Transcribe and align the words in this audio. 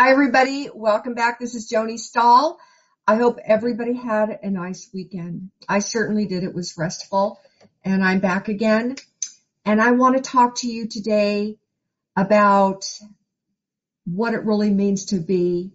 Hi, 0.00 0.12
everybody. 0.12 0.70
Welcome 0.74 1.12
back. 1.12 1.38
This 1.38 1.54
is 1.54 1.70
Joni 1.70 1.98
Stahl. 1.98 2.58
I 3.06 3.16
hope 3.16 3.38
everybody 3.44 3.92
had 3.92 4.38
a 4.42 4.48
nice 4.48 4.88
weekend. 4.94 5.50
I 5.68 5.80
certainly 5.80 6.24
did. 6.24 6.42
It 6.42 6.54
was 6.54 6.78
restful. 6.78 7.38
And 7.84 8.02
I'm 8.02 8.20
back 8.20 8.48
again. 8.48 8.96
And 9.66 9.78
I 9.78 9.90
want 9.90 10.16
to 10.16 10.22
talk 10.22 10.54
to 10.60 10.68
you 10.68 10.88
today 10.88 11.58
about 12.16 12.90
what 14.06 14.32
it 14.32 14.46
really 14.46 14.70
means 14.70 15.04
to 15.04 15.18
be 15.18 15.72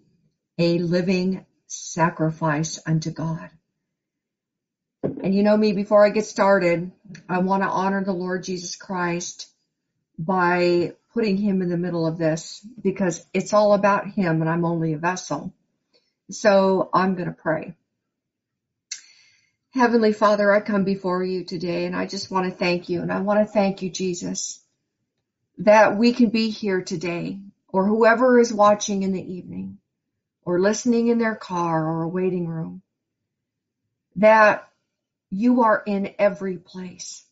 a 0.58 0.78
living 0.78 1.46
sacrifice 1.68 2.80
unto 2.84 3.12
God. 3.12 3.48
And 5.04 5.36
you 5.36 5.44
know 5.44 5.56
me, 5.56 5.72
before 5.72 6.04
I 6.04 6.10
get 6.10 6.26
started, 6.26 6.90
I 7.28 7.38
want 7.38 7.62
to 7.62 7.68
honor 7.68 8.02
the 8.02 8.12
Lord 8.12 8.42
Jesus 8.42 8.74
Christ 8.74 9.48
by 10.18 10.94
putting 11.16 11.38
him 11.38 11.62
in 11.62 11.70
the 11.70 11.78
middle 11.78 12.06
of 12.06 12.18
this 12.18 12.60
because 12.82 13.24
it's 13.32 13.54
all 13.54 13.72
about 13.72 14.06
him 14.06 14.42
and 14.42 14.50
I'm 14.50 14.66
only 14.66 14.92
a 14.92 14.98
vessel. 14.98 15.50
So 16.30 16.90
I'm 16.92 17.14
going 17.14 17.28
to 17.28 17.34
pray. 17.34 17.74
Heavenly 19.70 20.12
Father, 20.12 20.52
I 20.52 20.60
come 20.60 20.84
before 20.84 21.24
you 21.24 21.42
today 21.42 21.86
and 21.86 21.96
I 21.96 22.04
just 22.04 22.30
want 22.30 22.52
to 22.52 22.58
thank 22.58 22.90
you 22.90 23.00
and 23.00 23.10
I 23.10 23.20
want 23.20 23.40
to 23.40 23.50
thank 23.50 23.80
you, 23.80 23.88
Jesus, 23.88 24.60
that 25.56 25.96
we 25.96 26.12
can 26.12 26.28
be 26.28 26.50
here 26.50 26.82
today 26.82 27.40
or 27.68 27.86
whoever 27.86 28.38
is 28.38 28.52
watching 28.52 29.02
in 29.02 29.12
the 29.12 29.32
evening 29.36 29.78
or 30.42 30.60
listening 30.60 31.08
in 31.08 31.16
their 31.16 31.34
car 31.34 31.82
or 31.82 32.02
a 32.02 32.08
waiting 32.08 32.46
room, 32.46 32.82
that 34.16 34.68
you 35.30 35.62
are 35.62 35.82
in 35.86 36.14
every 36.18 36.58
place. 36.58 37.24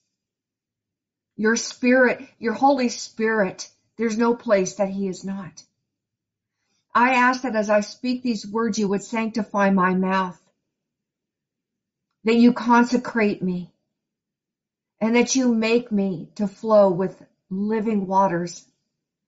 Your 1.36 1.56
spirit, 1.56 2.26
your 2.38 2.54
Holy 2.54 2.88
Spirit 2.88 3.68
there's 3.96 4.18
no 4.18 4.34
place 4.34 4.74
that 4.74 4.88
he 4.88 5.08
is 5.08 5.24
not. 5.24 5.62
I 6.94 7.14
ask 7.14 7.42
that 7.42 7.56
as 7.56 7.70
I 7.70 7.80
speak 7.80 8.22
these 8.22 8.46
words, 8.46 8.78
you 8.78 8.88
would 8.88 9.02
sanctify 9.02 9.70
my 9.70 9.94
mouth, 9.94 10.40
that 12.24 12.36
you 12.36 12.52
consecrate 12.52 13.42
me, 13.42 13.72
and 15.00 15.16
that 15.16 15.34
you 15.34 15.52
make 15.52 15.90
me 15.90 16.28
to 16.36 16.46
flow 16.46 16.90
with 16.90 17.20
living 17.50 18.06
waters. 18.06 18.64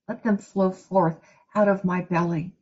Let 0.07 0.23
them 0.23 0.37
flow 0.37 0.71
forth 0.71 1.19
out 1.53 1.67
of 1.67 1.83
my 1.83 2.01
belly. 2.01 2.53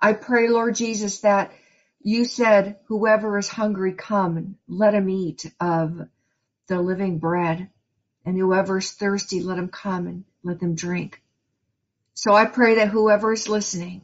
I 0.00 0.12
pray, 0.12 0.48
Lord 0.48 0.74
Jesus, 0.74 1.20
that 1.20 1.52
you 2.00 2.24
said, 2.26 2.76
whoever 2.86 3.38
is 3.38 3.48
hungry, 3.48 3.94
come 3.94 4.36
and 4.36 4.56
let 4.68 4.94
him 4.94 5.08
eat 5.08 5.50
of 5.58 6.08
the 6.68 6.80
living 6.80 7.18
bread. 7.18 7.70
And 8.24 8.36
whoever 8.36 8.78
is 8.78 8.92
thirsty, 8.92 9.42
let 9.42 9.58
him 9.58 9.68
come 9.68 10.06
and 10.06 10.24
let 10.46 10.60
them 10.60 10.74
drink. 10.74 11.20
So 12.14 12.32
I 12.34 12.46
pray 12.46 12.76
that 12.76 12.88
whoever 12.88 13.32
is 13.32 13.48
listening, 13.48 14.02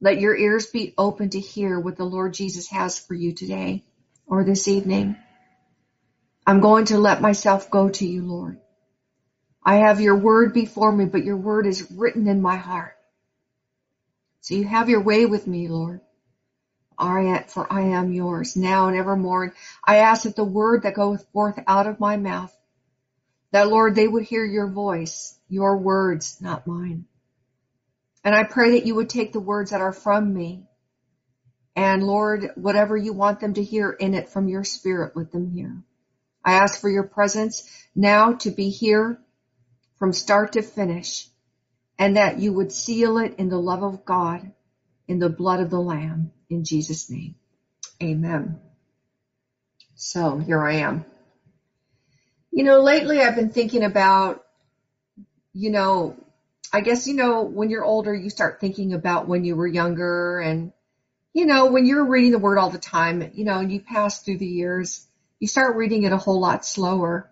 let 0.00 0.20
your 0.20 0.36
ears 0.36 0.66
be 0.66 0.92
open 0.98 1.30
to 1.30 1.40
hear 1.40 1.80
what 1.80 1.96
the 1.96 2.04
Lord 2.04 2.34
Jesus 2.34 2.68
has 2.68 2.98
for 2.98 3.14
you 3.14 3.32
today 3.32 3.82
or 4.26 4.44
this 4.44 4.68
evening. 4.68 5.16
I'm 6.46 6.60
going 6.60 6.86
to 6.86 6.98
let 6.98 7.22
myself 7.22 7.70
go 7.70 7.88
to 7.88 8.06
you, 8.06 8.22
Lord. 8.22 8.58
I 9.64 9.76
have 9.76 10.00
your 10.00 10.16
word 10.16 10.52
before 10.52 10.92
me, 10.92 11.06
but 11.06 11.24
your 11.24 11.38
word 11.38 11.66
is 11.66 11.90
written 11.90 12.28
in 12.28 12.42
my 12.42 12.56
heart. 12.56 12.96
So 14.42 14.54
you 14.54 14.64
have 14.64 14.90
your 14.90 15.02
way 15.02 15.24
with 15.24 15.46
me, 15.46 15.68
Lord. 15.68 16.00
For 16.98 17.72
I 17.72 17.80
am 17.80 18.12
yours 18.12 18.56
now 18.56 18.88
and 18.88 18.96
evermore. 18.96 19.54
I 19.84 19.96
ask 19.96 20.24
that 20.24 20.36
the 20.36 20.44
word 20.44 20.82
that 20.82 20.94
goeth 20.94 21.24
forth 21.32 21.58
out 21.66 21.86
of 21.86 21.98
my 21.98 22.16
mouth 22.16 22.54
that 23.54 23.68
Lord, 23.68 23.94
they 23.94 24.08
would 24.08 24.24
hear 24.24 24.44
your 24.44 24.66
voice, 24.66 25.38
your 25.48 25.78
words, 25.78 26.38
not 26.40 26.66
mine. 26.66 27.04
And 28.24 28.34
I 28.34 28.42
pray 28.42 28.72
that 28.72 28.84
you 28.84 28.96
would 28.96 29.08
take 29.08 29.32
the 29.32 29.38
words 29.38 29.70
that 29.70 29.80
are 29.80 29.92
from 29.92 30.34
me 30.34 30.64
and 31.76 32.02
Lord, 32.02 32.50
whatever 32.56 32.96
you 32.96 33.12
want 33.12 33.38
them 33.38 33.54
to 33.54 33.62
hear 33.62 33.92
in 33.92 34.14
it 34.14 34.28
from 34.28 34.48
your 34.48 34.64
spirit, 34.64 35.16
let 35.16 35.30
them 35.30 35.52
hear. 35.52 35.84
I 36.44 36.54
ask 36.54 36.80
for 36.80 36.90
your 36.90 37.04
presence 37.04 37.70
now 37.94 38.32
to 38.38 38.50
be 38.50 38.70
here 38.70 39.20
from 40.00 40.12
start 40.12 40.54
to 40.54 40.62
finish 40.62 41.28
and 41.96 42.16
that 42.16 42.40
you 42.40 42.52
would 42.54 42.72
seal 42.72 43.18
it 43.18 43.36
in 43.38 43.50
the 43.50 43.56
love 43.56 43.84
of 43.84 44.04
God, 44.04 44.50
in 45.06 45.20
the 45.20 45.28
blood 45.28 45.60
of 45.60 45.70
the 45.70 45.78
Lamb, 45.78 46.32
in 46.50 46.64
Jesus' 46.64 47.08
name. 47.08 47.36
Amen. 48.02 48.58
So 49.94 50.38
here 50.38 50.60
I 50.60 50.72
am. 50.78 51.04
You 52.56 52.62
know, 52.62 52.78
lately 52.78 53.20
I've 53.20 53.34
been 53.34 53.50
thinking 53.50 53.82
about, 53.82 54.44
you 55.54 55.72
know, 55.72 56.16
I 56.72 56.82
guess, 56.82 57.08
you 57.08 57.14
know, 57.14 57.42
when 57.42 57.68
you're 57.68 57.84
older, 57.84 58.14
you 58.14 58.30
start 58.30 58.60
thinking 58.60 58.94
about 58.94 59.26
when 59.26 59.44
you 59.44 59.56
were 59.56 59.66
younger 59.66 60.38
and, 60.38 60.72
you 61.32 61.46
know, 61.46 61.72
when 61.72 61.84
you're 61.84 62.06
reading 62.06 62.30
the 62.30 62.38
word 62.38 62.58
all 62.58 62.70
the 62.70 62.78
time, 62.78 63.28
you 63.34 63.44
know, 63.44 63.58
and 63.58 63.72
you 63.72 63.80
pass 63.80 64.22
through 64.22 64.38
the 64.38 64.46
years, 64.46 65.04
you 65.40 65.48
start 65.48 65.74
reading 65.74 66.04
it 66.04 66.12
a 66.12 66.16
whole 66.16 66.40
lot 66.40 66.64
slower. 66.64 67.28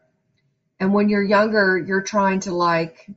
And 0.81 0.93
when 0.93 1.09
you're 1.09 1.22
younger, 1.22 1.78
you're 1.78 2.03
trying 2.03 2.41
to 2.41 2.53
like 2.53 3.09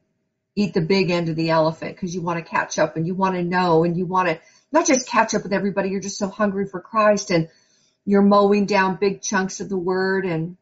eat 0.56 0.76
the 0.76 0.82
big 0.82 1.10
end 1.10 1.30
of 1.30 1.36
the 1.36 1.50
elephant 1.50 1.96
because 1.96 2.14
you 2.14 2.22
want 2.22 2.38
to 2.38 2.48
catch 2.48 2.78
up 2.78 2.98
and 2.98 3.08
you 3.08 3.16
want 3.16 3.34
to 3.34 3.44
know 3.44 3.84
and 3.84 3.98
you 3.98 4.06
want 4.06 4.30
to 4.30 4.40
not 4.72 4.86
just 4.86 5.10
catch 5.10 5.34
up 5.34 5.42
with 5.42 5.54
everybody, 5.54 5.90
you're 5.90 6.02
just 6.02 6.20
so 6.20 6.30
hungry 6.30 6.68
for 6.68 6.82
Christ 6.82 7.32
and 7.32 7.50
you're 8.06 8.22
mowing 8.22 8.68
down 8.68 8.98
big 8.98 9.24
chunks 9.24 9.60
of 9.60 9.70
the 9.70 9.78
word 9.78 10.28
and 10.28 10.58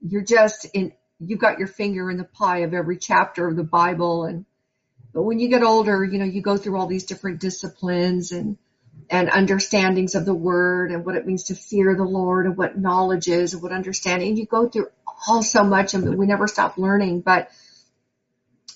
you're 0.00 0.24
just 0.24 0.66
in, 0.74 0.92
you've 1.18 1.40
got 1.40 1.58
your 1.58 1.68
finger 1.68 2.10
in 2.10 2.16
the 2.16 2.24
pie 2.24 2.58
of 2.58 2.74
every 2.74 2.98
chapter 2.98 3.46
of 3.48 3.56
the 3.56 3.64
Bible. 3.64 4.24
And, 4.24 4.44
but 5.12 5.22
when 5.22 5.38
you 5.38 5.48
get 5.48 5.62
older, 5.62 6.04
you 6.04 6.18
know, 6.18 6.24
you 6.24 6.42
go 6.42 6.56
through 6.56 6.78
all 6.78 6.86
these 6.86 7.04
different 7.04 7.40
disciplines 7.40 8.32
and, 8.32 8.56
and 9.10 9.30
understandings 9.30 10.14
of 10.14 10.24
the 10.24 10.34
word 10.34 10.90
and 10.90 11.04
what 11.04 11.16
it 11.16 11.26
means 11.26 11.44
to 11.44 11.54
fear 11.54 11.96
the 11.96 12.04
Lord 12.04 12.46
and 12.46 12.56
what 12.56 12.78
knowledge 12.78 13.28
is 13.28 13.54
and 13.54 13.62
what 13.62 13.72
understanding. 13.72 14.36
You 14.36 14.46
go 14.46 14.68
through 14.68 14.88
all 15.26 15.42
so 15.42 15.64
much 15.64 15.94
and 15.94 16.16
we 16.16 16.26
never 16.26 16.46
stop 16.46 16.78
learning. 16.78 17.22
But 17.22 17.50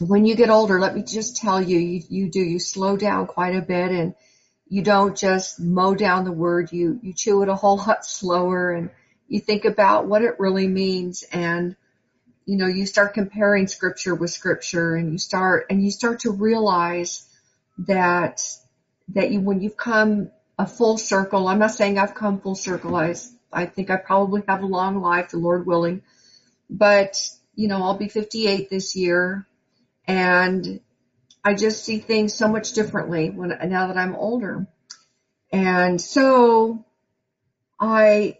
when 0.00 0.25
you 0.25 0.34
get 0.34 0.50
older, 0.50 0.81
let 0.81 0.94
me 0.94 1.03
just 1.03 1.37
tell 1.37 1.60
you, 1.62 1.78
you, 1.78 2.03
you 2.09 2.31
do, 2.31 2.41
you 2.41 2.59
slow 2.59 2.97
down 2.97 3.27
quite 3.27 3.54
a 3.54 3.62
bit 3.62 3.91
and 3.91 4.15
you 4.66 4.83
don't 4.83 5.16
just 5.16 5.60
mow 5.60 5.94
down 5.94 6.25
the 6.25 6.33
word, 6.33 6.72
you, 6.72 6.99
you 7.03 7.12
chew 7.12 7.43
it 7.43 7.49
a 7.49 7.54
whole 7.54 7.77
lot 7.77 8.06
slower 8.06 8.72
and 8.72 8.91
you 9.32 9.41
think 9.41 9.65
about 9.65 10.06
what 10.06 10.20
it 10.20 10.38
really 10.38 10.69
means 10.69 11.25
and 11.32 11.75
you 12.44 12.56
know 12.59 12.66
you 12.66 12.84
start 12.84 13.15
comparing 13.15 13.66
scripture 13.66 14.15
with 14.15 14.31
scripture 14.31 14.94
and 14.94 15.10
you 15.10 15.19
start 15.19 15.66
and 15.70 15.82
you 15.82 15.91
start 15.91 16.20
to 16.20 16.31
realize 16.31 17.26
that 17.78 18.42
that 19.09 19.31
you 19.31 19.41
when 19.41 19.62
you've 19.62 19.76
come 19.76 20.31
a 20.59 20.66
full 20.66 20.98
circle 20.98 21.48
i'm 21.48 21.59
not 21.59 21.71
saying 21.71 21.98
i've 21.98 22.15
come 22.15 22.41
full 22.41 22.54
circle 22.54 22.94
i 22.94 23.15
i 23.50 23.65
think 23.65 23.88
i 23.88 23.97
probably 23.97 24.42
have 24.47 24.62
a 24.62 24.66
long 24.66 25.00
life 25.00 25.31
the 25.31 25.38
lord 25.38 25.66
willing 25.66 26.03
but 26.69 27.16
you 27.54 27.69
know 27.69 27.82
i'll 27.82 27.97
be 27.97 28.09
58 28.09 28.69
this 28.69 28.94
year 28.94 29.47
and 30.06 30.81
i 31.42 31.54
just 31.54 31.84
see 31.84 31.98
things 31.98 32.34
so 32.34 32.48
much 32.48 32.72
differently 32.72 33.31
when 33.31 33.48
now 33.71 33.87
that 33.87 33.97
i'm 33.97 34.15
older. 34.15 34.66
And 35.50 36.00
so 36.00 36.84
i 37.81 38.38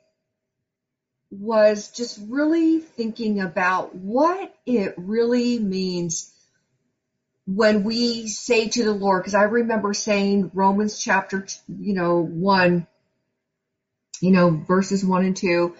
was 1.32 1.91
just 1.91 2.20
really 2.28 2.78
thinking 2.78 3.41
about 3.41 3.94
what 3.94 4.54
it 4.66 4.94
really 4.98 5.59
means 5.59 6.31
when 7.47 7.82
we 7.84 8.28
say 8.28 8.69
to 8.69 8.84
the 8.84 8.93
Lord, 8.93 9.22
because 9.22 9.34
I 9.34 9.44
remember 9.44 9.94
saying 9.94 10.50
Romans 10.54 11.00
chapter, 11.00 11.47
you 11.69 11.94
know, 11.94 12.20
one, 12.20 12.87
you 14.20 14.31
know, 14.31 14.50
verses 14.50 15.04
one 15.04 15.25
and 15.25 15.37
two, 15.37 15.75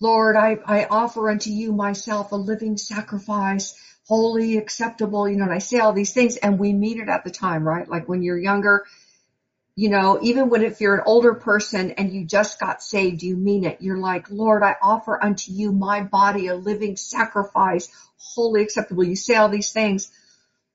Lord, 0.00 0.36
I, 0.36 0.58
I 0.66 0.84
offer 0.84 1.30
unto 1.30 1.50
you 1.50 1.72
myself 1.72 2.32
a 2.32 2.36
living 2.36 2.76
sacrifice, 2.76 3.74
holy, 4.06 4.58
acceptable, 4.58 5.28
you 5.28 5.36
know, 5.36 5.44
and 5.44 5.52
I 5.52 5.58
say 5.58 5.78
all 5.78 5.92
these 5.92 6.12
things 6.12 6.36
and 6.36 6.58
we 6.58 6.72
mean 6.72 7.00
it 7.00 7.08
at 7.08 7.24
the 7.24 7.30
time, 7.30 7.66
right? 7.66 7.88
Like 7.88 8.08
when 8.08 8.22
you're 8.22 8.38
younger, 8.38 8.84
you 9.78 9.90
know, 9.90 10.18
even 10.22 10.50
when 10.50 10.64
if 10.64 10.80
you're 10.80 10.96
an 10.96 11.04
older 11.06 11.34
person 11.34 11.92
and 11.92 12.12
you 12.12 12.24
just 12.24 12.58
got 12.58 12.82
saved, 12.82 13.22
you 13.22 13.36
mean 13.36 13.62
it. 13.62 13.80
You're 13.80 13.96
like, 13.96 14.28
Lord, 14.28 14.64
I 14.64 14.74
offer 14.82 15.22
unto 15.22 15.52
you 15.52 15.70
my 15.70 16.02
body 16.02 16.48
a 16.48 16.56
living 16.56 16.96
sacrifice, 16.96 17.88
wholly 18.16 18.62
acceptable. 18.62 19.04
You 19.04 19.14
say 19.14 19.36
all 19.36 19.48
these 19.48 19.70
things, 19.70 20.10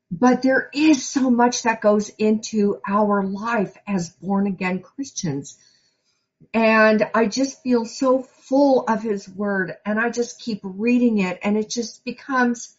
but 0.10 0.42
there 0.42 0.70
is 0.74 1.06
so 1.06 1.30
much 1.30 1.64
that 1.64 1.82
goes 1.82 2.08
into 2.18 2.80
our 2.88 3.26
life 3.26 3.76
as 3.86 4.08
born 4.08 4.48
again 4.48 4.80
Christians. 4.80 5.58
And 6.54 7.06
I 7.14 7.26
just 7.26 7.62
feel 7.62 7.84
so 7.84 8.24
full 8.24 8.86
of 8.88 9.04
his 9.04 9.28
word 9.28 9.76
and 9.86 10.00
I 10.00 10.12
just 10.12 10.40
keep 10.40 10.62
reading 10.64 11.18
it 11.18 11.40
and 11.44 11.58
it 11.58 11.70
just 11.70 12.06
becomes 12.06 12.74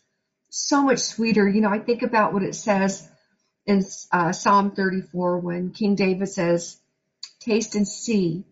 so 0.49 0.85
much 0.85 1.00
sweeter. 1.00 1.47
You 1.47 1.61
know, 1.61 1.69
I 1.69 1.81
think 1.81 2.00
about 2.00 2.32
what 2.32 2.43
it 2.43 2.55
says 2.55 3.06
in 3.66 3.82
uh, 4.12 4.32
Psalm 4.32 4.72
34 4.72 5.38
when 5.38 5.70
King 5.70 5.94
David 5.94 6.28
says, 6.28 6.78
taste 7.40 7.75
and 7.75 7.87
see 7.87 8.44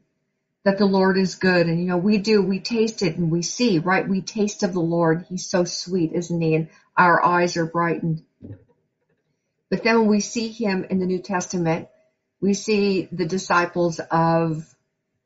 that 0.64 0.78
the 0.78 0.86
Lord 0.86 1.16
is 1.16 1.34
good. 1.34 1.66
And 1.66 1.80
you 1.80 1.86
know, 1.86 1.96
we 1.96 2.18
do, 2.18 2.42
we 2.42 2.60
taste 2.60 3.02
it 3.02 3.16
and 3.16 3.30
we 3.30 3.42
see, 3.42 3.78
right? 3.78 4.08
We 4.08 4.20
taste 4.20 4.62
of 4.62 4.72
the 4.72 4.80
Lord. 4.80 5.26
He's 5.28 5.46
so 5.46 5.64
sweet, 5.64 6.12
isn't 6.12 6.40
he? 6.40 6.54
And 6.54 6.68
our 6.96 7.24
eyes 7.24 7.56
are 7.56 7.66
brightened. 7.66 8.22
But 9.70 9.82
then 9.82 10.00
when 10.00 10.08
we 10.08 10.20
see 10.20 10.48
him 10.48 10.84
in 10.84 10.98
the 10.98 11.06
New 11.06 11.20
Testament, 11.20 11.88
we 12.40 12.54
see 12.54 13.08
the 13.10 13.26
disciples 13.26 14.00
of 14.10 14.66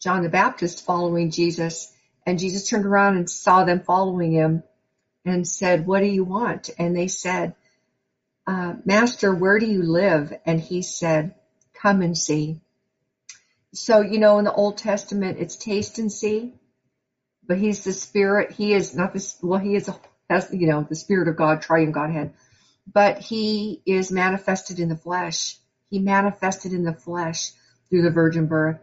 John 0.01 0.23
the 0.23 0.29
Baptist 0.29 0.85
following 0.85 1.31
Jesus, 1.31 1.93
and 2.25 2.39
Jesus 2.39 2.69
turned 2.69 2.87
around 2.87 3.17
and 3.17 3.29
saw 3.29 3.65
them 3.65 3.81
following 3.81 4.31
him 4.33 4.63
and 5.25 5.49
said, 5.49 5.87
What 5.87 6.01
do 6.01 6.07
you 6.07 6.23
want? 6.23 6.71
And 6.79 6.95
they 6.95 7.09
said, 7.09 7.55
Uh, 8.47 8.75
Master, 8.85 9.35
where 9.35 9.59
do 9.59 9.67
you 9.67 9.83
live? 9.83 10.33
And 10.45 10.61
he 10.61 10.83
said, 10.83 11.35
Come 11.75 12.03
and 12.03 12.17
see. 12.17 12.61
So, 13.75 14.01
you 14.01 14.19
know, 14.19 14.39
in 14.39 14.45
the 14.45 14.53
Old 14.53 14.79
Testament, 14.79 15.39
it's 15.39 15.57
taste 15.57 15.99
and 15.99 16.11
see, 16.11 16.55
but 17.47 17.59
he's 17.59 17.85
the 17.85 17.93
spirit. 17.93 18.53
He 18.53 18.73
is 18.73 18.95
not 18.95 19.13
this, 19.13 19.37
well, 19.43 19.59
he 19.59 19.75
is, 19.75 19.91
you 20.53 20.67
know, 20.67 20.87
the 20.89 20.95
spirit 20.95 21.29
of 21.29 21.37
God, 21.37 21.61
triune 21.61 21.93
Godhead, 21.93 22.33
but 22.91 23.19
he 23.19 23.83
is 23.85 24.11
manifested 24.11 24.79
in 24.79 24.89
the 24.89 24.97
flesh. 24.97 25.59
He 25.91 25.99
manifested 25.99 26.73
in 26.73 26.85
the 26.85 26.95
flesh 26.95 27.53
through 27.91 28.03
the 28.03 28.11
virgin 28.11 28.47
birth. 28.47 28.79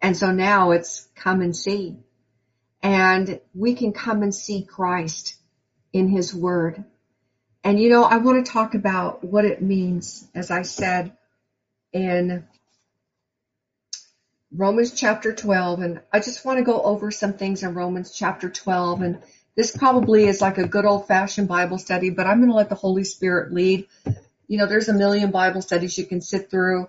And 0.00 0.16
so 0.16 0.30
now 0.30 0.72
it's 0.72 1.08
come 1.14 1.40
and 1.40 1.56
see. 1.56 1.96
And 2.82 3.40
we 3.54 3.74
can 3.74 3.92
come 3.92 4.22
and 4.22 4.34
see 4.34 4.62
Christ 4.62 5.34
in 5.92 6.08
his 6.08 6.34
word. 6.34 6.84
And 7.64 7.80
you 7.80 7.88
know, 7.88 8.04
I 8.04 8.18
want 8.18 8.44
to 8.44 8.52
talk 8.52 8.74
about 8.74 9.24
what 9.24 9.46
it 9.46 9.62
means, 9.62 10.28
as 10.34 10.50
I 10.50 10.62
said 10.62 11.16
in 11.94 12.44
Romans 14.52 14.92
chapter 14.92 15.32
12. 15.32 15.80
And 15.80 16.00
I 16.12 16.20
just 16.20 16.44
want 16.44 16.58
to 16.58 16.64
go 16.64 16.82
over 16.82 17.10
some 17.10 17.32
things 17.32 17.62
in 17.62 17.72
Romans 17.72 18.12
chapter 18.14 18.50
12. 18.50 19.00
And 19.00 19.22
this 19.56 19.74
probably 19.74 20.26
is 20.26 20.42
like 20.42 20.58
a 20.58 20.68
good 20.68 20.84
old 20.84 21.08
fashioned 21.08 21.48
Bible 21.48 21.78
study, 21.78 22.10
but 22.10 22.26
I'm 22.26 22.38
going 22.38 22.50
to 22.50 22.56
let 22.56 22.68
the 22.68 22.74
Holy 22.74 23.04
Spirit 23.04 23.54
lead. 23.54 23.86
You 24.46 24.58
know, 24.58 24.66
there's 24.66 24.90
a 24.90 24.94
million 24.94 25.30
Bible 25.30 25.62
studies 25.62 25.96
you 25.96 26.04
can 26.04 26.20
sit 26.20 26.50
through, 26.50 26.88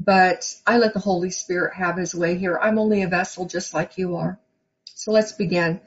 but 0.00 0.54
I 0.66 0.78
let 0.78 0.94
the 0.94 1.00
Holy 1.00 1.30
Spirit 1.30 1.74
have 1.74 1.98
his 1.98 2.14
way 2.14 2.38
here. 2.38 2.58
I'm 2.58 2.78
only 2.78 3.02
a 3.02 3.08
vessel 3.08 3.44
just 3.44 3.74
like 3.74 3.98
you 3.98 4.16
are. 4.16 4.38
So 4.86 5.12
let's 5.12 5.32
begin. 5.32 5.80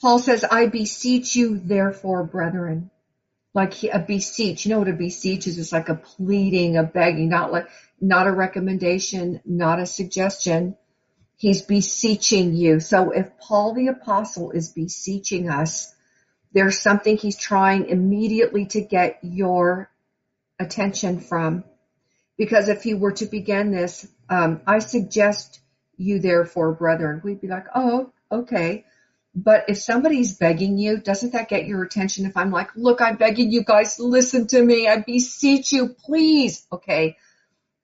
Paul 0.00 0.18
says, 0.18 0.44
I 0.44 0.66
beseech 0.66 1.36
you 1.36 1.58
therefore, 1.58 2.24
brethren. 2.24 2.90
Like 3.54 3.82
a 3.84 3.98
beseech, 3.98 4.66
you 4.66 4.70
know 4.70 4.80
what 4.80 4.88
a 4.88 4.92
beseech 4.92 5.46
is? 5.46 5.58
It's 5.58 5.72
like 5.72 5.88
a 5.88 5.94
pleading, 5.94 6.76
a 6.76 6.82
begging, 6.82 7.30
not 7.30 7.52
like, 7.52 7.68
not 8.00 8.26
a 8.26 8.32
recommendation, 8.32 9.40
not 9.46 9.80
a 9.80 9.86
suggestion. 9.86 10.76
He's 11.36 11.62
beseeching 11.62 12.54
you. 12.54 12.80
So 12.80 13.10
if 13.10 13.38
Paul 13.38 13.74
the 13.74 13.88
apostle 13.88 14.50
is 14.50 14.72
beseeching 14.72 15.48
us, 15.48 15.94
there's 16.52 16.80
something 16.80 17.16
he's 17.16 17.38
trying 17.38 17.88
immediately 17.88 18.66
to 18.66 18.82
get 18.82 19.18
your 19.22 19.90
attention 20.58 21.20
from. 21.20 21.64
Because 22.36 22.68
if 22.68 22.82
he 22.82 22.92
were 22.92 23.12
to 23.12 23.26
begin 23.26 23.70
this, 23.70 24.06
um, 24.28 24.60
I 24.66 24.80
suggest 24.80 25.60
you 25.96 26.18
therefore, 26.18 26.72
brethren, 26.72 27.22
we'd 27.24 27.40
be 27.40 27.48
like, 27.48 27.66
oh, 27.74 28.12
okay. 28.30 28.84
But 29.38 29.66
if 29.68 29.76
somebody's 29.76 30.34
begging 30.34 30.78
you, 30.78 30.96
doesn't 30.96 31.34
that 31.34 31.50
get 31.50 31.66
your 31.66 31.82
attention? 31.82 32.24
If 32.24 32.38
I'm 32.38 32.50
like, 32.50 32.70
look, 32.74 33.02
I'm 33.02 33.16
begging 33.16 33.52
you 33.52 33.64
guys, 33.64 34.00
listen 34.00 34.46
to 34.46 34.62
me. 34.62 34.88
I 34.88 35.02
beseech 35.02 35.72
you, 35.72 35.88
please. 35.88 36.66
Okay. 36.72 37.18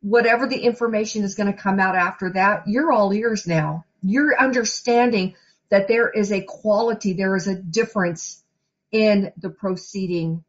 Whatever 0.01 0.49
the 0.49 0.59
information 0.59 1.25
is 1.25 1.35
going 1.35 1.53
to 1.53 1.63
come 1.63 1.79
out 1.79 1.95
after 1.95 2.33
that, 2.33 2.69
you're 2.69 2.91
all 2.91 3.13
ears 3.13 3.47
now. 3.47 3.85
You're 4.03 4.41
understanding 4.41 5.35
that 5.69 5.89
there 5.89 6.09
is 6.09 6.33
a 6.33 6.41
quality, 6.41 7.13
there 7.13 7.37
is 7.37 7.47
a 7.47 7.55
difference 7.55 8.43
in 8.91 9.31
the 9.37 9.51
proceeding 9.51 10.45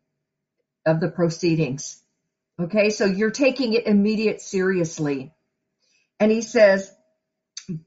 of 0.85 1.01
the 1.01 1.09
proceedings. 1.09 2.01
Okay. 2.57 2.91
So 2.91 3.05
you're 3.05 3.31
taking 3.31 3.73
it 3.73 3.87
immediate 3.87 4.39
seriously. 4.39 5.33
And 6.17 6.31
he 6.31 6.41
says, 6.41 6.89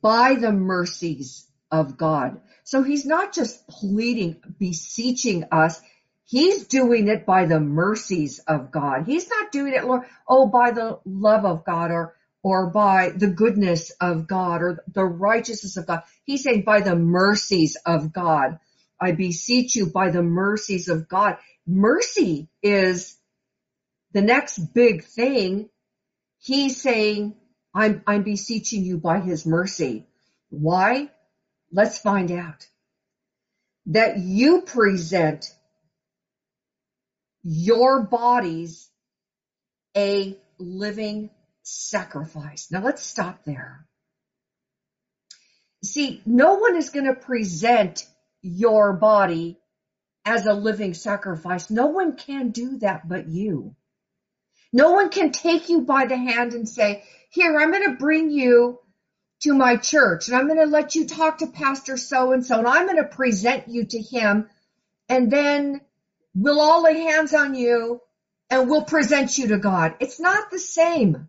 by 0.02 0.34
the 0.34 0.52
mercies 0.52 1.46
of 1.76 1.96
God. 1.96 2.40
So 2.64 2.82
he's 2.82 3.06
not 3.06 3.32
just 3.32 3.66
pleading, 3.68 4.40
beseeching 4.58 5.44
us. 5.52 5.80
He's 6.24 6.66
doing 6.66 7.08
it 7.08 7.24
by 7.24 7.46
the 7.46 7.60
mercies 7.60 8.40
of 8.40 8.72
God. 8.72 9.04
He's 9.06 9.28
not 9.28 9.52
doing 9.52 9.74
it, 9.74 9.84
Lord, 9.84 10.02
oh, 10.28 10.48
by 10.48 10.72
the 10.72 10.98
love 11.04 11.44
of 11.44 11.64
God 11.64 11.92
or, 11.92 12.14
or 12.42 12.70
by 12.70 13.10
the 13.10 13.28
goodness 13.28 13.90
of 14.00 14.26
God 14.26 14.62
or 14.62 14.84
the 14.92 15.04
righteousness 15.04 15.76
of 15.76 15.86
God. 15.86 16.02
He's 16.24 16.42
saying 16.42 16.62
by 16.62 16.80
the 16.80 16.96
mercies 16.96 17.76
of 17.86 18.12
God. 18.12 18.58
I 19.00 19.12
beseech 19.12 19.76
you 19.76 19.86
by 19.86 20.10
the 20.10 20.22
mercies 20.22 20.88
of 20.88 21.08
God. 21.08 21.36
Mercy 21.66 22.48
is 22.62 23.16
the 24.12 24.22
next 24.22 24.58
big 24.58 25.04
thing. 25.04 25.68
He's 26.38 26.80
saying, 26.80 27.34
I'm, 27.74 28.02
I'm 28.06 28.22
beseeching 28.22 28.84
you 28.84 28.96
by 28.98 29.20
his 29.20 29.44
mercy. 29.46 30.06
Why? 30.48 31.10
Let's 31.72 31.98
find 31.98 32.30
out. 32.30 32.66
That 33.86 34.18
you 34.18 34.62
present 34.62 35.46
your 37.42 38.02
bodies 38.02 38.90
a 39.96 40.36
living 40.58 41.30
sacrifice. 41.62 42.68
Now 42.70 42.82
let's 42.82 43.02
stop 43.02 43.44
there. 43.44 43.86
See, 45.84 46.20
no 46.26 46.54
one 46.54 46.76
is 46.76 46.90
going 46.90 47.06
to 47.06 47.14
present 47.14 48.04
your 48.42 48.92
body 48.94 49.58
as 50.24 50.46
a 50.46 50.52
living 50.52 50.94
sacrifice. 50.94 51.70
No 51.70 51.86
one 51.86 52.16
can 52.16 52.50
do 52.50 52.78
that 52.78 53.08
but 53.08 53.28
you. 53.28 53.76
No 54.72 54.92
one 54.92 55.10
can 55.10 55.30
take 55.30 55.68
you 55.68 55.82
by 55.82 56.06
the 56.06 56.16
hand 56.16 56.52
and 56.52 56.68
say, 56.68 57.04
here, 57.30 57.56
I'm 57.58 57.70
going 57.70 57.90
to 57.90 57.96
bring 57.96 58.30
you 58.30 58.80
to 59.40 59.54
my 59.54 59.76
church 59.76 60.28
and 60.28 60.36
I'm 60.36 60.46
going 60.46 60.58
to 60.58 60.66
let 60.66 60.94
you 60.94 61.06
talk 61.06 61.38
to 61.38 61.46
pastor 61.46 61.96
so 61.96 62.32
and 62.32 62.44
so 62.44 62.58
and 62.58 62.66
I'm 62.66 62.86
going 62.86 62.96
to 62.96 63.04
present 63.04 63.68
you 63.68 63.84
to 63.84 63.98
him 63.98 64.48
and 65.08 65.30
then 65.30 65.80
we'll 66.34 66.60
all 66.60 66.82
lay 66.82 67.00
hands 67.00 67.34
on 67.34 67.54
you 67.54 68.00
and 68.50 68.68
we'll 68.68 68.84
present 68.84 69.36
you 69.38 69.48
to 69.48 69.58
God. 69.58 69.94
It's 70.00 70.20
not 70.20 70.50
the 70.50 70.58
same. 70.58 71.28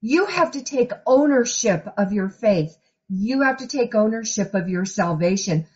You 0.00 0.26
have 0.26 0.52
to 0.52 0.62
take 0.62 0.92
ownership 1.06 1.86
of 1.96 2.12
your 2.12 2.28
faith. 2.28 2.76
You 3.08 3.42
have 3.42 3.58
to 3.58 3.66
take 3.66 3.94
ownership 3.94 4.54
of 4.54 4.68
your 4.68 4.84
salvation. 4.84 5.66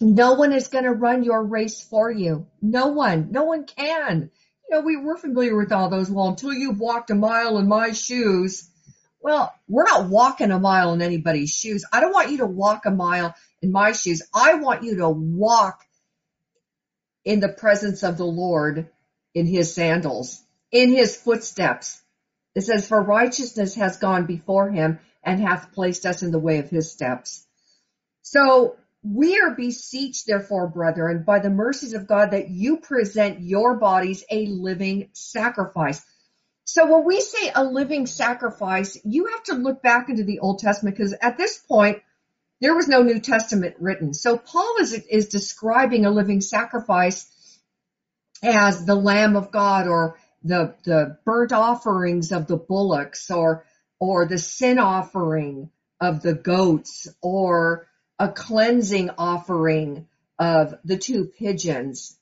No 0.00 0.34
one 0.34 0.52
is 0.52 0.68
going 0.68 0.84
to 0.84 0.92
run 0.92 1.22
your 1.22 1.42
race 1.42 1.80
for 1.80 2.10
you. 2.10 2.46
No 2.60 2.88
one. 2.88 3.28
No 3.30 3.44
one 3.44 3.64
can. 3.64 4.30
You 4.68 4.76
know, 4.76 4.80
we 4.80 4.96
were 4.96 5.16
familiar 5.16 5.56
with 5.56 5.72
all 5.72 5.88
those. 5.88 6.10
Well, 6.10 6.28
until 6.28 6.52
you've 6.52 6.80
walked 6.80 7.10
a 7.10 7.14
mile 7.14 7.58
in 7.58 7.68
my 7.68 7.92
shoes, 7.92 8.68
well, 9.24 9.54
we're 9.66 9.84
not 9.84 10.10
walking 10.10 10.50
a 10.50 10.60
mile 10.60 10.92
in 10.92 11.00
anybody's 11.00 11.48
shoes. 11.48 11.86
I 11.90 12.00
don't 12.00 12.12
want 12.12 12.30
you 12.30 12.38
to 12.38 12.46
walk 12.46 12.84
a 12.84 12.90
mile 12.90 13.34
in 13.62 13.72
my 13.72 13.92
shoes. 13.92 14.20
I 14.34 14.56
want 14.56 14.84
you 14.84 14.98
to 14.98 15.08
walk 15.08 15.80
in 17.24 17.40
the 17.40 17.48
presence 17.48 18.02
of 18.02 18.18
the 18.18 18.26
Lord 18.26 18.90
in 19.34 19.46
his 19.46 19.74
sandals, 19.74 20.42
in 20.70 20.90
his 20.90 21.16
footsteps. 21.16 22.02
It 22.54 22.64
says, 22.64 22.86
for 22.86 23.00
righteousness 23.00 23.74
has 23.76 23.96
gone 23.96 24.26
before 24.26 24.68
him 24.68 24.98
and 25.22 25.40
hath 25.40 25.72
placed 25.72 26.04
us 26.04 26.22
in 26.22 26.30
the 26.30 26.38
way 26.38 26.58
of 26.58 26.68
his 26.68 26.92
steps. 26.92 27.46
So 28.20 28.76
we 29.02 29.40
are 29.40 29.54
beseeched, 29.54 30.26
therefore, 30.26 30.68
brethren, 30.68 31.24
by 31.26 31.38
the 31.38 31.48
mercies 31.48 31.94
of 31.94 32.06
God 32.06 32.32
that 32.32 32.50
you 32.50 32.76
present 32.76 33.40
your 33.40 33.76
bodies 33.76 34.22
a 34.30 34.44
living 34.44 35.08
sacrifice. 35.14 36.04
So 36.64 36.90
when 36.90 37.04
we 37.04 37.20
say 37.20 37.52
a 37.54 37.62
living 37.62 38.06
sacrifice, 38.06 38.98
you 39.04 39.26
have 39.26 39.42
to 39.44 39.54
look 39.54 39.82
back 39.82 40.08
into 40.08 40.24
the 40.24 40.40
Old 40.40 40.58
Testament 40.58 40.96
because 40.96 41.14
at 41.20 41.36
this 41.36 41.58
point, 41.58 42.02
there 42.60 42.74
was 42.74 42.88
no 42.88 43.02
New 43.02 43.20
Testament 43.20 43.76
written. 43.78 44.14
So 44.14 44.38
Paul 44.38 44.76
is, 44.80 44.92
is 44.92 45.28
describing 45.28 46.06
a 46.06 46.10
living 46.10 46.40
sacrifice 46.40 47.30
as 48.42 48.86
the 48.86 48.94
Lamb 48.94 49.36
of 49.36 49.50
God 49.50 49.86
or 49.86 50.18
the, 50.42 50.74
the 50.84 51.18
burnt 51.24 51.52
offerings 51.52 52.32
of 52.32 52.46
the 52.46 52.56
bullocks 52.56 53.30
or, 53.30 53.66
or 54.00 54.26
the 54.26 54.38
sin 54.38 54.78
offering 54.78 55.70
of 56.00 56.22
the 56.22 56.34
goats 56.34 57.08
or 57.20 57.88
a 58.18 58.28
cleansing 58.28 59.10
offering 59.18 60.06
of 60.38 60.74
the 60.84 60.96
two 60.96 61.26
pigeons 61.26 62.18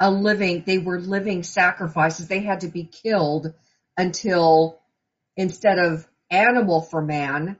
a 0.00 0.10
living, 0.10 0.64
they 0.66 0.78
were 0.78 1.00
living 1.00 1.42
sacrifices. 1.42 2.28
They 2.28 2.40
had 2.40 2.60
to 2.60 2.68
be 2.68 2.84
killed 2.84 3.52
until 3.96 4.80
instead 5.36 5.78
of 5.78 6.06
animal 6.30 6.82
for 6.82 7.00
man, 7.02 7.58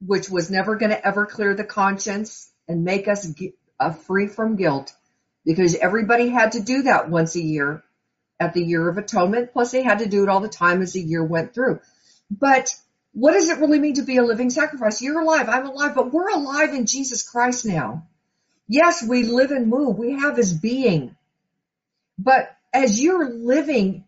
which 0.00 0.28
was 0.28 0.50
never 0.50 0.76
going 0.76 0.90
to 0.90 1.06
ever 1.06 1.26
clear 1.26 1.54
the 1.54 1.64
conscience 1.64 2.50
and 2.68 2.84
make 2.84 3.08
us 3.08 3.32
uh, 3.78 3.90
free 3.92 4.26
from 4.26 4.56
guilt 4.56 4.92
because 5.44 5.74
everybody 5.74 6.28
had 6.28 6.52
to 6.52 6.60
do 6.60 6.82
that 6.82 7.08
once 7.08 7.34
a 7.34 7.40
year 7.40 7.82
at 8.38 8.54
the 8.54 8.62
year 8.62 8.88
of 8.88 8.98
atonement. 8.98 9.52
Plus 9.52 9.70
they 9.70 9.82
had 9.82 10.00
to 10.00 10.08
do 10.08 10.22
it 10.22 10.28
all 10.28 10.40
the 10.40 10.48
time 10.48 10.82
as 10.82 10.92
the 10.92 11.00
year 11.00 11.24
went 11.24 11.54
through. 11.54 11.80
But 12.30 12.74
what 13.12 13.32
does 13.32 13.48
it 13.48 13.58
really 13.58 13.78
mean 13.78 13.94
to 13.94 14.02
be 14.02 14.18
a 14.18 14.22
living 14.22 14.50
sacrifice? 14.50 15.02
You're 15.02 15.20
alive. 15.20 15.48
I'm 15.48 15.66
alive, 15.66 15.94
but 15.94 16.12
we're 16.12 16.28
alive 16.28 16.74
in 16.74 16.86
Jesus 16.86 17.28
Christ 17.28 17.66
now. 17.66 18.06
Yes, 18.68 19.02
we 19.02 19.24
live 19.24 19.50
and 19.50 19.66
move. 19.66 19.98
We 19.98 20.12
have 20.12 20.36
his 20.36 20.52
being. 20.52 21.16
But 22.22 22.54
as 22.70 23.02
you're 23.02 23.30
living 23.30 24.04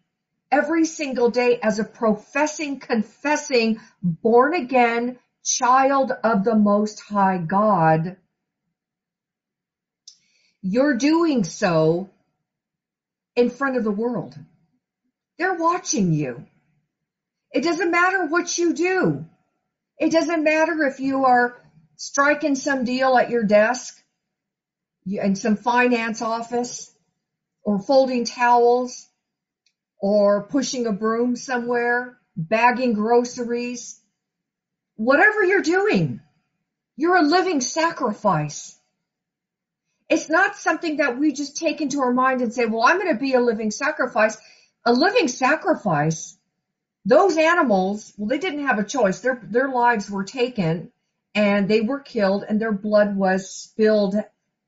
every 0.51 0.85
single 0.85 1.31
day 1.31 1.59
as 1.63 1.79
a 1.79 1.85
professing, 1.85 2.79
confessing, 2.79 3.81
born 4.03 4.55
again 4.55 5.19
child 5.43 6.13
of 6.23 6.45
the 6.45 6.55
Most 6.55 7.01
High 7.01 7.39
God, 7.39 8.17
you're 10.61 10.99
doing 10.99 11.43
so 11.43 12.11
in 13.35 13.49
front 13.49 13.79
of 13.79 13.85
the 13.85 13.91
world. 13.91 14.35
They're 15.39 15.55
watching 15.55 16.13
you. 16.13 16.45
It 17.51 17.65
doesn't 17.65 17.91
matter 17.91 18.27
what 18.27 18.59
you 18.59 18.75
do. 18.75 19.25
It 19.99 20.13
doesn't 20.13 20.45
matter 20.45 20.85
if 20.85 21.01
you 21.01 21.25
are 21.25 21.59
striking 21.97 22.57
some 22.57 22.85
deal 22.85 23.17
at 23.17 23.31
your 23.31 23.45
desk 23.45 23.99
in 25.07 25.35
some 25.35 25.57
finance 25.57 26.21
office 26.21 26.92
or 27.65 27.79
folding 27.81 28.25
towels 28.25 29.09
or 30.01 30.45
pushing 30.45 30.87
a 30.87 30.93
broom 30.93 31.37
somewhere, 31.37 32.19
bagging 32.37 32.93
groceries, 32.93 34.01
whatever 34.97 35.45
you're 35.45 35.63
doing, 35.63 36.21
you're 36.97 37.17
a 37.17 37.23
living 37.23 37.61
sacrifice. 37.61 38.77
It's 40.09 40.29
not 40.29 40.57
something 40.57 40.99
that 40.99 41.19
we 41.19 41.33
just 41.33 41.57
take 41.57 41.81
into 41.81 42.01
our 42.01 42.13
mind 42.13 42.43
and 42.43 42.53
say, 42.53 42.67
well, 42.67 42.83
I'm 42.83 42.99
going 42.99 43.15
to 43.15 43.21
be 43.21 43.35
a 43.35 43.41
living 43.41 43.71
sacrifice. 43.71 44.37
A 44.85 44.93
living 44.93 45.29
sacrifice, 45.29 46.37
those 47.05 47.37
animals, 47.37 48.13
well, 48.17 48.29
they 48.29 48.39
didn't 48.39 48.67
have 48.67 48.79
a 48.79 48.85
choice. 48.85 49.21
Their, 49.21 49.41
their 49.45 49.69
lives 49.69 50.11
were 50.11 50.25
taken 50.25 50.91
and 51.35 51.69
they 51.69 51.81
were 51.81 52.01
killed 52.01 52.45
and 52.47 52.61
their 52.61 52.73
blood 52.73 53.17
was 53.17 53.55
spilled 53.55 54.17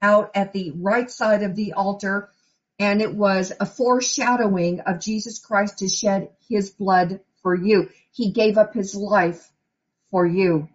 out 0.00 0.30
at 0.34 0.52
the 0.52 0.72
right 0.76 1.10
side 1.10 1.42
of 1.42 1.56
the 1.56 1.74
altar. 1.74 2.30
And 2.78 3.00
it 3.00 3.14
was 3.14 3.52
a 3.58 3.66
foreshadowing 3.66 4.80
of 4.80 5.00
Jesus 5.00 5.38
Christ 5.38 5.78
to 5.78 5.88
shed 5.88 6.30
his 6.48 6.70
blood 6.70 7.20
for 7.42 7.54
you. 7.54 7.90
He 8.12 8.32
gave 8.32 8.58
up 8.58 8.74
his 8.74 8.94
life 8.94 9.50
for 10.10 10.26
you. 10.26 10.68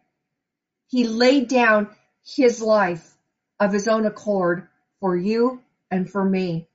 He 0.88 1.08
laid 1.08 1.48
down 1.48 1.90
his 2.24 2.62
life 2.62 3.16
of 3.60 3.74
his 3.74 3.88
own 3.88 4.06
accord 4.06 4.68
for 5.00 5.16
you 5.16 5.62
and 5.92 6.10
for 6.10 6.24
me. 6.24 6.68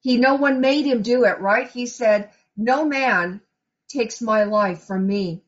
He, 0.00 0.16
no 0.16 0.34
one 0.34 0.60
made 0.60 0.86
him 0.86 1.02
do 1.02 1.24
it, 1.24 1.40
right? 1.40 1.68
He 1.68 1.86
said, 1.86 2.30
no 2.56 2.84
man 2.84 3.40
takes 3.88 4.20
my 4.20 4.44
life 4.44 4.84
from 4.84 5.06
me. 5.06 5.42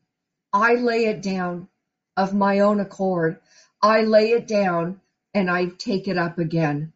I 0.53 0.75
lay 0.75 1.05
it 1.05 1.21
down 1.21 1.67
of 2.15 2.33
my 2.33 2.59
own 2.59 2.79
accord. 2.79 3.39
I 3.81 4.01
lay 4.01 4.31
it 4.31 4.47
down 4.47 5.01
and 5.33 5.49
I 5.49 5.67
take 5.67 6.07
it 6.07 6.17
up 6.17 6.39
again. 6.39 6.93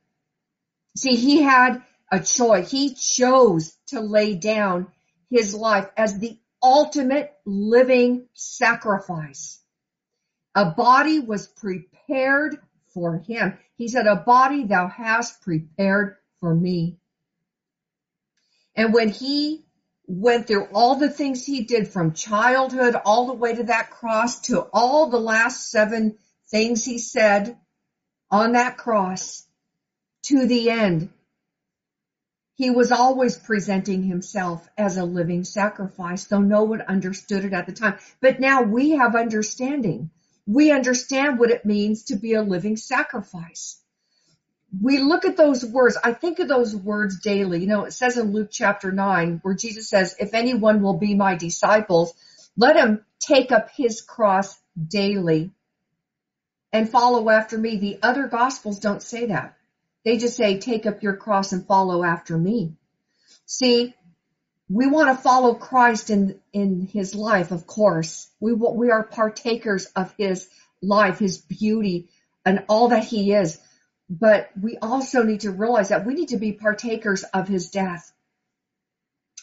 See, 0.97 1.15
he 1.15 1.41
had 1.41 1.83
a 2.11 2.19
choice. 2.19 2.69
He 2.69 2.93
chose 2.93 3.75
to 3.87 4.01
lay 4.01 4.35
down 4.35 4.87
his 5.29 5.55
life 5.55 5.87
as 5.95 6.19
the 6.19 6.37
ultimate 6.61 7.33
living 7.45 8.27
sacrifice. 8.33 9.59
A 10.53 10.65
body 10.65 11.19
was 11.19 11.47
prepared 11.47 12.57
for 12.93 13.17
him. 13.17 13.57
He 13.77 13.87
said, 13.87 14.05
a 14.05 14.17
body 14.17 14.65
thou 14.65 14.87
hast 14.87 15.41
prepared 15.41 16.17
for 16.39 16.53
me. 16.53 16.97
And 18.75 18.93
when 18.93 19.09
he 19.09 19.63
went 20.07 20.47
through 20.47 20.65
all 20.73 20.95
the 20.95 21.09
things 21.09 21.45
he 21.45 21.63
did 21.63 21.87
from 21.87 22.13
childhood 22.13 22.95
all 23.05 23.27
the 23.27 23.33
way 23.33 23.55
to 23.55 23.63
that 23.63 23.89
cross 23.89 24.41
to 24.41 24.59
all 24.73 25.09
the 25.09 25.19
last 25.19 25.71
seven 25.71 26.17
things 26.49 26.83
he 26.83 26.97
said 26.97 27.57
on 28.29 28.53
that 28.53 28.77
cross 28.77 29.45
to 30.23 30.45
the 30.45 30.69
end, 30.69 31.09
he 32.61 32.69
was 32.69 32.91
always 32.91 33.35
presenting 33.39 34.03
himself 34.03 34.69
as 34.77 34.95
a 34.95 35.03
living 35.03 35.43
sacrifice, 35.43 36.25
though 36.25 36.41
no 36.41 36.61
one 36.61 36.83
understood 36.83 37.43
it 37.43 37.53
at 37.53 37.65
the 37.65 37.71
time. 37.71 37.97
But 38.19 38.39
now 38.39 38.61
we 38.61 38.91
have 38.91 39.15
understanding. 39.15 40.11
We 40.45 40.71
understand 40.71 41.39
what 41.39 41.49
it 41.49 41.65
means 41.65 42.03
to 42.03 42.17
be 42.17 42.35
a 42.35 42.43
living 42.43 42.77
sacrifice. 42.77 43.79
We 44.79 44.99
look 44.99 45.25
at 45.25 45.37
those 45.37 45.65
words. 45.65 45.97
I 46.03 46.13
think 46.13 46.37
of 46.37 46.47
those 46.47 46.75
words 46.75 47.19
daily. 47.19 47.61
You 47.61 47.67
know, 47.67 47.85
it 47.85 47.93
says 47.93 48.15
in 48.15 48.31
Luke 48.31 48.49
chapter 48.51 48.91
9 48.91 49.39
where 49.41 49.55
Jesus 49.55 49.89
says, 49.89 50.15
if 50.19 50.35
anyone 50.35 50.83
will 50.83 50.99
be 50.99 51.15
my 51.15 51.33
disciples, 51.33 52.13
let 52.55 52.75
him 52.75 53.03
take 53.19 53.51
up 53.51 53.71
his 53.71 54.01
cross 54.01 54.55
daily 54.87 55.49
and 56.71 56.87
follow 56.87 57.27
after 57.27 57.57
me. 57.57 57.77
The 57.77 57.97
other 58.03 58.27
gospels 58.27 58.77
don't 58.77 59.01
say 59.01 59.25
that. 59.25 59.57
They 60.03 60.17
just 60.17 60.35
say, 60.35 60.59
take 60.59 60.85
up 60.85 61.03
your 61.03 61.15
cross 61.15 61.51
and 61.51 61.65
follow 61.65 62.03
after 62.03 62.37
me. 62.37 62.73
See, 63.45 63.93
we 64.69 64.87
want 64.87 65.15
to 65.15 65.21
follow 65.21 65.53
Christ 65.53 66.09
in, 66.09 66.39
in 66.53 66.87
his 66.87 67.13
life, 67.13 67.51
of 67.51 67.67
course. 67.67 68.29
We, 68.39 68.53
we 68.53 68.89
are 68.89 69.03
partakers 69.03 69.85
of 69.87 70.13
his 70.17 70.47
life, 70.81 71.19
his 71.19 71.37
beauty, 71.37 72.09
and 72.45 72.63
all 72.69 72.87
that 72.89 73.03
he 73.03 73.33
is. 73.33 73.59
But 74.09 74.49
we 74.59 74.77
also 74.81 75.23
need 75.23 75.41
to 75.41 75.51
realize 75.51 75.89
that 75.89 76.05
we 76.05 76.13
need 76.13 76.29
to 76.29 76.37
be 76.37 76.53
partakers 76.53 77.23
of 77.23 77.47
his 77.47 77.69
death. 77.69 78.11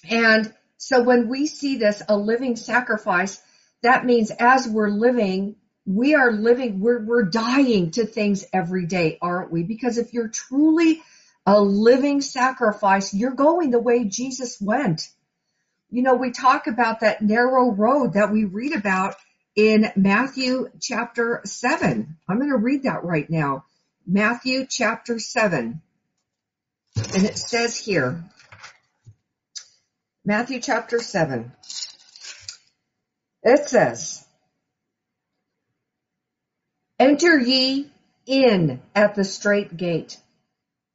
And 0.08 0.52
so 0.76 1.02
when 1.02 1.28
we 1.28 1.46
see 1.46 1.76
this, 1.76 2.02
a 2.08 2.16
living 2.16 2.56
sacrifice, 2.56 3.40
that 3.82 4.04
means 4.04 4.30
as 4.30 4.66
we're 4.66 4.90
living 4.90 5.56
we 5.88 6.14
are 6.14 6.30
living, 6.30 6.80
we're, 6.80 7.02
we're 7.02 7.24
dying 7.24 7.90
to 7.92 8.04
things 8.04 8.44
every 8.52 8.84
day, 8.84 9.16
aren't 9.22 9.50
we? 9.50 9.62
Because 9.62 9.96
if 9.96 10.12
you're 10.12 10.28
truly 10.28 11.02
a 11.46 11.58
living 11.58 12.20
sacrifice, 12.20 13.14
you're 13.14 13.30
going 13.30 13.70
the 13.70 13.78
way 13.78 14.04
Jesus 14.04 14.60
went. 14.60 15.08
You 15.90 16.02
know, 16.02 16.14
we 16.14 16.30
talk 16.30 16.66
about 16.66 17.00
that 17.00 17.22
narrow 17.22 17.70
road 17.70 18.12
that 18.12 18.30
we 18.30 18.44
read 18.44 18.74
about 18.74 19.14
in 19.56 19.90
Matthew 19.96 20.68
chapter 20.78 21.40
7. 21.46 22.16
I'm 22.28 22.38
going 22.38 22.50
to 22.50 22.58
read 22.58 22.82
that 22.82 23.04
right 23.04 23.28
now. 23.30 23.64
Matthew 24.06 24.66
chapter 24.68 25.18
7. 25.18 25.80
And 26.96 27.24
it 27.24 27.38
says 27.38 27.78
here, 27.78 28.22
Matthew 30.22 30.60
chapter 30.60 30.98
7. 30.98 31.50
It 33.42 33.68
says, 33.70 34.27
Enter 36.98 37.38
ye 37.38 37.90
in 38.26 38.80
at 38.94 39.14
the 39.14 39.24
strait 39.24 39.76
gate. 39.76 40.18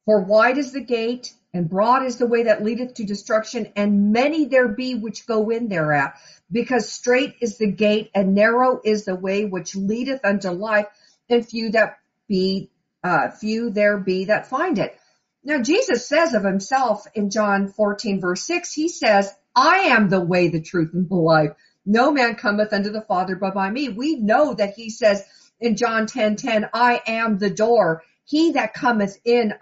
For 0.04 0.20
wide 0.20 0.58
is 0.58 0.72
the 0.72 0.82
gate, 0.82 1.32
and 1.54 1.68
broad 1.68 2.04
is 2.04 2.18
the 2.18 2.26
way 2.26 2.42
that 2.42 2.62
leadeth 2.62 2.94
to 2.94 3.04
destruction, 3.04 3.72
and 3.74 4.12
many 4.12 4.44
there 4.44 4.68
be 4.68 4.94
which 4.96 5.26
go 5.26 5.48
in 5.48 5.68
thereat. 5.68 6.14
Because 6.52 6.92
strait 6.92 7.36
is 7.40 7.56
the 7.56 7.70
gate, 7.70 8.10
and 8.14 8.34
narrow 8.34 8.80
is 8.84 9.06
the 9.06 9.14
way 9.14 9.46
which 9.46 9.74
leadeth 9.74 10.24
unto 10.24 10.50
life, 10.50 10.86
and 11.30 11.46
few 11.46 11.70
that 11.70 11.98
be, 12.28 12.70
uh, 13.02 13.30
few 13.30 13.70
there 13.70 13.96
be 13.96 14.26
that 14.26 14.46
find 14.46 14.78
it. 14.78 14.98
Now 15.42 15.62
Jesus 15.62 16.06
says 16.06 16.34
of 16.34 16.44
himself 16.44 17.06
in 17.14 17.30
John 17.30 17.68
14 17.68 18.20
verse 18.20 18.42
6, 18.42 18.72
he 18.74 18.88
says, 18.88 19.34
I 19.56 19.90
am 19.90 20.08
the 20.08 20.20
way, 20.20 20.48
the 20.48 20.60
truth, 20.60 20.90
and 20.92 21.08
the 21.08 21.14
life. 21.14 21.52
No 21.86 22.10
man 22.10 22.34
cometh 22.34 22.72
unto 22.72 22.90
the 22.90 23.02
Father 23.02 23.36
but 23.36 23.54
by 23.54 23.70
me. 23.70 23.88
We 23.90 24.16
know 24.16 24.54
that 24.54 24.74
he 24.74 24.90
says, 24.90 25.22
in 25.60 25.76
John 25.76 26.06
10, 26.06 26.36
10, 26.36 26.68
I 26.72 27.00
am 27.06 27.38
the 27.38 27.50
door. 27.50 28.02
He 28.24 28.52
that 28.52 28.74
cometh 28.74 29.18
in 29.24 29.54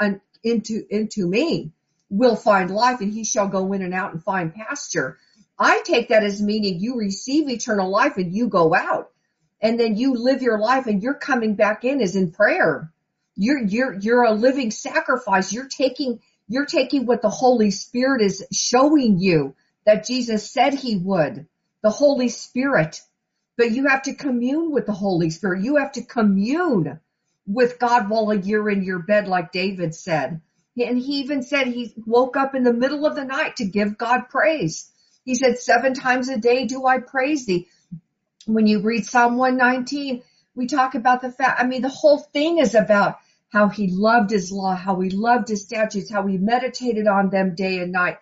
into, 0.42 0.84
into 0.90 1.26
me 1.26 1.72
will 2.10 2.36
find 2.36 2.70
life 2.70 3.00
and 3.00 3.12
he 3.12 3.24
shall 3.24 3.48
go 3.48 3.72
in 3.72 3.82
and 3.82 3.94
out 3.94 4.12
and 4.12 4.22
find 4.22 4.54
pasture. 4.54 5.18
I 5.58 5.82
take 5.84 6.08
that 6.08 6.24
as 6.24 6.42
meaning 6.42 6.80
you 6.80 6.98
receive 6.98 7.48
eternal 7.48 7.90
life 7.90 8.16
and 8.16 8.34
you 8.34 8.48
go 8.48 8.74
out 8.74 9.10
and 9.60 9.78
then 9.78 9.96
you 9.96 10.14
live 10.14 10.42
your 10.42 10.58
life 10.58 10.86
and 10.86 11.02
you're 11.02 11.14
coming 11.14 11.54
back 11.54 11.84
in 11.84 12.00
is 12.00 12.16
in 12.16 12.32
prayer. 12.32 12.92
You're, 13.36 13.62
you're, 13.62 13.94
you're 13.94 14.24
a 14.24 14.32
living 14.32 14.70
sacrifice. 14.70 15.52
You're 15.52 15.68
taking, 15.68 16.20
you're 16.48 16.66
taking 16.66 17.06
what 17.06 17.22
the 17.22 17.30
Holy 17.30 17.70
Spirit 17.70 18.22
is 18.22 18.44
showing 18.52 19.18
you 19.18 19.54
that 19.86 20.06
Jesus 20.06 20.50
said 20.50 20.74
he 20.74 20.96
would. 20.96 21.46
The 21.82 21.90
Holy 21.90 22.28
Spirit 22.28 23.00
but 23.56 23.70
you 23.70 23.88
have 23.88 24.02
to 24.02 24.14
commune 24.14 24.70
with 24.70 24.86
the 24.86 24.92
Holy 24.92 25.30
Spirit. 25.30 25.64
You 25.64 25.76
have 25.76 25.92
to 25.92 26.02
commune 26.02 27.00
with 27.46 27.78
God 27.78 28.08
while 28.08 28.34
you're 28.34 28.70
in 28.70 28.82
your 28.82 29.00
bed, 29.00 29.28
like 29.28 29.52
David 29.52 29.94
said. 29.94 30.40
And 30.76 30.98
he 30.98 31.18
even 31.18 31.42
said 31.42 31.66
he 31.66 31.92
woke 32.06 32.36
up 32.36 32.54
in 32.54 32.64
the 32.64 32.72
middle 32.72 33.04
of 33.04 33.14
the 33.14 33.24
night 33.24 33.56
to 33.56 33.64
give 33.64 33.98
God 33.98 34.28
praise. 34.30 34.90
He 35.24 35.34
said, 35.34 35.58
seven 35.58 35.94
times 35.94 36.28
a 36.28 36.38
day 36.38 36.66
do 36.66 36.86
I 36.86 36.98
praise 36.98 37.46
thee. 37.46 37.68
When 38.46 38.66
you 38.66 38.80
read 38.80 39.06
Psalm 39.06 39.36
119, 39.36 40.22
we 40.54 40.66
talk 40.66 40.94
about 40.94 41.22
the 41.22 41.30
fact, 41.30 41.60
I 41.60 41.66
mean, 41.66 41.82
the 41.82 41.88
whole 41.88 42.18
thing 42.18 42.58
is 42.58 42.74
about 42.74 43.18
how 43.50 43.68
he 43.68 43.88
loved 43.88 44.30
his 44.30 44.50
law, 44.50 44.74
how 44.74 44.98
he 45.00 45.10
loved 45.10 45.48
his 45.48 45.62
statutes, 45.62 46.10
how 46.10 46.26
he 46.26 46.38
meditated 46.38 47.06
on 47.06 47.28
them 47.28 47.54
day 47.54 47.78
and 47.78 47.92
night. 47.92 48.18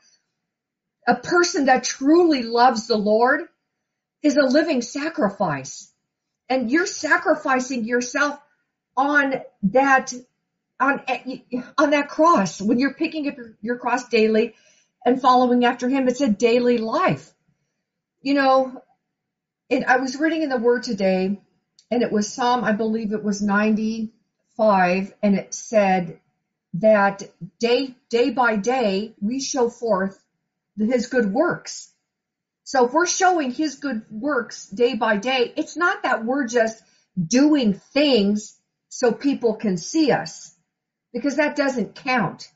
A 1.07 1.15
person 1.15 1.67
that 1.67 1.85
truly 1.85 2.43
loves 2.43 2.87
the 2.87 2.97
Lord 2.97 3.43
is 4.23 4.37
a 4.37 4.43
living 4.43 4.83
sacrifice. 4.83 5.91
And 6.49 6.71
you're 6.71 6.87
sacrificing 6.87 7.85
yourself 7.85 8.39
on 8.97 9.35
that, 9.65 10.13
on, 10.81 11.03
on 11.79 11.91
that 11.91 12.09
cross. 12.09 12.61
When 12.61 12.79
you're 12.79 12.95
picking 12.95 13.29
up 13.29 13.37
your, 13.61 13.79
cross 13.79 14.09
daily, 14.09 14.55
and 15.05 15.21
following 15.21 15.65
after 15.65 15.89
him. 15.89 16.09
It's 16.09 16.21
a 16.21 16.29
daily 16.29 16.79
life. 16.79 17.33
You 18.23 18.35
know, 18.35 18.83
and 19.71 19.85
I 19.85 19.97
was 19.97 20.17
reading 20.17 20.43
in 20.43 20.51
the 20.51 20.59
word 20.59 20.83
today 20.83 21.41
and 21.91 22.03
it 22.03 22.13
was 22.13 22.33
Psalm, 22.33 22.65
I 22.65 22.73
believe 22.73 23.13
it 23.13 23.25
was 23.25 23.41
95 23.43 25.15
and 25.23 25.35
it 25.37 25.55
said 25.55 26.21
that 26.75 27.23
day, 27.59 27.95
day 28.11 28.31
by 28.31 28.57
day 28.57 29.15
we 29.21 29.41
show 29.41 29.71
forth 29.71 30.23
his 30.77 31.07
good 31.07 31.33
works. 31.33 31.90
So 32.71 32.87
if 32.87 32.93
we're 32.93 33.05
showing 33.05 33.51
his 33.51 33.75
good 33.75 34.03
works 34.13 34.69
day 34.69 34.95
by 34.95 35.17
day, 35.17 35.53
it's 35.57 35.77
not 35.77 36.05
that 36.05 36.25
we're 36.25 36.47
just 36.47 36.81
doing 37.21 37.75
things 37.75 38.57
so 38.89 39.11
people 39.11 39.57
can 39.57 39.77
see 39.77 40.13
us 40.13 40.55
because 41.13 41.35
that 41.35 41.57
doesn't 41.57 41.97
count. 41.97 42.49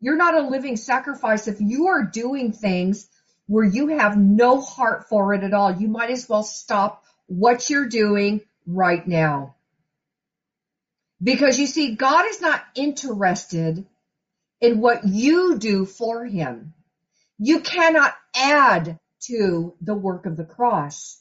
You're 0.00 0.16
not 0.16 0.34
a 0.34 0.48
living 0.48 0.78
sacrifice 0.78 1.46
if 1.46 1.60
you 1.60 1.88
are 1.88 2.04
doing 2.04 2.52
things 2.52 3.06
where 3.48 3.66
you 3.66 3.88
have 3.88 4.16
no 4.16 4.62
heart 4.62 5.10
for 5.10 5.34
it 5.34 5.44
at 5.44 5.52
all. 5.52 5.78
You 5.78 5.88
might 5.88 6.08
as 6.08 6.26
well 6.26 6.42
stop 6.42 7.04
what 7.26 7.68
you're 7.68 7.90
doing 7.90 8.40
right 8.66 9.06
now. 9.06 9.56
Because 11.22 11.60
you 11.60 11.66
see, 11.66 11.96
God 11.96 12.24
is 12.30 12.40
not 12.40 12.64
interested 12.74 13.84
in 14.62 14.80
what 14.80 15.06
you 15.06 15.58
do 15.58 15.84
for 15.84 16.24
him. 16.24 16.72
You 17.38 17.60
cannot 17.60 18.14
add 18.34 18.98
to 19.20 19.74
the 19.80 19.94
work 19.94 20.26
of 20.26 20.36
the 20.36 20.44
cross. 20.44 21.20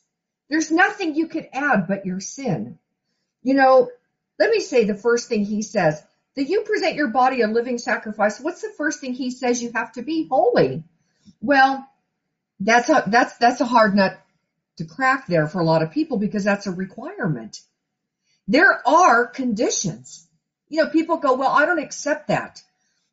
There's 0.50 0.72
nothing 0.72 1.16
you 1.16 1.28
could 1.28 1.48
add 1.54 1.88
but 1.88 2.06
your 2.06 2.20
sin. 2.20 2.80
You 3.44 3.54
know, 3.54 3.90
let 4.40 4.50
me 4.50 4.60
say 4.60 4.84
the 4.84 4.96
first 4.96 5.30
thing 5.30 5.44
he 5.44 5.62
says, 5.62 6.02
that 6.36 6.50
you 6.50 6.62
present 6.62 6.96
your 6.96 7.10
body 7.10 7.42
a 7.42 7.48
living 7.48 7.78
sacrifice. 7.78 8.40
What's 8.40 8.62
the 8.62 8.74
first 8.78 9.02
thing 9.02 9.14
he 9.14 9.32
says 9.32 9.62
you 9.62 9.72
have 9.74 9.92
to 9.94 10.02
be? 10.02 10.28
Holy. 10.30 10.84
Well, 11.42 11.88
that's 12.60 12.90
a, 12.90 13.04
that's, 13.08 13.38
that's 13.38 13.62
a 13.62 13.66
hard 13.66 13.96
nut 13.96 14.20
to 14.78 14.86
crack 14.86 15.28
there 15.28 15.48
for 15.48 15.60
a 15.60 15.66
lot 15.66 15.82
of 15.82 15.92
people 15.92 16.18
because 16.18 16.44
that's 16.44 16.68
a 16.68 16.72
requirement. 16.72 17.60
There 18.48 18.88
are 18.88 19.28
conditions. 19.28 20.26
You 20.70 20.84
know, 20.84 20.90
people 20.90 21.18
go, 21.18 21.36
well, 21.36 21.50
I 21.50 21.66
don't 21.66 21.80
accept 21.80 22.30
that. 22.30 22.62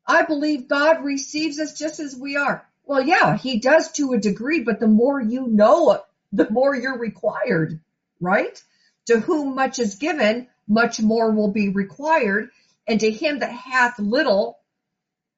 I 0.07 0.23
believe 0.23 0.69
God 0.69 1.05
receives 1.05 1.59
us 1.59 1.77
just 1.77 1.99
as 1.99 2.15
we 2.15 2.37
are. 2.37 2.65
Well, 2.87 3.03
yeah, 3.03 3.37
he 3.37 3.59
does 3.59 3.91
to 3.93 4.13
a 4.13 4.19
degree, 4.19 4.61
but 4.63 4.79
the 4.79 4.87
more 4.87 5.21
you 5.21 5.49
know, 5.49 6.01
the 6.33 6.49
more 6.49 6.75
you're 6.75 6.99
required, 6.99 7.81
right? 8.21 8.63
To 9.07 9.19
whom 9.19 9.57
much 9.57 9.81
is 9.81 9.97
given, 9.97 10.47
much 10.69 11.01
more 11.01 11.33
will 11.33 11.51
be 11.51 11.69
required. 11.69 12.51
And 12.87 13.01
to 13.01 13.11
him 13.11 13.41
that 13.41 13.51
hath 13.51 13.99
little, 13.99 14.61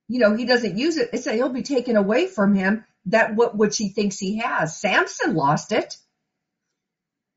you 0.09 0.21
know, 0.21 0.35
he 0.35 0.45
doesn't 0.45 0.77
use 0.77 0.99
it. 0.99 1.09
It's 1.15 1.25
that 1.25 1.35
he'll 1.37 1.49
be 1.49 1.63
taken 1.63 1.97
away 1.97 2.27
from 2.27 2.55
him 2.55 2.85
that 3.07 3.35
what 3.35 3.57
which 3.57 3.79
he 3.79 3.89
thinks 3.89 4.19
he 4.19 4.37
has. 4.39 4.79
Samson 4.79 5.35
lost 5.35 5.73
it. 5.73 5.97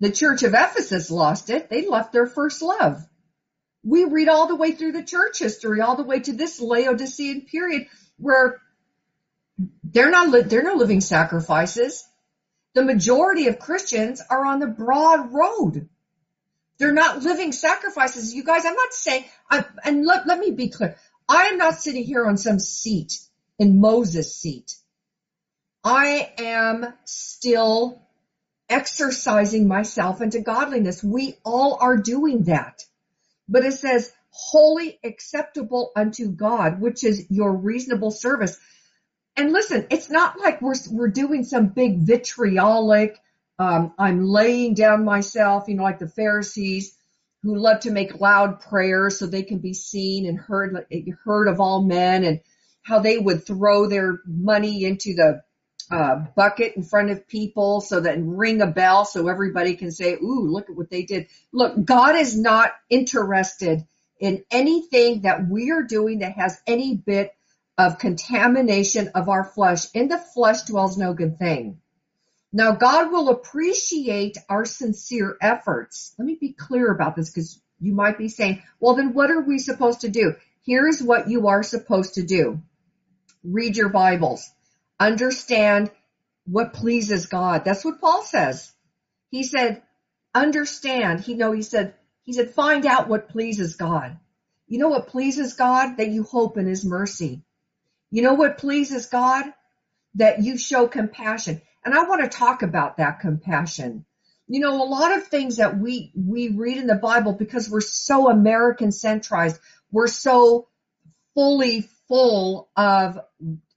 The 0.01 0.11
church 0.11 0.43
of 0.43 0.53
Ephesus 0.53 1.09
lost 1.09 1.49
it. 1.49 1.69
They 1.69 1.87
left 1.87 2.11
their 2.11 2.27
first 2.27 2.61
love. 2.61 3.01
We 3.83 4.03
read 4.03 4.27
all 4.27 4.47
the 4.47 4.55
way 4.55 4.73
through 4.73 4.91
the 4.91 5.03
church 5.03 5.39
history, 5.39 5.79
all 5.79 5.95
the 5.95 6.03
way 6.03 6.19
to 6.19 6.33
this 6.33 6.59
Laodicean 6.59 7.41
period 7.41 7.87
where 8.17 8.59
they're 9.91 10.09
not, 10.09 10.49
they're 10.49 10.63
not 10.63 10.77
living 10.77 11.01
sacrifices. 11.01 12.07
The 12.73 12.83
majority 12.83 13.47
of 13.47 13.59
Christians 13.59 14.21
are 14.29 14.45
on 14.45 14.59
the 14.59 14.67
broad 14.67 15.33
road. 15.33 15.89
They're 16.77 16.93
not 16.93 17.21
living 17.21 17.51
sacrifices. 17.51 18.33
You 18.33 18.43
guys, 18.43 18.65
I'm 18.65 18.75
not 18.75 18.93
saying, 18.93 19.25
I, 19.49 19.65
and 19.83 20.05
let, 20.05 20.25
let 20.25 20.39
me 20.39 20.51
be 20.51 20.69
clear. 20.69 20.95
I 21.27 21.47
am 21.47 21.57
not 21.57 21.79
sitting 21.79 22.03
here 22.03 22.25
on 22.25 22.37
some 22.37 22.59
seat 22.59 23.19
in 23.59 23.79
Moses' 23.79 24.35
seat. 24.35 24.75
I 25.83 26.31
am 26.37 26.93
still 27.05 28.01
exercising 28.69 29.67
myself 29.67 30.21
into 30.21 30.39
godliness. 30.39 31.03
We 31.03 31.35
all 31.43 31.77
are 31.79 31.97
doing 31.97 32.43
that. 32.43 32.85
But 33.49 33.65
it 33.65 33.73
says, 33.73 34.11
holy, 34.29 34.97
acceptable 35.03 35.91
unto 35.95 36.29
God, 36.29 36.79
which 36.79 37.03
is 37.03 37.25
your 37.29 37.53
reasonable 37.53 38.11
service. 38.11 38.57
And 39.37 39.51
listen, 39.53 39.87
it's 39.89 40.09
not 40.09 40.39
like 40.39 40.61
we're, 40.61 40.75
we're 40.91 41.07
doing 41.09 41.43
some 41.43 41.67
big 41.67 41.99
vitriolic, 41.99 43.17
um, 43.59 43.93
I'm 43.97 44.23
laying 44.23 44.73
down 44.73 45.05
myself, 45.05 45.65
you 45.67 45.75
know, 45.75 45.83
like 45.83 45.99
the 45.99 46.07
Pharisees 46.07 46.97
who 47.43 47.55
love 47.57 47.81
to 47.81 47.91
make 47.91 48.19
loud 48.19 48.59
prayers 48.59 49.19
so 49.19 49.25
they 49.25 49.43
can 49.43 49.59
be 49.59 49.73
seen 49.73 50.25
and 50.25 50.37
heard, 50.37 50.85
heard 51.23 51.47
of 51.47 51.59
all 51.59 51.83
men 51.83 52.23
and 52.23 52.39
how 52.83 52.99
they 52.99 53.17
would 53.17 53.45
throw 53.45 53.87
their 53.87 54.19
money 54.25 54.83
into 54.83 55.13
the 55.13 55.41
uh, 55.91 56.23
bucket 56.35 56.75
in 56.75 56.83
front 56.83 57.11
of 57.11 57.27
people 57.27 57.81
so 57.81 57.99
that 57.99 58.17
ring 58.19 58.61
a 58.61 58.67
bell 58.67 59.05
so 59.05 59.27
everybody 59.27 59.75
can 59.75 59.91
say, 59.91 60.13
ooh, 60.13 60.47
look 60.49 60.69
at 60.69 60.75
what 60.75 60.89
they 60.89 61.03
did. 61.03 61.27
Look, 61.51 61.83
God 61.83 62.15
is 62.15 62.37
not 62.37 62.71
interested 62.89 63.85
in 64.19 64.43
anything 64.51 65.21
that 65.21 65.47
we 65.47 65.71
are 65.71 65.83
doing 65.83 66.19
that 66.19 66.33
has 66.33 66.59
any 66.65 66.95
bit 66.95 67.33
of 67.77 67.97
contamination 67.97 69.09
of 69.15 69.29
our 69.29 69.43
flesh. 69.43 69.87
In 69.93 70.07
the 70.07 70.17
flesh 70.17 70.63
dwells 70.63 70.97
no 70.97 71.13
good 71.13 71.37
thing. 71.39 71.79
Now 72.53 72.73
God 72.73 73.11
will 73.11 73.29
appreciate 73.29 74.37
our 74.49 74.65
sincere 74.65 75.37
efforts. 75.41 76.13
Let 76.17 76.25
me 76.25 76.37
be 76.39 76.53
clear 76.53 76.91
about 76.91 77.15
this 77.15 77.29
because 77.29 77.61
you 77.79 77.93
might 77.93 78.17
be 78.17 78.27
saying, 78.27 78.61
well, 78.79 78.95
then 78.95 79.13
what 79.13 79.31
are 79.31 79.41
we 79.41 79.57
supposed 79.57 80.01
to 80.01 80.09
do? 80.09 80.35
Here's 80.65 81.01
what 81.01 81.29
you 81.29 81.47
are 81.47 81.63
supposed 81.63 82.15
to 82.15 82.23
do. 82.23 82.61
Read 83.43 83.77
your 83.77 83.89
Bibles. 83.89 84.51
Understand 84.99 85.89
what 86.45 86.73
pleases 86.73 87.25
God. 87.25 87.63
That's 87.65 87.83
what 87.83 88.01
Paul 88.01 88.21
says. 88.23 88.71
He 89.29 89.43
said, 89.43 89.81
understand. 90.35 91.21
He 91.21 91.33
know 91.33 91.51
he 91.51 91.63
said, 91.63 91.95
he 92.23 92.33
said, 92.33 92.51
find 92.51 92.85
out 92.85 93.07
what 93.07 93.29
pleases 93.29 93.77
God. 93.77 94.19
You 94.67 94.77
know 94.77 94.89
what 94.89 95.07
pleases 95.07 95.53
God? 95.53 95.97
That 95.97 96.09
you 96.09 96.23
hope 96.23 96.57
in 96.57 96.67
his 96.67 96.85
mercy. 96.85 97.41
You 98.11 98.21
know 98.21 98.33
what 98.33 98.57
pleases 98.57 99.07
God? 99.07 99.45
That 100.15 100.43
you 100.43 100.57
show 100.57 100.87
compassion. 100.87 101.61
And 101.83 101.93
I 101.93 102.03
want 102.03 102.21
to 102.21 102.37
talk 102.37 102.61
about 102.61 102.97
that 102.97 103.21
compassion. 103.21 104.05
You 104.47 104.59
know, 104.59 104.83
a 104.83 104.85
lot 104.85 105.17
of 105.17 105.27
things 105.27 105.57
that 105.57 105.79
we, 105.79 106.11
we 106.13 106.49
read 106.49 106.77
in 106.77 106.87
the 106.87 106.95
Bible 106.95 107.33
because 107.33 107.69
we're 107.69 107.79
so 107.79 108.29
American 108.29 108.91
centralized, 108.91 109.59
we're 109.91 110.07
so 110.07 110.67
fully 111.33 111.87
full 112.09 112.69
of 112.75 113.19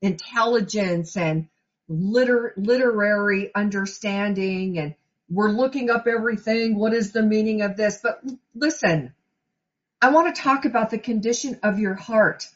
intelligence 0.03 1.17
and 1.17 1.47
liter- 1.89 2.55
literary 2.57 3.55
understanding 3.55 4.79
and 4.79 4.95
we're 5.31 5.51
looking 5.51 5.91
up 5.91 6.07
everything. 6.07 6.77
What 6.77 6.93
is 6.93 7.13
the 7.13 7.23
meaning 7.23 7.63
of 7.63 7.77
this? 7.77 8.01
But 8.03 8.23
listen, 8.55 9.15
I 10.03 10.11
want 10.11 10.35
to 10.35 10.43
talk 10.43 10.65
about 10.65 10.91
the 10.91 10.99
condition 10.99 11.59
of 11.63 11.79
your 11.79 11.95
heart 11.95 12.49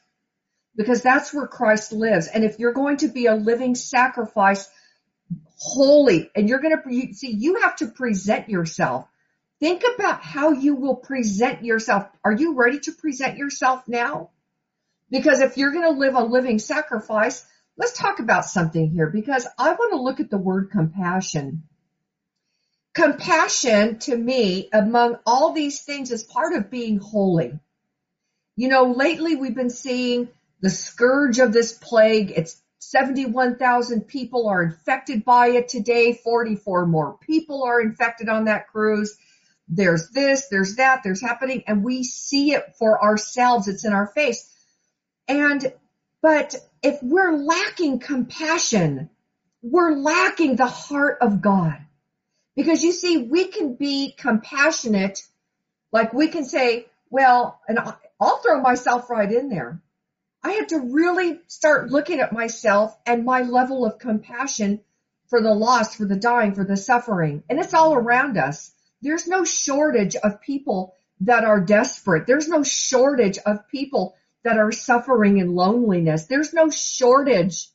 because 0.78 1.02
that's 1.02 1.34
where 1.34 1.48
Christ 1.48 1.92
lives. 1.92 2.28
And 2.28 2.44
if 2.44 2.60
you're 2.60 2.72
going 2.72 2.98
to 2.98 3.08
be 3.08 3.26
a 3.26 3.34
living 3.34 3.74
sacrifice, 3.74 4.68
holy, 5.56 6.30
and 6.36 6.48
you're 6.48 6.60
going 6.60 6.76
to 6.80 7.14
see, 7.14 7.32
you 7.32 7.62
have 7.62 7.76
to 7.76 7.88
present 7.88 8.48
yourself. 8.48 9.06
Think 9.58 9.82
about 9.96 10.22
how 10.22 10.52
you 10.52 10.76
will 10.76 10.94
present 10.94 11.64
yourself. 11.64 12.06
Are 12.24 12.32
you 12.32 12.54
ready 12.54 12.78
to 12.78 12.92
present 12.92 13.38
yourself 13.38 13.88
now? 13.88 14.30
Because 15.10 15.40
if 15.40 15.56
you're 15.56 15.72
going 15.72 15.92
to 15.92 15.98
live 15.98 16.14
a 16.14 16.22
living 16.22 16.60
sacrifice, 16.60 17.44
let's 17.76 17.98
talk 17.98 18.20
about 18.20 18.44
something 18.44 18.88
here 18.88 19.08
because 19.08 19.48
I 19.58 19.72
want 19.72 19.92
to 19.94 20.00
look 20.00 20.20
at 20.20 20.30
the 20.30 20.38
word 20.38 20.70
compassion. 20.70 21.64
Compassion 22.94 23.98
to 24.00 24.16
me, 24.16 24.68
among 24.72 25.16
all 25.26 25.52
these 25.52 25.82
things, 25.82 26.12
is 26.12 26.22
part 26.22 26.54
of 26.54 26.70
being 26.70 26.98
holy. 26.98 27.58
You 28.54 28.68
know, 28.68 28.92
lately 28.92 29.34
we've 29.34 29.56
been 29.56 29.70
seeing 29.70 30.28
the 30.60 30.70
scourge 30.70 31.38
of 31.38 31.52
this 31.52 31.72
plague. 31.72 32.32
It's 32.34 32.60
71,000 32.80 34.02
people 34.02 34.48
are 34.48 34.62
infected 34.62 35.24
by 35.24 35.48
it 35.48 35.68
today. 35.68 36.14
44 36.14 36.86
more 36.86 37.18
people 37.18 37.64
are 37.64 37.80
infected 37.80 38.28
on 38.28 38.44
that 38.44 38.68
cruise. 38.68 39.16
There's 39.68 40.08
this, 40.10 40.48
there's 40.48 40.76
that, 40.76 41.02
there's 41.04 41.20
happening, 41.20 41.64
and 41.66 41.84
we 41.84 42.02
see 42.02 42.54
it 42.54 42.76
for 42.78 43.02
ourselves. 43.02 43.68
It's 43.68 43.84
in 43.84 43.92
our 43.92 44.06
face. 44.06 44.50
And, 45.28 45.72
but 46.22 46.54
if 46.82 46.98
we're 47.02 47.36
lacking 47.36 47.98
compassion, 47.98 49.10
we're 49.60 49.92
lacking 49.92 50.56
the 50.56 50.66
heart 50.66 51.18
of 51.20 51.42
God. 51.42 51.76
Because 52.56 52.82
you 52.82 52.92
see, 52.92 53.18
we 53.18 53.48
can 53.48 53.74
be 53.74 54.14
compassionate, 54.16 55.22
like 55.92 56.14
we 56.14 56.28
can 56.28 56.44
say, 56.44 56.86
well, 57.10 57.60
and 57.68 57.78
I'll 58.20 58.38
throw 58.38 58.60
myself 58.60 59.10
right 59.10 59.30
in 59.30 59.48
there. 59.48 59.80
I 60.48 60.52
had 60.52 60.70
to 60.70 60.78
really 60.78 61.40
start 61.46 61.90
looking 61.90 62.20
at 62.20 62.32
myself 62.32 62.96
and 63.04 63.26
my 63.26 63.42
level 63.42 63.84
of 63.84 63.98
compassion 63.98 64.80
for 65.26 65.42
the 65.42 65.52
lost, 65.52 65.98
for 65.98 66.06
the 66.06 66.16
dying, 66.16 66.54
for 66.54 66.64
the 66.64 66.78
suffering. 66.78 67.42
And 67.50 67.58
it's 67.58 67.74
all 67.74 67.92
around 67.92 68.38
us. 68.38 68.72
There's 69.02 69.26
no 69.26 69.44
shortage 69.44 70.16
of 70.16 70.40
people 70.40 70.94
that 71.20 71.44
are 71.44 71.60
desperate. 71.60 72.26
There's 72.26 72.48
no 72.48 72.62
shortage 72.62 73.36
of 73.44 73.68
people 73.68 74.14
that 74.42 74.56
are 74.56 74.72
suffering 74.72 75.36
in 75.36 75.54
loneliness. 75.54 76.24
There's 76.24 76.54
no 76.54 76.70
shortage 76.70 77.68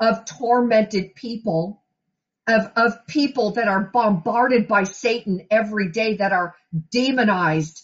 of 0.00 0.24
tormented 0.24 1.14
people, 1.14 1.82
of, 2.48 2.72
of 2.76 3.06
people 3.08 3.50
that 3.52 3.68
are 3.68 3.90
bombarded 3.92 4.68
by 4.68 4.84
Satan 4.84 5.46
every 5.50 5.90
day, 5.90 6.16
that 6.16 6.32
are 6.32 6.54
demonized. 6.90 7.82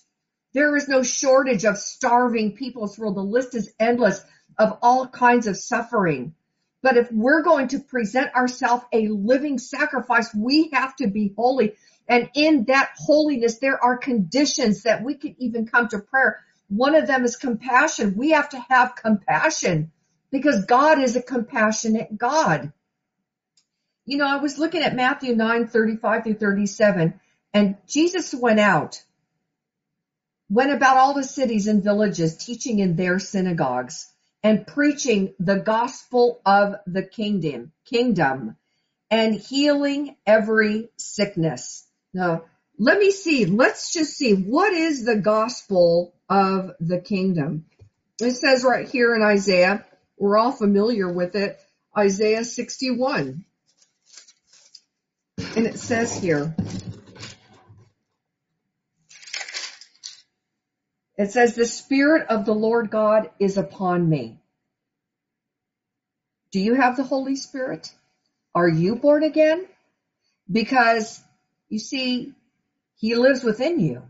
There 0.56 0.74
is 0.74 0.88
no 0.88 1.02
shortage 1.02 1.66
of 1.66 1.76
starving 1.76 2.56
people 2.56 2.90
world. 2.96 3.16
The 3.16 3.20
list 3.20 3.54
is 3.54 3.74
endless 3.78 4.24
of 4.58 4.78
all 4.80 5.06
kinds 5.06 5.46
of 5.46 5.58
suffering. 5.58 6.34
But 6.82 6.96
if 6.96 7.12
we're 7.12 7.42
going 7.42 7.68
to 7.68 7.78
present 7.78 8.34
ourselves 8.34 8.86
a 8.90 9.08
living 9.08 9.58
sacrifice, 9.58 10.34
we 10.34 10.70
have 10.72 10.96
to 10.96 11.08
be 11.08 11.34
holy. 11.36 11.74
And 12.08 12.30
in 12.34 12.64
that 12.68 12.92
holiness, 12.96 13.58
there 13.58 13.78
are 13.84 13.98
conditions 13.98 14.84
that 14.84 15.04
we 15.04 15.16
can 15.16 15.36
even 15.38 15.66
come 15.66 15.88
to 15.88 15.98
prayer. 15.98 16.40
One 16.68 16.94
of 16.94 17.06
them 17.06 17.26
is 17.26 17.36
compassion. 17.36 18.14
We 18.16 18.30
have 18.30 18.48
to 18.48 18.64
have 18.70 18.96
compassion 18.96 19.92
because 20.30 20.64
God 20.64 21.02
is 21.02 21.16
a 21.16 21.22
compassionate 21.22 22.16
God. 22.16 22.72
You 24.06 24.16
know, 24.16 24.26
I 24.26 24.36
was 24.36 24.56
looking 24.56 24.80
at 24.80 24.96
Matthew 24.96 25.36
9, 25.36 25.66
35 25.66 26.24
through 26.24 26.34
37, 26.36 27.20
and 27.52 27.76
Jesus 27.86 28.32
went 28.32 28.58
out, 28.58 29.02
went 30.48 30.72
about 30.72 30.96
all 30.96 31.14
the 31.14 31.24
cities 31.24 31.66
and 31.66 31.82
villages, 31.82 32.36
teaching 32.36 32.78
in 32.78 32.96
their 32.96 33.18
synagogues 33.18 34.10
and 34.42 34.66
preaching 34.66 35.34
the 35.40 35.56
gospel 35.56 36.40
of 36.46 36.76
the 36.86 37.02
kingdom, 37.02 37.72
kingdom 37.84 38.56
and 39.10 39.34
healing 39.34 40.16
every 40.26 40.88
sickness. 40.96 41.86
Now, 42.12 42.44
let 42.78 42.98
me 42.98 43.10
see. 43.10 43.46
Let's 43.46 43.92
just 43.92 44.16
see. 44.16 44.34
What 44.34 44.72
is 44.72 45.04
the 45.04 45.16
gospel 45.16 46.14
of 46.28 46.72
the 46.80 47.00
kingdom? 47.00 47.66
It 48.20 48.32
says 48.32 48.64
right 48.64 48.88
here 48.88 49.14
in 49.14 49.22
Isaiah, 49.22 49.84
we're 50.18 50.38
all 50.38 50.52
familiar 50.52 51.10
with 51.10 51.36
it, 51.36 51.58
Isaiah 51.96 52.44
61. 52.44 53.44
And 55.38 55.66
it 55.66 55.78
says 55.78 56.18
here, 56.18 56.54
It 61.18 61.30
says, 61.30 61.54
the 61.54 61.64
Spirit 61.64 62.26
of 62.28 62.44
the 62.44 62.54
Lord 62.54 62.90
God 62.90 63.30
is 63.38 63.56
upon 63.56 64.08
me. 64.08 64.38
Do 66.52 66.60
you 66.60 66.74
have 66.74 66.96
the 66.96 67.04
Holy 67.04 67.36
Spirit? 67.36 67.92
Are 68.54 68.68
you 68.68 68.96
born 68.96 69.22
again? 69.22 69.66
Because 70.50 71.22
you 71.68 71.78
see, 71.78 72.34
He 72.96 73.14
lives 73.14 73.42
within 73.42 73.80
you. 73.80 74.02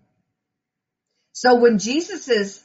So 1.33 1.57
when 1.57 1.79
Jesus 1.79 2.29
is, 2.29 2.62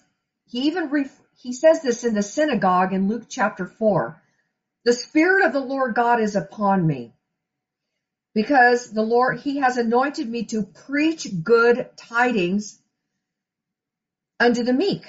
He 0.48 0.68
even, 0.68 0.90
ref, 0.90 1.16
He 1.38 1.54
says 1.54 1.82
this 1.84 2.04
in 2.04 2.16
the 2.16 2.24
synagogue 2.24 2.94
in 2.94 3.08
Luke 3.08 3.26
chapter 3.30 3.68
4. 3.68 4.22
The 4.86 4.94
Spirit 4.94 5.46
of 5.46 5.54
the 5.54 5.60
Lord 5.60 5.94
God 5.94 6.20
is 6.20 6.36
upon 6.36 6.86
me 6.88 7.14
because 8.34 8.92
the 8.92 9.04
Lord, 9.04 9.40
He 9.40 9.58
has 9.58 9.78
anointed 9.78 10.28
me 10.28 10.46
to 10.46 10.64
preach 10.64 11.28
good 11.44 11.90
tidings 11.96 12.81
unto 14.42 14.64
the 14.64 14.74
meek. 14.74 15.06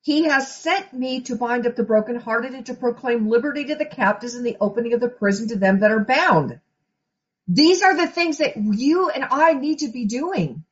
He 0.00 0.24
has 0.24 0.54
sent 0.54 0.92
me 0.92 1.20
to 1.22 1.36
bind 1.36 1.66
up 1.66 1.76
the 1.76 1.82
brokenhearted 1.82 2.52
and 2.52 2.66
to 2.66 2.74
proclaim 2.74 3.28
liberty 3.28 3.64
to 3.66 3.74
the 3.74 3.86
captives 3.86 4.34
and 4.34 4.44
the 4.44 4.56
opening 4.60 4.92
of 4.92 5.00
the 5.00 5.08
prison 5.08 5.48
to 5.48 5.56
them 5.56 5.80
that 5.80 5.90
are 5.90 6.04
bound. 6.04 6.60
These 7.46 7.82
are 7.82 7.96
the 7.96 8.06
things 8.06 8.38
that 8.38 8.56
you 8.56 9.10
and 9.10 9.24
I 9.24 9.52
need 9.52 9.78
to 9.80 9.88
be 9.88 10.06
doing. 10.06 10.64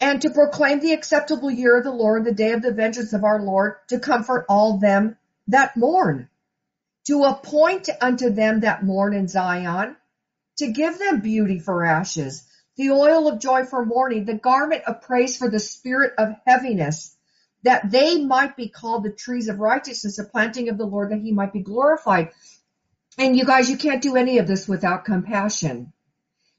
And 0.00 0.20
to 0.22 0.30
proclaim 0.30 0.80
the 0.80 0.92
acceptable 0.92 1.50
year 1.50 1.78
of 1.78 1.84
the 1.84 1.90
Lord, 1.90 2.24
the 2.24 2.32
day 2.32 2.52
of 2.52 2.62
the 2.62 2.72
vengeance 2.72 3.12
of 3.12 3.24
our 3.24 3.40
Lord, 3.40 3.76
to 3.88 3.98
comfort 3.98 4.46
all 4.48 4.78
them 4.78 5.16
that 5.48 5.76
mourn, 5.76 6.28
to 7.06 7.22
appoint 7.22 7.88
unto 8.00 8.30
them 8.30 8.60
that 8.60 8.84
mourn 8.84 9.14
in 9.14 9.26
Zion, 9.28 9.96
to 10.58 10.72
give 10.72 10.98
them 10.98 11.20
beauty 11.20 11.60
for 11.60 11.84
ashes, 11.84 12.46
the 12.76 12.90
oil 12.90 13.28
of 13.28 13.40
joy 13.40 13.64
for 13.64 13.84
mourning, 13.84 14.24
the 14.24 14.34
garment 14.34 14.82
of 14.86 15.02
praise 15.02 15.36
for 15.36 15.48
the 15.48 15.58
spirit 15.58 16.12
of 16.18 16.36
heaviness, 16.46 17.16
that 17.62 17.90
they 17.90 18.22
might 18.22 18.56
be 18.56 18.68
called 18.68 19.02
the 19.02 19.10
trees 19.10 19.48
of 19.48 19.58
righteousness, 19.58 20.16
the 20.16 20.24
planting 20.24 20.68
of 20.68 20.78
the 20.78 20.84
Lord, 20.84 21.10
that 21.10 21.20
he 21.20 21.32
might 21.32 21.52
be 21.52 21.62
glorified. 21.62 22.30
And 23.18 23.36
you 23.36 23.44
guys, 23.44 23.70
you 23.70 23.78
can't 23.78 24.02
do 24.02 24.16
any 24.16 24.38
of 24.38 24.46
this 24.46 24.68
without 24.68 25.04
compassion. 25.04 25.92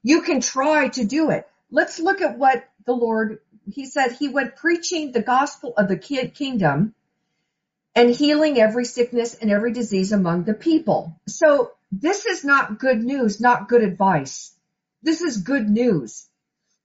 You 0.02 0.22
can 0.22 0.42
try 0.42 0.88
to 0.90 1.06
do 1.06 1.30
it. 1.30 1.48
Let's 1.70 2.00
look 2.00 2.22
at 2.22 2.38
what 2.38 2.68
the 2.86 2.94
Lord, 2.94 3.40
he 3.72 3.86
said 3.86 4.14
he 4.14 4.30
went 4.30 4.56
preaching 4.56 5.12
the 5.12 5.22
gospel 5.22 5.74
of 5.78 5.88
the 5.88 5.98
kingdom 5.98 6.96
and 7.94 8.10
healing 8.10 8.60
every 8.60 8.86
sickness 8.86 9.36
and 9.36 9.52
every 9.52 9.74
disease 9.74 10.12
among 10.12 10.44
the 10.44 10.54
people. 10.54 11.20
So 11.28 11.72
this 11.92 12.26
is 12.26 12.44
not 12.44 12.80
good 12.80 13.04
news, 13.04 13.42
not 13.42 13.70
good 13.70 13.84
advice. 13.84 14.54
This 15.04 15.22
is 15.22 15.38
good 15.38 15.70
news. 15.70 16.28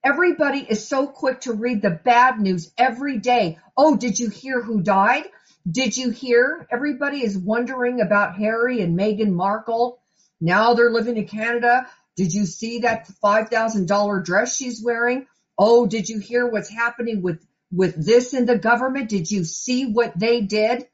Everybody 0.05 0.59
is 0.59 0.87
so 0.87 1.07
quick 1.07 1.41
to 1.43 1.55
read 1.55 1.81
the 1.81 1.91
bad 1.91 2.39
news 2.39 2.71
every 2.77 3.19
day. 3.19 3.59
Oh, 3.77 3.97
did 3.97 4.19
you 4.19 4.29
hear 4.29 4.61
who 4.61 4.83
died? 4.83 5.25
Did 5.71 5.97
you 5.97 6.11
hear? 6.11 6.67
Everybody 6.71 7.23
is 7.23 7.39
wondering 7.39 8.01
about 8.01 8.37
Harry 8.37 8.83
and 8.83 8.99
Meghan 8.99 9.33
Markle. 9.33 9.99
Now 10.41 10.75
they're 10.75 10.91
living 10.91 11.17
in 11.17 11.27
Canada. 11.27 11.87
Did 12.17 12.35
you 12.35 12.45
see 12.45 12.81
that 12.81 13.09
$5,000 13.25 14.25
dress 14.25 14.57
she's 14.57 14.85
wearing? 14.85 15.27
Oh, 15.57 15.87
did 15.87 16.09
you 16.09 16.19
hear 16.19 16.47
what's 16.47 16.69
happening 16.69 17.23
with, 17.23 17.43
with 17.71 17.95
this 17.95 18.35
in 18.35 18.45
the 18.45 18.59
government? 18.59 19.09
Did 19.09 19.31
you 19.31 19.45
see 19.45 19.87
what 19.87 20.19
they 20.19 20.43
did? 20.43 20.87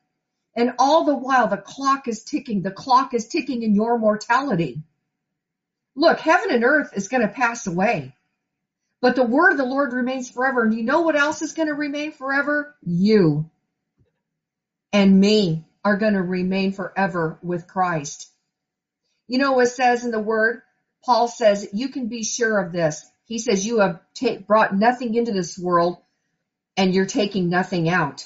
And 0.54 0.74
all 0.78 1.04
the 1.04 1.16
while, 1.16 1.48
the 1.48 1.56
clock 1.56 2.06
is 2.06 2.22
ticking. 2.22 2.62
The 2.62 2.70
clock 2.70 3.12
is 3.12 3.26
ticking 3.26 3.62
in 3.62 3.74
your 3.74 3.98
mortality. 3.98 4.82
Look, 5.98 6.20
heaven 6.20 6.52
and 6.52 6.62
earth 6.62 6.92
is 6.94 7.08
going 7.08 7.22
to 7.22 7.28
pass 7.28 7.66
away, 7.66 8.14
but 9.00 9.16
the 9.16 9.24
word 9.24 9.50
of 9.50 9.58
the 9.58 9.64
Lord 9.64 9.92
remains 9.92 10.30
forever. 10.30 10.62
And 10.62 10.72
you 10.72 10.84
know 10.84 11.00
what 11.00 11.16
else 11.16 11.42
is 11.42 11.54
going 11.54 11.66
to 11.66 11.74
remain 11.74 12.12
forever? 12.12 12.76
You 12.82 13.50
and 14.92 15.18
me 15.18 15.64
are 15.84 15.96
going 15.96 16.12
to 16.12 16.22
remain 16.22 16.70
forever 16.70 17.40
with 17.42 17.66
Christ. 17.66 18.30
You 19.26 19.38
know 19.38 19.54
what 19.54 19.66
it 19.66 19.70
says 19.70 20.04
in 20.04 20.12
the 20.12 20.20
word? 20.20 20.62
Paul 21.04 21.26
says, 21.26 21.68
you 21.72 21.88
can 21.88 22.06
be 22.06 22.22
sure 22.22 22.60
of 22.60 22.72
this. 22.72 23.04
He 23.24 23.40
says, 23.40 23.66
you 23.66 23.80
have 23.80 23.98
ta- 24.14 24.38
brought 24.46 24.76
nothing 24.76 25.16
into 25.16 25.32
this 25.32 25.58
world 25.58 25.98
and 26.76 26.94
you're 26.94 27.06
taking 27.06 27.50
nothing 27.50 27.88
out. 27.88 28.24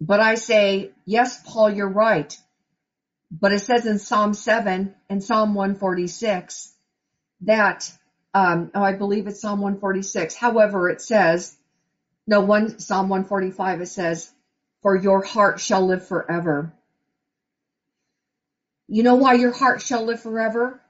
But 0.00 0.20
I 0.20 0.36
say, 0.36 0.92
yes, 1.06 1.42
Paul, 1.44 1.70
you're 1.70 1.88
right. 1.88 2.38
But 3.30 3.52
it 3.52 3.60
says 3.60 3.86
in 3.86 3.98
Psalm 3.98 4.34
7 4.34 4.94
and 5.10 5.22
Psalm 5.22 5.54
146 5.54 6.72
that, 7.42 7.90
um, 8.34 8.70
oh, 8.74 8.82
I 8.82 8.92
believe 8.92 9.26
it's 9.26 9.40
Psalm 9.40 9.60
146. 9.60 10.34
However, 10.36 10.88
it 10.88 11.00
says, 11.00 11.56
no, 12.26 12.40
one, 12.40 12.78
Psalm 12.78 13.08
145, 13.08 13.80
it 13.80 13.86
says, 13.86 14.30
for 14.82 14.96
your 14.96 15.22
heart 15.22 15.60
shall 15.60 15.86
live 15.86 16.06
forever. 16.06 16.72
You 18.88 19.02
know 19.02 19.16
why 19.16 19.34
your 19.34 19.52
heart 19.52 19.82
shall 19.82 20.04
live 20.04 20.20
forever? 20.20 20.80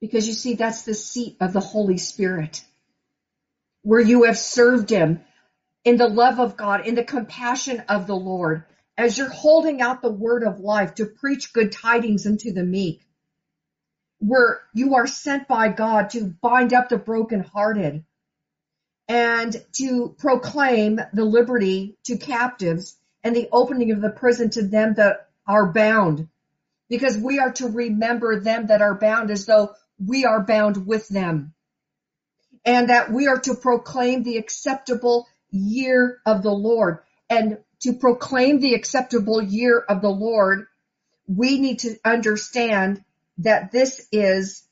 Because 0.00 0.28
you 0.28 0.34
see, 0.34 0.54
that's 0.54 0.82
the 0.82 0.94
seat 0.94 1.36
of 1.40 1.52
the 1.52 1.60
Holy 1.60 1.98
Spirit, 1.98 2.64
where 3.82 4.00
you 4.00 4.24
have 4.24 4.38
served 4.38 4.90
Him 4.90 5.20
in 5.84 5.96
the 5.96 6.06
love 6.06 6.38
of 6.38 6.56
God, 6.56 6.86
in 6.86 6.94
the 6.94 7.02
compassion 7.02 7.80
of 7.88 8.06
the 8.06 8.14
Lord 8.14 8.64
as 8.98 9.16
you're 9.16 9.30
holding 9.30 9.80
out 9.80 10.02
the 10.02 10.10
word 10.10 10.42
of 10.42 10.58
life 10.58 10.96
to 10.96 11.06
preach 11.06 11.52
good 11.52 11.70
tidings 11.70 12.26
unto 12.26 12.52
the 12.52 12.64
meek, 12.64 13.00
where 14.18 14.60
you 14.74 14.96
are 14.96 15.06
sent 15.06 15.46
by 15.46 15.68
God 15.68 16.10
to 16.10 16.24
bind 16.24 16.74
up 16.74 16.88
the 16.88 16.98
brokenhearted 16.98 18.04
and 19.06 19.64
to 19.74 20.16
proclaim 20.18 21.00
the 21.12 21.24
liberty 21.24 21.96
to 22.04 22.18
captives 22.18 22.96
and 23.22 23.36
the 23.36 23.48
opening 23.52 23.92
of 23.92 24.00
the 24.00 24.10
prison 24.10 24.50
to 24.50 24.66
them 24.66 24.94
that 24.94 25.28
are 25.46 25.72
bound. 25.72 26.28
Because 26.90 27.16
we 27.16 27.38
are 27.38 27.52
to 27.52 27.68
remember 27.68 28.40
them 28.40 28.66
that 28.66 28.82
are 28.82 28.94
bound 28.94 29.30
as 29.30 29.46
though 29.46 29.74
we 30.04 30.24
are 30.24 30.42
bound 30.42 30.86
with 30.86 31.08
them. 31.08 31.54
And 32.64 32.90
that 32.90 33.12
we 33.12 33.28
are 33.28 33.38
to 33.40 33.54
proclaim 33.54 34.24
the 34.24 34.38
acceptable 34.38 35.28
year 35.50 36.20
of 36.26 36.42
the 36.42 36.50
Lord. 36.50 36.98
And 37.30 37.58
to 37.80 37.92
proclaim 37.92 38.60
the 38.60 38.74
acceptable 38.74 39.42
year 39.42 39.78
of 39.78 40.02
the 40.02 40.10
Lord, 40.10 40.66
we 41.26 41.60
need 41.60 41.80
to 41.80 41.96
understand 42.04 43.04
that 43.38 43.70
this 43.70 44.06
is, 44.10 44.64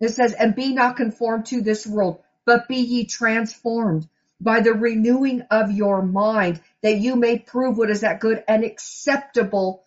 it 0.00 0.10
says, 0.10 0.32
and 0.32 0.54
be 0.54 0.72
not 0.72 0.96
conformed 0.96 1.46
to 1.46 1.60
this 1.60 1.86
world, 1.86 2.22
but 2.46 2.68
be 2.68 2.76
ye 2.76 3.04
transformed 3.04 4.08
by 4.40 4.60
the 4.60 4.72
renewing 4.72 5.42
of 5.50 5.70
your 5.70 6.02
mind 6.02 6.60
that 6.82 6.98
you 6.98 7.16
may 7.16 7.38
prove 7.38 7.78
what 7.78 7.90
is 7.90 8.00
that 8.00 8.20
good 8.20 8.42
and 8.46 8.64
acceptable, 8.64 9.84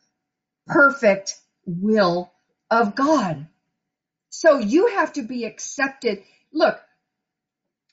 perfect 0.66 1.36
will 1.66 2.32
of 2.70 2.96
God. 2.96 3.48
So 4.30 4.60
you 4.60 4.88
have 4.88 5.14
to 5.14 5.22
be 5.22 5.46
accepted. 5.46 6.24
Look, 6.52 6.80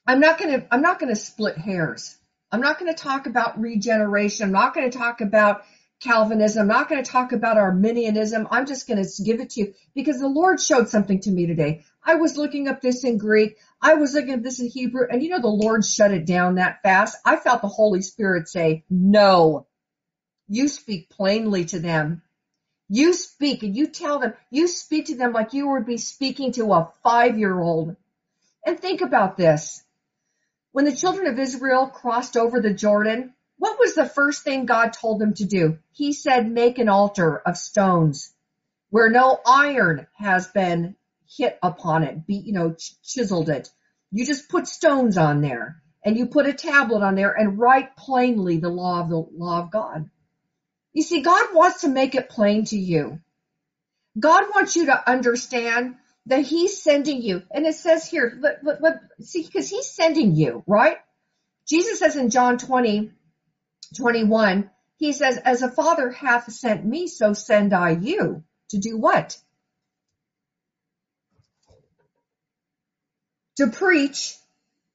I'm 0.06 0.20
not 0.20 0.38
going 0.38 0.60
to, 0.60 0.66
I'm 0.70 0.82
not 0.82 0.98
going 0.98 1.14
to 1.14 1.20
split 1.20 1.56
hairs. 1.56 2.16
I'm 2.54 2.60
not 2.60 2.78
going 2.78 2.94
to 2.94 3.02
talk 3.02 3.26
about 3.26 3.60
regeneration. 3.60 4.46
I'm 4.46 4.52
not 4.52 4.74
going 4.74 4.88
to 4.88 4.96
talk 4.96 5.20
about 5.20 5.64
Calvinism. 5.98 6.60
I'm 6.60 6.68
not 6.68 6.88
going 6.88 7.02
to 7.02 7.10
talk 7.10 7.32
about 7.32 7.56
Arminianism. 7.56 8.46
I'm 8.48 8.64
just 8.64 8.86
going 8.86 9.02
to 9.02 9.22
give 9.24 9.40
it 9.40 9.50
to 9.50 9.60
you 9.60 9.74
because 9.92 10.20
the 10.20 10.28
Lord 10.28 10.60
showed 10.60 10.88
something 10.88 11.18
to 11.22 11.32
me 11.32 11.46
today. 11.46 11.84
I 12.04 12.14
was 12.14 12.36
looking 12.36 12.68
up 12.68 12.80
this 12.80 13.02
in 13.02 13.18
Greek. 13.18 13.56
I 13.82 13.94
was 13.94 14.14
looking 14.14 14.34
at 14.34 14.44
this 14.44 14.60
in 14.60 14.68
Hebrew 14.68 15.08
and 15.10 15.20
you 15.20 15.30
know, 15.30 15.40
the 15.40 15.48
Lord 15.48 15.84
shut 15.84 16.12
it 16.12 16.26
down 16.26 16.54
that 16.54 16.80
fast. 16.84 17.16
I 17.24 17.38
felt 17.38 17.60
the 17.60 17.66
Holy 17.66 18.02
Spirit 18.02 18.48
say, 18.48 18.84
no, 18.88 19.66
you 20.46 20.68
speak 20.68 21.10
plainly 21.10 21.64
to 21.66 21.80
them. 21.80 22.22
You 22.88 23.14
speak 23.14 23.64
and 23.64 23.74
you 23.74 23.88
tell 23.88 24.20
them, 24.20 24.34
you 24.50 24.68
speak 24.68 25.06
to 25.06 25.16
them 25.16 25.32
like 25.32 25.54
you 25.54 25.70
would 25.70 25.86
be 25.86 25.96
speaking 25.96 26.52
to 26.52 26.72
a 26.72 26.92
five 27.02 27.36
year 27.36 27.58
old. 27.58 27.96
And 28.64 28.78
think 28.78 29.00
about 29.00 29.36
this. 29.36 29.83
When 30.74 30.86
the 30.86 30.96
children 30.96 31.28
of 31.28 31.38
Israel 31.38 31.86
crossed 31.86 32.36
over 32.36 32.60
the 32.60 32.74
Jordan, 32.74 33.32
what 33.58 33.78
was 33.78 33.94
the 33.94 34.08
first 34.08 34.42
thing 34.42 34.66
God 34.66 34.92
told 34.92 35.20
them 35.20 35.32
to 35.34 35.44
do? 35.44 35.78
He 35.92 36.12
said, 36.12 36.50
make 36.50 36.78
an 36.78 36.88
altar 36.88 37.36
of 37.46 37.56
stones 37.56 38.34
where 38.90 39.08
no 39.08 39.38
iron 39.46 40.08
has 40.14 40.48
been 40.48 40.96
hit 41.28 41.56
upon 41.62 42.02
it, 42.02 42.26
be, 42.26 42.34
you 42.38 42.52
know, 42.52 42.74
chiseled 43.04 43.50
it. 43.50 43.70
You 44.10 44.26
just 44.26 44.48
put 44.48 44.66
stones 44.66 45.16
on 45.16 45.42
there 45.42 45.80
and 46.04 46.16
you 46.18 46.26
put 46.26 46.46
a 46.46 46.52
tablet 46.52 47.04
on 47.04 47.14
there 47.14 47.30
and 47.30 47.56
write 47.56 47.96
plainly 47.96 48.56
the 48.56 48.68
law 48.68 49.00
of 49.00 49.08
the 49.08 49.24
law 49.32 49.62
of 49.62 49.70
God. 49.70 50.10
You 50.92 51.04
see, 51.04 51.22
God 51.22 51.54
wants 51.54 51.82
to 51.82 51.88
make 51.88 52.16
it 52.16 52.28
plain 52.28 52.64
to 52.64 52.76
you. 52.76 53.20
God 54.18 54.46
wants 54.52 54.74
you 54.74 54.86
to 54.86 55.08
understand 55.08 55.94
that 56.26 56.44
he's 56.44 56.82
sending 56.82 57.22
you. 57.22 57.42
And 57.50 57.66
it 57.66 57.74
says 57.74 58.06
here, 58.06 58.38
let, 58.40 58.64
let, 58.64 59.00
see, 59.20 59.42
because 59.42 59.68
he's 59.68 59.90
sending 59.90 60.34
you, 60.34 60.62
right? 60.66 60.96
Jesus 61.68 61.98
says 61.98 62.16
in 62.16 62.30
John 62.30 62.58
20, 62.58 63.10
21, 63.96 64.70
he 64.96 65.12
says, 65.12 65.38
as 65.38 65.62
a 65.62 65.70
father 65.70 66.10
hath 66.10 66.50
sent 66.52 66.84
me, 66.84 67.08
so 67.08 67.32
send 67.32 67.74
I 67.74 67.90
you 67.90 68.42
to 68.70 68.78
do 68.78 68.96
what? 68.96 69.36
To 73.56 73.68
preach 73.68 74.36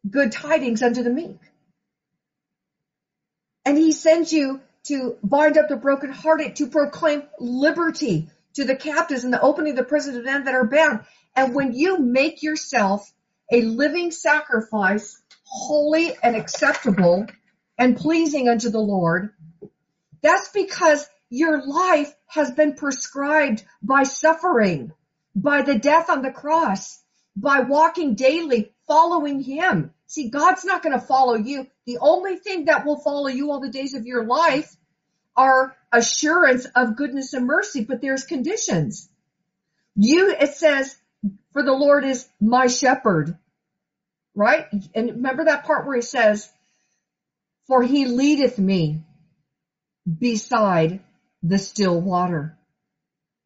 good 0.10 0.32
tidings 0.32 0.82
unto 0.82 1.04
the 1.04 1.10
meek. 1.10 1.39
And 3.65 3.78
he 3.78 3.92
sends 3.92 4.34
you 4.34 4.62
to 4.86 5.18
bind 5.24 5.58
up 5.58 5.70
the 5.70 5.76
brokenhearted, 5.76 6.56
to 6.56 6.68
proclaim 6.68 7.24
liberty 7.39 8.30
to 8.56 8.65
the 8.65 8.76
captives 8.76 9.24
and 9.24 9.32
the 9.32 9.42
opening 9.42 9.72
of 9.72 9.78
the 9.78 9.84
prison 9.84 10.15
to 10.15 10.22
them 10.22 10.46
that 10.46 10.56
are 10.56 10.65
bound. 10.65 11.02
And 11.39 11.56
when 11.56 11.71
you 11.71 11.99
make 11.99 12.43
yourself 12.43 13.10
a 13.49 13.62
living 13.62 14.12
sacrifice, 14.12 15.21
holy 15.43 16.12
and 16.21 16.36
acceptable 16.36 17.28
and 17.78 17.95
pleasing 17.95 18.49
unto 18.49 18.69
the 18.69 18.82
Lord, 18.82 19.30
that's 20.21 20.49
because 20.49 21.08
your 21.30 21.65
life 21.65 22.13
has 22.28 22.52
been 22.52 22.73
prescribed 22.73 23.63
by 23.82 24.04
suffering, 24.04 24.91
by 25.34 25.62
the 25.62 25.80
death 25.80 26.10
on 26.10 26.23
the 26.23 26.32
cross, 26.32 27.02
by 27.38 27.62
walking 27.62 28.15
daily, 28.15 28.73
following 28.86 29.41
Him. 29.41 29.93
See, 30.08 30.30
God's 30.30 30.65
not 30.65 30.84
going 30.84 30.99
to 30.99 31.06
follow 31.06 31.36
you. 31.36 31.67
The 31.86 31.99
only 32.02 32.36
thing 32.36 32.65
that 32.65 32.86
will 32.86 32.99
follow 32.99 33.30
you 33.30 33.49
all 33.49 33.62
the 33.62 33.69
days 33.69 33.93
of 33.93 34.06
your 34.06 34.25
life 34.25 34.75
are 35.38 35.73
assurance 35.89 36.65
of 36.75 36.97
goodness 36.97 37.32
and 37.32 37.47
mercy, 37.47 37.86
but 37.86 38.02
there's 38.02 38.25
conditions. 38.25 39.08
You, 39.95 40.32
it 40.32 40.56
says, 40.56 40.97
for 41.53 41.63
the 41.63 41.73
Lord 41.73 42.05
is 42.05 42.27
my 42.39 42.67
shepherd, 42.67 43.38
right? 44.35 44.67
And 44.93 45.12
remember 45.12 45.45
that 45.45 45.65
part 45.65 45.85
where 45.85 45.95
he 45.95 46.01
says, 46.01 46.49
for 47.67 47.83
he 47.83 48.05
leadeth 48.05 48.57
me 48.57 49.03
beside 50.19 51.01
the 51.43 51.57
still 51.57 51.99
water. 51.99 52.57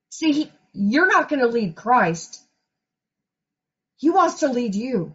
See, 0.09 0.31
he, 0.31 0.51
you're 0.73 1.07
not 1.07 1.29
going 1.29 1.41
to 1.41 1.47
lead 1.47 1.75
Christ. 1.75 2.41
He 3.97 4.09
wants 4.09 4.39
to 4.41 4.47
lead 4.47 4.75
you. 4.75 5.13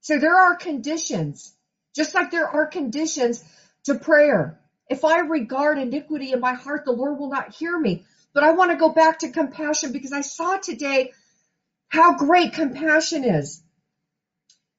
So 0.00 0.18
there 0.18 0.36
are 0.36 0.56
conditions, 0.56 1.52
just 1.94 2.14
like 2.14 2.30
there 2.30 2.48
are 2.48 2.66
conditions 2.66 3.42
to 3.84 3.96
prayer. 3.96 4.60
If 4.88 5.04
I 5.04 5.20
regard 5.20 5.78
iniquity 5.78 6.32
in 6.32 6.40
my 6.40 6.54
heart, 6.54 6.84
the 6.84 6.92
Lord 6.92 7.18
will 7.18 7.30
not 7.30 7.54
hear 7.54 7.76
me. 7.78 8.04
But 8.32 8.44
I 8.44 8.52
want 8.52 8.70
to 8.70 8.76
go 8.76 8.90
back 8.90 9.20
to 9.20 9.30
compassion 9.30 9.92
because 9.92 10.12
I 10.12 10.20
saw 10.20 10.58
today 10.58 11.12
how 11.88 12.16
great 12.16 12.52
compassion 12.52 13.24
is. 13.24 13.62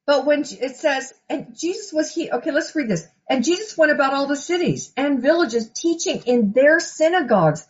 But 0.05 0.25
when 0.25 0.41
it 0.41 0.77
says, 0.77 1.13
and 1.29 1.57
Jesus 1.57 1.91
was 1.91 2.13
he, 2.13 2.31
okay, 2.31 2.51
let's 2.51 2.75
read 2.75 2.87
this. 2.87 3.05
And 3.29 3.43
Jesus 3.43 3.77
went 3.77 3.91
about 3.91 4.13
all 4.13 4.27
the 4.27 4.37
cities 4.37 4.93
and 4.95 5.21
villages 5.21 5.69
teaching 5.69 6.23
in 6.25 6.53
their 6.53 6.79
synagogues, 6.79 7.67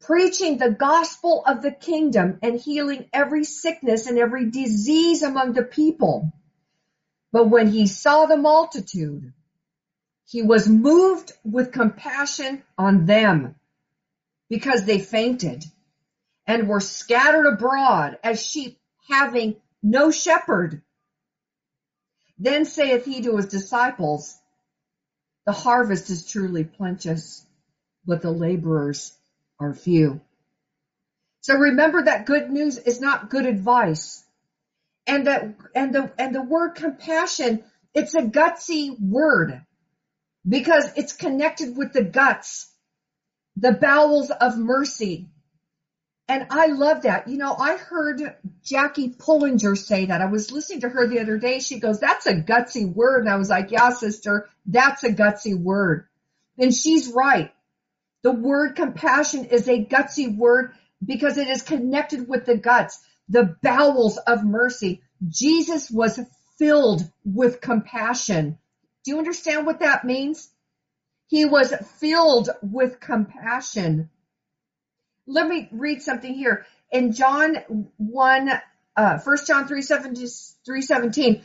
preaching 0.00 0.58
the 0.58 0.70
gospel 0.70 1.44
of 1.46 1.62
the 1.62 1.70
kingdom 1.70 2.38
and 2.42 2.60
healing 2.60 3.08
every 3.12 3.44
sickness 3.44 4.08
and 4.08 4.18
every 4.18 4.50
disease 4.50 5.22
among 5.22 5.52
the 5.52 5.62
people. 5.62 6.32
But 7.30 7.48
when 7.48 7.68
he 7.68 7.86
saw 7.86 8.26
the 8.26 8.36
multitude, 8.36 9.32
he 10.24 10.42
was 10.42 10.68
moved 10.68 11.32
with 11.44 11.72
compassion 11.72 12.62
on 12.76 13.06
them 13.06 13.54
because 14.50 14.84
they 14.84 14.98
fainted 14.98 15.64
and 16.48 16.66
were 16.66 16.80
scattered 16.80 17.46
abroad 17.46 18.18
as 18.24 18.44
sheep 18.44 18.80
having 19.08 19.56
no 19.82 20.10
shepherd. 20.10 20.82
Then 22.38 22.64
saith 22.64 23.04
he 23.04 23.20
to 23.22 23.36
his 23.36 23.46
disciples, 23.46 24.34
the 25.44 25.52
harvest 25.52 26.08
is 26.10 26.26
truly 26.26 26.64
plenteous, 26.64 27.46
but 28.06 28.22
the 28.22 28.30
laborers 28.30 29.12
are 29.60 29.74
few. 29.74 30.20
So 31.42 31.54
remember 31.54 32.02
that 32.02 32.26
good 32.26 32.50
news 32.50 32.78
is 32.78 33.00
not 33.00 33.30
good 33.30 33.46
advice. 33.46 34.24
And 35.06 35.26
that, 35.26 35.54
and 35.74 35.94
the, 35.94 36.12
and 36.18 36.34
the 36.34 36.42
word 36.42 36.74
compassion, 36.74 37.64
it's 37.94 38.14
a 38.14 38.22
gutsy 38.22 38.98
word 39.00 39.64
because 40.46 40.90
it's 40.96 41.12
connected 41.12 41.76
with 41.76 41.92
the 41.92 42.04
guts, 42.04 42.70
the 43.56 43.72
bowels 43.72 44.30
of 44.30 44.58
mercy, 44.58 45.28
and 46.28 46.46
I 46.50 46.66
love 46.66 47.02
that. 47.02 47.26
You 47.28 47.38
know, 47.38 47.54
I 47.54 47.76
heard 47.76 48.20
Jackie 48.62 49.08
Pullinger 49.10 49.76
say 49.76 50.06
that. 50.06 50.20
I 50.20 50.26
was 50.26 50.52
listening 50.52 50.82
to 50.82 50.90
her 50.90 51.06
the 51.06 51.20
other 51.20 51.38
day. 51.38 51.58
She 51.58 51.80
goes, 51.80 52.00
that's 52.00 52.26
a 52.26 52.34
gutsy 52.34 52.92
word. 52.92 53.20
And 53.20 53.30
I 53.30 53.36
was 53.36 53.48
like, 53.48 53.70
yeah, 53.70 53.90
sister, 53.90 54.46
that's 54.66 55.04
a 55.04 55.12
gutsy 55.12 55.58
word. 55.58 56.06
And 56.58 56.74
she's 56.74 57.08
right. 57.08 57.50
The 58.22 58.32
word 58.32 58.76
compassion 58.76 59.46
is 59.46 59.68
a 59.68 59.84
gutsy 59.84 60.36
word 60.36 60.72
because 61.04 61.38
it 61.38 61.48
is 61.48 61.62
connected 61.62 62.28
with 62.28 62.44
the 62.44 62.58
guts, 62.58 63.00
the 63.30 63.56
bowels 63.62 64.18
of 64.18 64.44
mercy. 64.44 65.00
Jesus 65.26 65.90
was 65.90 66.20
filled 66.58 67.10
with 67.24 67.62
compassion. 67.62 68.58
Do 69.04 69.12
you 69.12 69.18
understand 69.18 69.64
what 69.64 69.80
that 69.80 70.04
means? 70.04 70.50
He 71.28 71.46
was 71.46 71.72
filled 72.00 72.50
with 72.60 73.00
compassion 73.00 74.10
let 75.28 75.46
me 75.46 75.68
read 75.70 76.02
something 76.02 76.32
here. 76.32 76.66
In 76.90 77.12
John 77.12 77.56
1, 77.98 78.50
uh, 78.96 79.18
1 79.18 79.36
John 79.46 79.68
3, 79.68 79.82
17, 79.82 81.42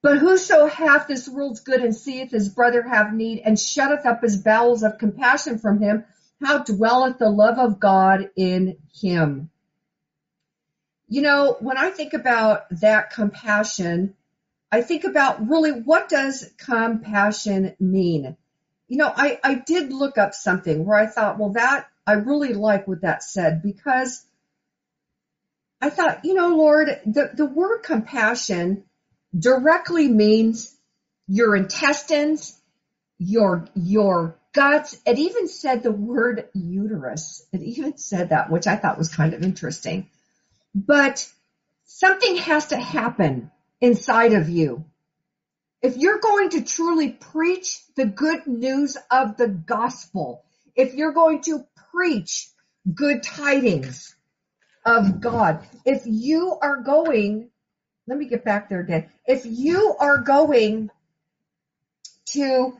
but 0.00 0.18
whoso 0.18 0.66
hath 0.66 1.08
this 1.08 1.28
world's 1.28 1.60
good 1.60 1.80
and 1.80 1.94
seeth 1.94 2.30
his 2.30 2.48
brother 2.48 2.82
have 2.82 3.12
need 3.12 3.42
and 3.44 3.58
shutteth 3.58 4.06
up 4.06 4.22
his 4.22 4.36
bowels 4.36 4.84
of 4.84 4.98
compassion 4.98 5.58
from 5.58 5.80
him, 5.80 6.04
how 6.42 6.58
dwelleth 6.58 7.18
the 7.18 7.28
love 7.28 7.58
of 7.58 7.80
God 7.80 8.30
in 8.36 8.76
him? 8.94 9.50
You 11.08 11.22
know, 11.22 11.56
when 11.60 11.76
I 11.76 11.90
think 11.90 12.14
about 12.14 12.68
that 12.80 13.10
compassion, 13.10 14.14
I 14.70 14.82
think 14.82 15.04
about 15.04 15.48
really 15.48 15.72
what 15.72 16.08
does 16.08 16.48
compassion 16.58 17.74
mean? 17.80 18.36
You 18.88 18.98
know, 18.98 19.12
I, 19.14 19.40
I 19.42 19.54
did 19.54 19.92
look 19.92 20.18
up 20.18 20.34
something 20.34 20.84
where 20.84 20.98
I 20.98 21.06
thought, 21.06 21.38
well, 21.38 21.50
that 21.50 21.88
I 22.06 22.12
really 22.12 22.54
like 22.54 22.86
what 22.86 23.02
that 23.02 23.22
said 23.22 23.62
because 23.62 24.24
I 25.80 25.90
thought, 25.90 26.24
you 26.24 26.34
know, 26.34 26.56
Lord, 26.56 26.88
the, 27.04 27.30
the 27.34 27.46
word 27.46 27.82
compassion 27.82 28.84
directly 29.36 30.08
means 30.08 30.74
your 31.26 31.56
intestines, 31.56 32.58
your, 33.18 33.66
your 33.74 34.38
guts. 34.52 34.96
It 35.04 35.18
even 35.18 35.48
said 35.48 35.82
the 35.82 35.92
word 35.92 36.48
uterus. 36.54 37.44
It 37.52 37.62
even 37.62 37.98
said 37.98 38.30
that, 38.30 38.50
which 38.50 38.66
I 38.66 38.76
thought 38.76 38.98
was 38.98 39.14
kind 39.14 39.34
of 39.34 39.42
interesting. 39.42 40.08
But 40.74 41.28
something 41.84 42.36
has 42.36 42.68
to 42.68 42.76
happen 42.76 43.50
inside 43.80 44.32
of 44.32 44.48
you. 44.48 44.84
If 45.82 45.96
you're 45.96 46.20
going 46.20 46.50
to 46.50 46.64
truly 46.64 47.10
preach 47.10 47.80
the 47.96 48.06
good 48.06 48.46
news 48.46 48.96
of 49.10 49.36
the 49.36 49.48
gospel, 49.48 50.42
if 50.74 50.94
you're 50.94 51.12
going 51.12 51.42
to 51.42 51.64
preach 51.96 52.48
good 52.94 53.22
tidings 53.22 54.14
of 54.84 55.20
God. 55.20 55.66
If 55.84 56.02
you 56.04 56.56
are 56.60 56.82
going, 56.82 57.48
let 58.06 58.18
me 58.18 58.26
get 58.26 58.44
back 58.44 58.68
there 58.68 58.80
again. 58.80 59.08
If 59.26 59.46
you 59.46 59.96
are 59.98 60.18
going 60.18 60.90
to 62.26 62.76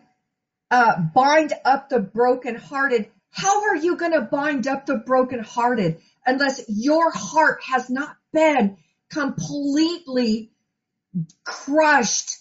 uh, 0.71 1.01
bind 1.15 1.53
up 1.65 1.89
the 1.89 2.01
brokenhearted. 2.01 3.09
How 3.31 3.65
are 3.65 3.77
you 3.77 3.97
going 3.97 4.13
to 4.13 4.23
bind 4.23 4.67
up 4.67 4.87
the 4.87 4.97
brokenhearted 4.97 6.01
unless 6.25 6.65
your 6.69 7.11
heart 7.11 7.61
has 7.69 7.89
not 7.91 8.17
been 8.33 8.77
completely 9.11 10.51
crushed, 11.45 12.37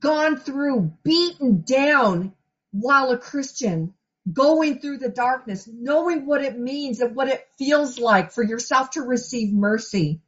gone 0.00 0.36
through, 0.36 0.92
beaten 1.02 1.62
down 1.62 2.34
while 2.72 3.10
a 3.10 3.18
Christian, 3.18 3.94
going 4.30 4.80
through 4.80 4.98
the 4.98 5.08
darkness, 5.08 5.68
knowing 5.72 6.26
what 6.26 6.42
it 6.42 6.58
means 6.58 7.00
and 7.00 7.16
what 7.16 7.28
it 7.28 7.46
feels 7.58 7.98
like 7.98 8.32
for 8.32 8.42
yourself 8.42 8.90
to 8.90 9.02
receive 9.02 9.52
mercy. 9.52 10.20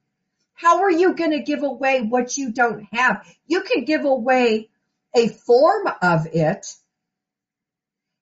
How 0.55 0.83
are 0.83 0.91
you 0.91 1.15
going 1.15 1.33
to 1.33 1.43
give 1.43 1.63
away 1.63 2.03
what 2.03 2.37
you 2.37 2.53
don't 2.53 2.87
have? 2.93 3.27
You 3.47 3.63
can 3.63 3.85
give 3.85 4.05
away 4.05 4.71
a 5.15 5.29
form 5.29 5.89
of 6.01 6.27
it. 6.33 6.67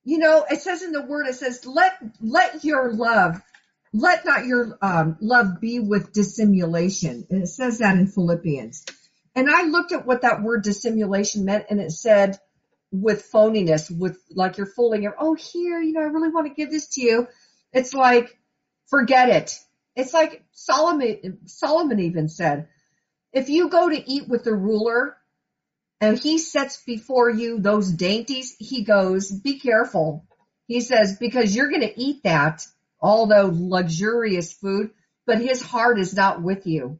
You 0.03 0.17
know, 0.17 0.45
it 0.49 0.61
says 0.61 0.81
in 0.81 0.91
the 0.91 1.03
word, 1.03 1.27
it 1.27 1.35
says, 1.35 1.65
let, 1.65 1.93
let 2.19 2.63
your 2.63 2.91
love, 2.91 3.41
let 3.93 4.25
not 4.25 4.45
your 4.45 4.77
um, 4.81 5.17
love 5.21 5.61
be 5.61 5.79
with 5.79 6.13
dissimulation. 6.13 7.27
And 7.29 7.43
it 7.43 7.47
says 7.47 7.79
that 7.79 7.97
in 7.97 8.07
Philippians. 8.07 8.85
And 9.35 9.49
I 9.49 9.63
looked 9.63 9.91
at 9.91 10.05
what 10.05 10.23
that 10.23 10.41
word 10.41 10.63
dissimulation 10.63 11.45
meant 11.45 11.65
and 11.69 11.79
it 11.79 11.91
said 11.91 12.39
with 12.91 13.29
phoniness, 13.31 13.89
with 13.95 14.17
like 14.31 14.57
you're 14.57 14.65
fooling 14.65 15.03
your, 15.03 15.15
oh 15.17 15.33
here, 15.33 15.81
you 15.81 15.93
know, 15.93 16.01
I 16.01 16.05
really 16.05 16.29
want 16.29 16.47
to 16.47 16.53
give 16.53 16.71
this 16.71 16.87
to 16.95 17.01
you. 17.01 17.27
It's 17.73 17.93
like, 17.93 18.37
forget 18.87 19.29
it. 19.29 19.57
It's 19.95 20.13
like 20.13 20.43
Solomon, 20.51 21.39
Solomon 21.45 21.99
even 21.99 22.27
said, 22.27 22.67
if 23.33 23.49
you 23.49 23.69
go 23.69 23.89
to 23.89 24.11
eat 24.11 24.27
with 24.27 24.43
the 24.43 24.53
ruler 24.53 25.15
and 26.01 26.17
he 26.17 26.37
sets 26.37 26.83
before 26.83 27.29
you 27.29 27.59
those 27.59 27.91
dainties, 27.91 28.55
he 28.59 28.83
goes, 28.83 29.31
be 29.31 29.59
careful. 29.59 30.25
He 30.67 30.81
says, 30.81 31.17
because 31.17 31.55
you're 31.55 31.69
going 31.69 31.81
to 31.81 31.99
eat 31.99 32.23
that, 32.23 32.65
although 32.99 33.51
luxurious 33.53 34.53
food, 34.53 34.91
but 35.25 35.39
his 35.39 35.61
heart 35.61 35.99
is 35.99 36.13
not 36.13 36.41
with 36.41 36.65
you. 36.65 36.99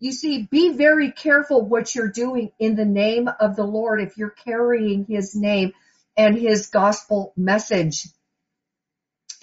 You 0.00 0.12
see, 0.12 0.46
be 0.48 0.76
very 0.76 1.10
careful 1.10 1.62
what 1.62 1.94
you're 1.94 2.10
doing 2.10 2.52
in 2.58 2.76
the 2.76 2.84
name 2.84 3.28
of 3.40 3.56
the 3.56 3.64
Lord 3.64 4.00
if 4.00 4.16
you're 4.16 4.30
carrying 4.30 5.04
his 5.06 5.34
name 5.34 5.72
and 6.16 6.38
his 6.38 6.68
gospel 6.68 7.32
message. 7.36 8.06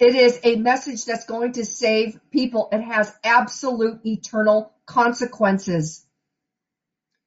It 0.00 0.14
is 0.14 0.40
a 0.44 0.56
message 0.56 1.04
that's 1.04 1.26
going 1.26 1.52
to 1.52 1.64
save 1.64 2.18
people. 2.30 2.68
It 2.72 2.82
has 2.82 3.12
absolute 3.22 4.00
eternal 4.04 4.72
consequences. 4.86 6.06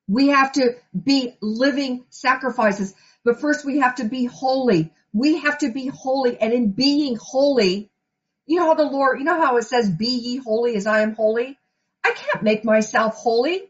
We 0.07 0.29
have 0.29 0.53
to 0.53 0.75
be 1.03 1.35
living 1.39 2.05
sacrifices, 2.09 2.95
but 3.23 3.39
first 3.39 3.63
we 3.63 3.79
have 3.79 3.95
to 3.95 4.05
be 4.05 4.25
holy. 4.25 4.91
We 5.13 5.37
have 5.37 5.59
to 5.59 5.71
be 5.71 5.87
holy 5.87 6.39
and 6.39 6.51
in 6.51 6.71
being 6.71 7.15
holy, 7.15 7.91
you 8.47 8.59
know 8.59 8.65
how 8.65 8.73
the 8.73 8.85
Lord, 8.85 9.19
you 9.19 9.25
know 9.25 9.39
how 9.39 9.57
it 9.57 9.63
says, 9.63 9.87
be 9.87 10.07
ye 10.07 10.37
holy 10.37 10.75
as 10.75 10.87
I 10.87 11.01
am 11.01 11.13
holy? 11.13 11.58
I 12.03 12.11
can't 12.11 12.43
make 12.43 12.63
myself 12.63 13.15
holy. 13.15 13.69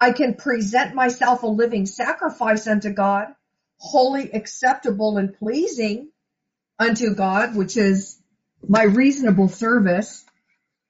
I 0.00 0.12
can 0.12 0.34
present 0.34 0.94
myself 0.94 1.42
a 1.42 1.46
living 1.46 1.86
sacrifice 1.86 2.66
unto 2.66 2.90
God, 2.90 3.28
holy, 3.76 4.30
acceptable, 4.32 5.16
and 5.16 5.34
pleasing 5.34 6.08
unto 6.78 7.14
God, 7.14 7.56
which 7.56 7.76
is 7.76 8.20
my 8.66 8.82
reasonable 8.82 9.48
service. 9.48 10.24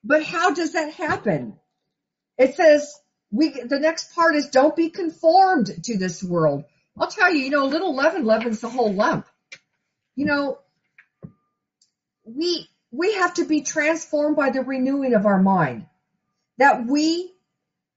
But 0.02 0.22
how 0.22 0.52
does 0.54 0.72
that 0.72 0.94
happen? 0.94 1.58
It 2.38 2.56
says 2.56 2.98
we, 3.30 3.50
the 3.50 3.80
next 3.80 4.14
part 4.14 4.36
is 4.36 4.48
don't 4.48 4.76
be 4.76 4.90
conformed 4.90 5.84
to 5.84 5.98
this 5.98 6.22
world. 6.22 6.64
I'll 6.98 7.08
tell 7.08 7.32
you, 7.32 7.40
you 7.40 7.50
know, 7.50 7.64
a 7.64 7.66
little 7.66 7.94
leaven 7.94 8.24
leavens 8.24 8.60
the 8.60 8.68
whole 8.68 8.92
lump. 8.92 9.26
You 10.14 10.26
know, 10.26 10.58
we, 12.24 12.68
we 12.92 13.14
have 13.14 13.34
to 13.34 13.44
be 13.44 13.62
transformed 13.62 14.36
by 14.36 14.50
the 14.50 14.62
renewing 14.62 15.14
of 15.14 15.26
our 15.26 15.42
mind 15.42 15.86
that 16.58 16.86
we 16.86 17.32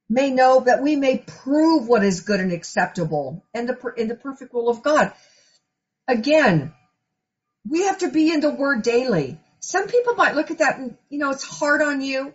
may 0.10 0.32
know 0.32 0.62
that 0.62 0.82
we 0.82 0.96
may 0.96 1.18
prove 1.18 1.88
what 1.88 2.04
is 2.04 2.22
good 2.22 2.40
and 2.40 2.52
acceptable 2.52 3.44
and 3.54 3.68
the 3.68 3.94
in 3.98 4.08
the 4.08 4.16
perfect 4.16 4.54
will 4.54 4.70
of 4.70 4.82
God. 4.82 5.14
Again, 6.08 6.74
we 7.70 7.84
have 7.84 8.00
to 8.00 8.10
be 8.10 8.32
in 8.32 8.40
the 8.40 8.50
word 8.50 8.84
daily. 8.84 9.40
Some 9.60 9.88
people 9.88 10.16
might 10.16 10.36
look 10.36 10.52
at 10.52 10.60
that 10.60 10.80
and 10.80 10.98
you 11.10 11.20
know 11.20 11.32
it's 11.32 11.44
hard 11.44 11.82
on 11.82 12.02
you. 12.02 12.34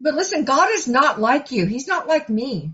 But 0.00 0.14
listen, 0.14 0.44
God 0.44 0.68
is 0.72 0.88
not 0.88 1.20
like 1.20 1.52
you. 1.52 1.64
He's 1.64 1.86
not 1.86 2.06
like 2.06 2.28
me. 2.28 2.72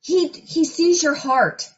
He 0.00 0.28
he 0.28 0.64
sees 0.64 1.02
your 1.02 1.14
heart. 1.14 1.68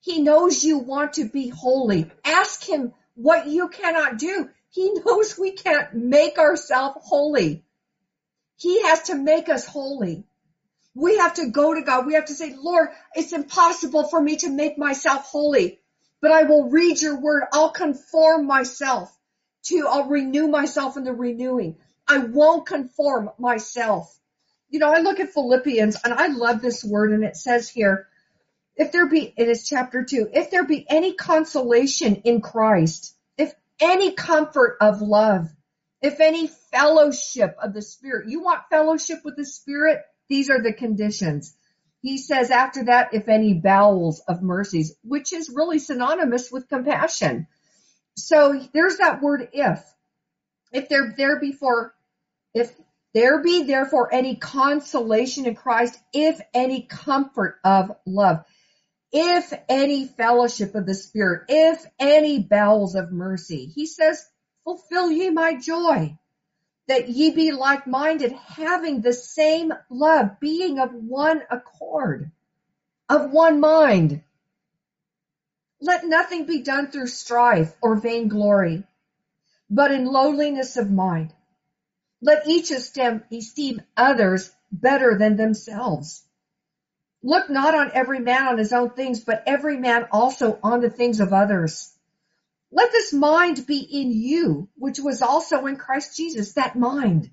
He 0.00 0.20
knows 0.20 0.64
you 0.64 0.78
want 0.78 1.14
to 1.14 1.28
be 1.28 1.48
holy. 1.48 2.10
Ask 2.24 2.66
him 2.66 2.92
what 3.14 3.46
you 3.46 3.68
cannot 3.68 4.18
do. 4.18 4.48
He 4.70 4.92
knows 4.94 5.38
we 5.38 5.52
can't 5.52 5.94
make 5.94 6.38
ourselves 6.38 6.98
holy. 7.02 7.64
He 8.60 8.82
has 8.82 9.04
to 9.04 9.14
make 9.14 9.48
us 9.48 9.64
holy. 9.64 10.24
We 10.94 11.16
have 11.16 11.34
to 11.34 11.48
go 11.48 11.72
to 11.72 11.80
God. 11.80 12.06
We 12.06 12.14
have 12.14 12.26
to 12.26 12.34
say, 12.34 12.54
Lord, 12.54 12.90
it's 13.14 13.32
impossible 13.32 14.08
for 14.08 14.20
me 14.20 14.36
to 14.36 14.50
make 14.50 14.76
myself 14.76 15.24
holy, 15.24 15.80
but 16.20 16.30
I 16.30 16.42
will 16.42 16.68
read 16.68 17.00
your 17.00 17.18
word. 17.18 17.44
I'll 17.54 17.70
conform 17.70 18.46
myself 18.46 19.16
to, 19.64 19.86
I'll 19.88 20.08
renew 20.08 20.46
myself 20.46 20.98
in 20.98 21.04
the 21.04 21.12
renewing. 21.14 21.76
I 22.06 22.18
won't 22.18 22.66
conform 22.66 23.30
myself. 23.38 24.14
You 24.68 24.80
know, 24.80 24.92
I 24.92 24.98
look 24.98 25.20
at 25.20 25.32
Philippians 25.32 25.96
and 26.04 26.12
I 26.12 26.26
love 26.26 26.60
this 26.60 26.84
word 26.84 27.12
and 27.12 27.24
it 27.24 27.36
says 27.36 27.70
here, 27.70 28.08
if 28.76 28.92
there 28.92 29.06
be, 29.06 29.32
it 29.36 29.48
is 29.48 29.66
chapter 29.66 30.04
two, 30.04 30.28
if 30.34 30.50
there 30.50 30.64
be 30.64 30.84
any 30.88 31.14
consolation 31.14 32.16
in 32.16 32.42
Christ, 32.42 33.14
if 33.38 33.54
any 33.80 34.12
comfort 34.12 34.76
of 34.82 35.00
love, 35.00 35.48
if 36.02 36.20
any 36.20 36.46
fellowship 36.46 37.56
of 37.62 37.74
the 37.74 37.82
Spirit, 37.82 38.28
you 38.28 38.42
want 38.42 38.68
fellowship 38.70 39.18
with 39.24 39.36
the 39.36 39.44
Spirit? 39.44 40.00
These 40.28 40.50
are 40.50 40.62
the 40.62 40.72
conditions. 40.72 41.54
He 42.02 42.16
says 42.16 42.50
after 42.50 42.84
that, 42.84 43.12
if 43.12 43.28
any 43.28 43.54
bowels 43.54 44.22
of 44.26 44.42
mercies, 44.42 44.96
which 45.02 45.32
is 45.32 45.52
really 45.54 45.78
synonymous 45.78 46.50
with 46.50 46.68
compassion. 46.68 47.46
So 48.16 48.60
there's 48.72 48.96
that 48.96 49.20
word 49.20 49.48
if. 49.52 49.82
If 50.72 50.88
there, 50.88 51.14
there 51.16 51.38
before, 51.40 51.94
if 52.54 52.72
there 53.12 53.42
be 53.42 53.64
therefore 53.64 54.12
any 54.14 54.36
consolation 54.36 55.46
in 55.46 55.56
Christ, 55.56 55.98
if 56.14 56.40
any 56.54 56.82
comfort 56.82 57.58
of 57.64 57.90
love, 58.06 58.44
if 59.12 59.52
any 59.68 60.06
fellowship 60.06 60.74
of 60.74 60.86
the 60.86 60.94
Spirit, 60.94 61.46
if 61.48 61.84
any 61.98 62.38
bowels 62.38 62.94
of 62.94 63.12
mercy, 63.12 63.66
he 63.66 63.86
says, 63.86 64.24
fulfill 64.70 65.10
ye 65.10 65.30
my 65.30 65.56
joy, 65.56 66.16
that 66.86 67.08
ye 67.08 67.30
be 67.30 67.50
like-minded, 67.50 68.30
having 68.32 69.00
the 69.00 69.12
same 69.12 69.72
love, 69.88 70.38
being 70.38 70.78
of 70.78 70.94
one 70.94 71.42
accord, 71.50 72.30
of 73.08 73.32
one 73.32 73.58
mind. 73.58 74.22
Let 75.80 76.06
nothing 76.06 76.46
be 76.46 76.62
done 76.62 76.88
through 76.88 77.08
strife 77.08 77.74
or 77.82 77.96
vainglory, 77.96 78.84
but 79.68 79.90
in 79.90 80.04
lowliness 80.04 80.76
of 80.76 80.90
mind. 80.90 81.32
Let 82.22 82.46
each 82.46 82.70
esteem 82.70 83.82
others 83.96 84.52
better 84.70 85.18
than 85.18 85.36
themselves. 85.36 86.22
Look 87.24 87.50
not 87.50 87.74
on 87.74 87.90
every 87.92 88.20
man 88.20 88.46
on 88.46 88.58
his 88.58 88.72
own 88.72 88.90
things, 88.90 89.20
but 89.20 89.42
every 89.46 89.78
man 89.78 90.06
also 90.12 90.60
on 90.62 90.80
the 90.80 90.90
things 90.90 91.18
of 91.18 91.32
others. 91.32 91.92
Let 92.72 92.92
this 92.92 93.12
mind 93.12 93.66
be 93.66 93.78
in 93.78 94.12
you, 94.12 94.68
which 94.76 95.00
was 95.00 95.22
also 95.22 95.66
in 95.66 95.76
Christ 95.76 96.16
Jesus, 96.16 96.52
that 96.54 96.76
mind, 96.76 97.30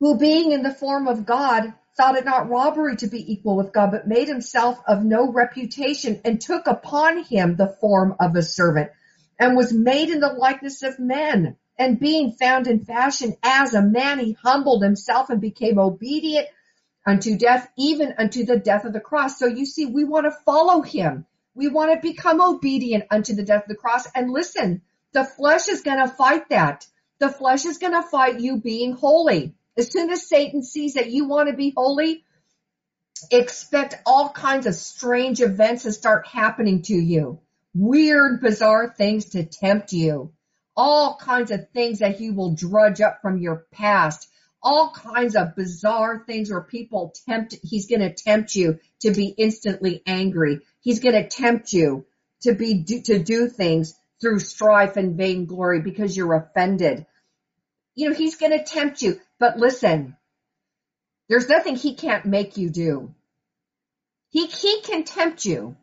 who 0.00 0.16
being 0.16 0.52
in 0.52 0.62
the 0.62 0.74
form 0.74 1.08
of 1.08 1.26
God, 1.26 1.74
thought 1.96 2.16
it 2.16 2.24
not 2.24 2.48
robbery 2.48 2.96
to 2.96 3.06
be 3.06 3.32
equal 3.32 3.56
with 3.56 3.72
God, 3.72 3.90
but 3.90 4.08
made 4.08 4.28
himself 4.28 4.78
of 4.86 5.04
no 5.04 5.30
reputation 5.30 6.20
and 6.24 6.40
took 6.40 6.66
upon 6.66 7.22
him 7.24 7.56
the 7.56 7.76
form 7.80 8.16
of 8.18 8.34
a 8.34 8.42
servant 8.42 8.90
and 9.38 9.56
was 9.56 9.72
made 9.72 10.08
in 10.08 10.20
the 10.20 10.32
likeness 10.32 10.82
of 10.82 10.98
men. 10.98 11.56
And 11.78 11.98
being 11.98 12.32
found 12.32 12.66
in 12.66 12.84
fashion 12.84 13.36
as 13.42 13.74
a 13.74 13.82
man, 13.82 14.18
he 14.20 14.32
humbled 14.32 14.82
himself 14.82 15.30
and 15.30 15.40
became 15.40 15.78
obedient 15.78 16.46
unto 17.06 17.36
death, 17.36 17.68
even 17.76 18.14
unto 18.18 18.44
the 18.44 18.58
death 18.58 18.84
of 18.84 18.92
the 18.92 19.00
cross. 19.00 19.38
So 19.38 19.46
you 19.46 19.66
see, 19.66 19.86
we 19.86 20.04
want 20.04 20.26
to 20.26 20.38
follow 20.44 20.82
him. 20.82 21.26
We 21.54 21.68
want 21.68 21.92
to 21.92 22.08
become 22.08 22.40
obedient 22.40 23.04
unto 23.10 23.34
the 23.34 23.44
death 23.44 23.64
of 23.64 23.68
the 23.68 23.74
cross. 23.74 24.06
And 24.14 24.30
listen, 24.30 24.82
the 25.12 25.24
flesh 25.24 25.68
is 25.68 25.82
going 25.82 25.98
to 25.98 26.08
fight 26.08 26.48
that. 26.48 26.86
The 27.18 27.28
flesh 27.28 27.66
is 27.66 27.78
going 27.78 27.92
to 27.92 28.02
fight 28.02 28.40
you 28.40 28.56
being 28.56 28.92
holy. 28.92 29.54
As 29.76 29.90
soon 29.90 30.10
as 30.10 30.26
Satan 30.26 30.62
sees 30.62 30.94
that 30.94 31.10
you 31.10 31.26
want 31.26 31.48
to 31.48 31.56
be 31.56 31.72
holy, 31.76 32.24
expect 33.30 33.96
all 34.06 34.30
kinds 34.30 34.66
of 34.66 34.74
strange 34.74 35.40
events 35.40 35.84
to 35.84 35.92
start 35.92 36.26
happening 36.26 36.82
to 36.82 36.94
you. 36.94 37.40
Weird, 37.74 38.40
bizarre 38.40 38.92
things 38.92 39.30
to 39.30 39.44
tempt 39.44 39.92
you. 39.92 40.32
All 40.76 41.16
kinds 41.16 41.50
of 41.50 41.70
things 41.70 42.00
that 42.00 42.16
he 42.16 42.30
will 42.30 42.54
drudge 42.54 43.00
up 43.00 43.20
from 43.22 43.38
your 43.38 43.66
past 43.72 44.28
all 44.62 44.90
kinds 44.90 45.34
of 45.34 45.56
bizarre 45.56 46.22
things 46.24 46.50
where 46.50 46.60
people 46.60 47.12
tempt, 47.26 47.56
he's 47.62 47.86
going 47.86 48.00
to 48.00 48.12
tempt 48.12 48.54
you 48.54 48.78
to 49.00 49.10
be 49.10 49.26
instantly 49.26 50.02
angry. 50.06 50.60
He's 50.82 51.00
going 51.00 51.14
to 51.14 51.28
tempt 51.28 51.72
you 51.72 52.04
to 52.42 52.54
be 52.54 52.84
to 52.84 53.18
do 53.18 53.48
things 53.48 53.94
through 54.20 54.40
strife 54.40 54.96
and 54.96 55.16
vainglory 55.16 55.80
because 55.80 56.16
you're 56.16 56.34
offended. 56.34 57.06
You 57.94 58.10
know, 58.10 58.14
he's 58.14 58.36
going 58.36 58.52
to 58.52 58.64
tempt 58.64 59.02
you, 59.02 59.20
but 59.38 59.58
listen, 59.58 60.16
there's 61.28 61.48
nothing 61.48 61.76
he 61.76 61.94
can't 61.94 62.26
make 62.26 62.56
you 62.56 62.68
do. 62.70 63.14
He, 64.30 64.46
he 64.46 64.80
can 64.82 65.04
tempt 65.04 65.44
you, 65.44 65.76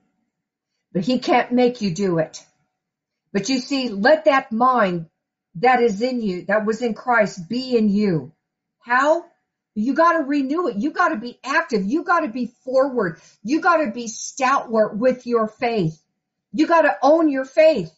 but 0.92 1.04
he 1.04 1.20
can't 1.20 1.52
make 1.52 1.82
you 1.82 1.94
do 1.94 2.18
it. 2.20 2.44
But 3.32 3.50
you 3.50 3.60
see, 3.60 3.90
let 3.90 4.26
that 4.26 4.52
mind 4.52 5.08
that 5.56 5.82
is 5.82 6.02
in 6.02 6.22
you, 6.22 6.46
that 6.46 6.66
was 6.66 6.82
in 6.82 6.94
Christ, 6.94 7.48
be 7.48 7.78
in 7.78 7.90
you. 7.90 8.32
How? 8.80 9.26
You 9.80 9.94
got 9.94 10.14
to 10.14 10.20
renew 10.20 10.68
it. 10.68 10.76
You 10.76 10.92
got 10.92 11.10
to 11.10 11.18
be 11.18 11.40
active. 11.44 11.86
You 11.86 12.04
got 12.04 12.22
to 12.22 12.28
be 12.28 12.48
forward. 12.66 13.22
You 13.44 13.62
got 13.62 13.78
to 13.78 13.92
be 13.92 14.08
stalwart 14.08 14.98
with 14.98 15.26
your 15.26 15.48
faith. 15.48 16.02
You 16.52 16.68
got 16.68 16.82
to 16.82 16.98
own 17.02 17.30
your 17.30 17.46
faith. 17.46 17.92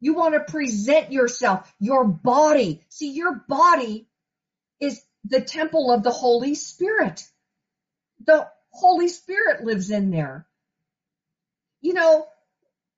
You 0.00 0.14
want 0.14 0.34
to 0.34 0.52
present 0.52 1.12
yourself, 1.12 1.72
your 1.80 2.04
body. 2.04 2.82
See, 2.88 3.10
your 3.12 3.34
body 3.48 4.06
is 4.80 5.02
the 5.24 5.40
temple 5.40 5.90
of 5.90 6.04
the 6.04 6.10
Holy 6.10 6.54
Spirit. 6.54 7.24
The 8.24 8.48
Holy 8.70 9.08
Spirit 9.08 9.64
lives 9.64 9.90
in 9.90 10.10
there. 10.10 10.46
You 11.80 11.94
know, 11.94 12.26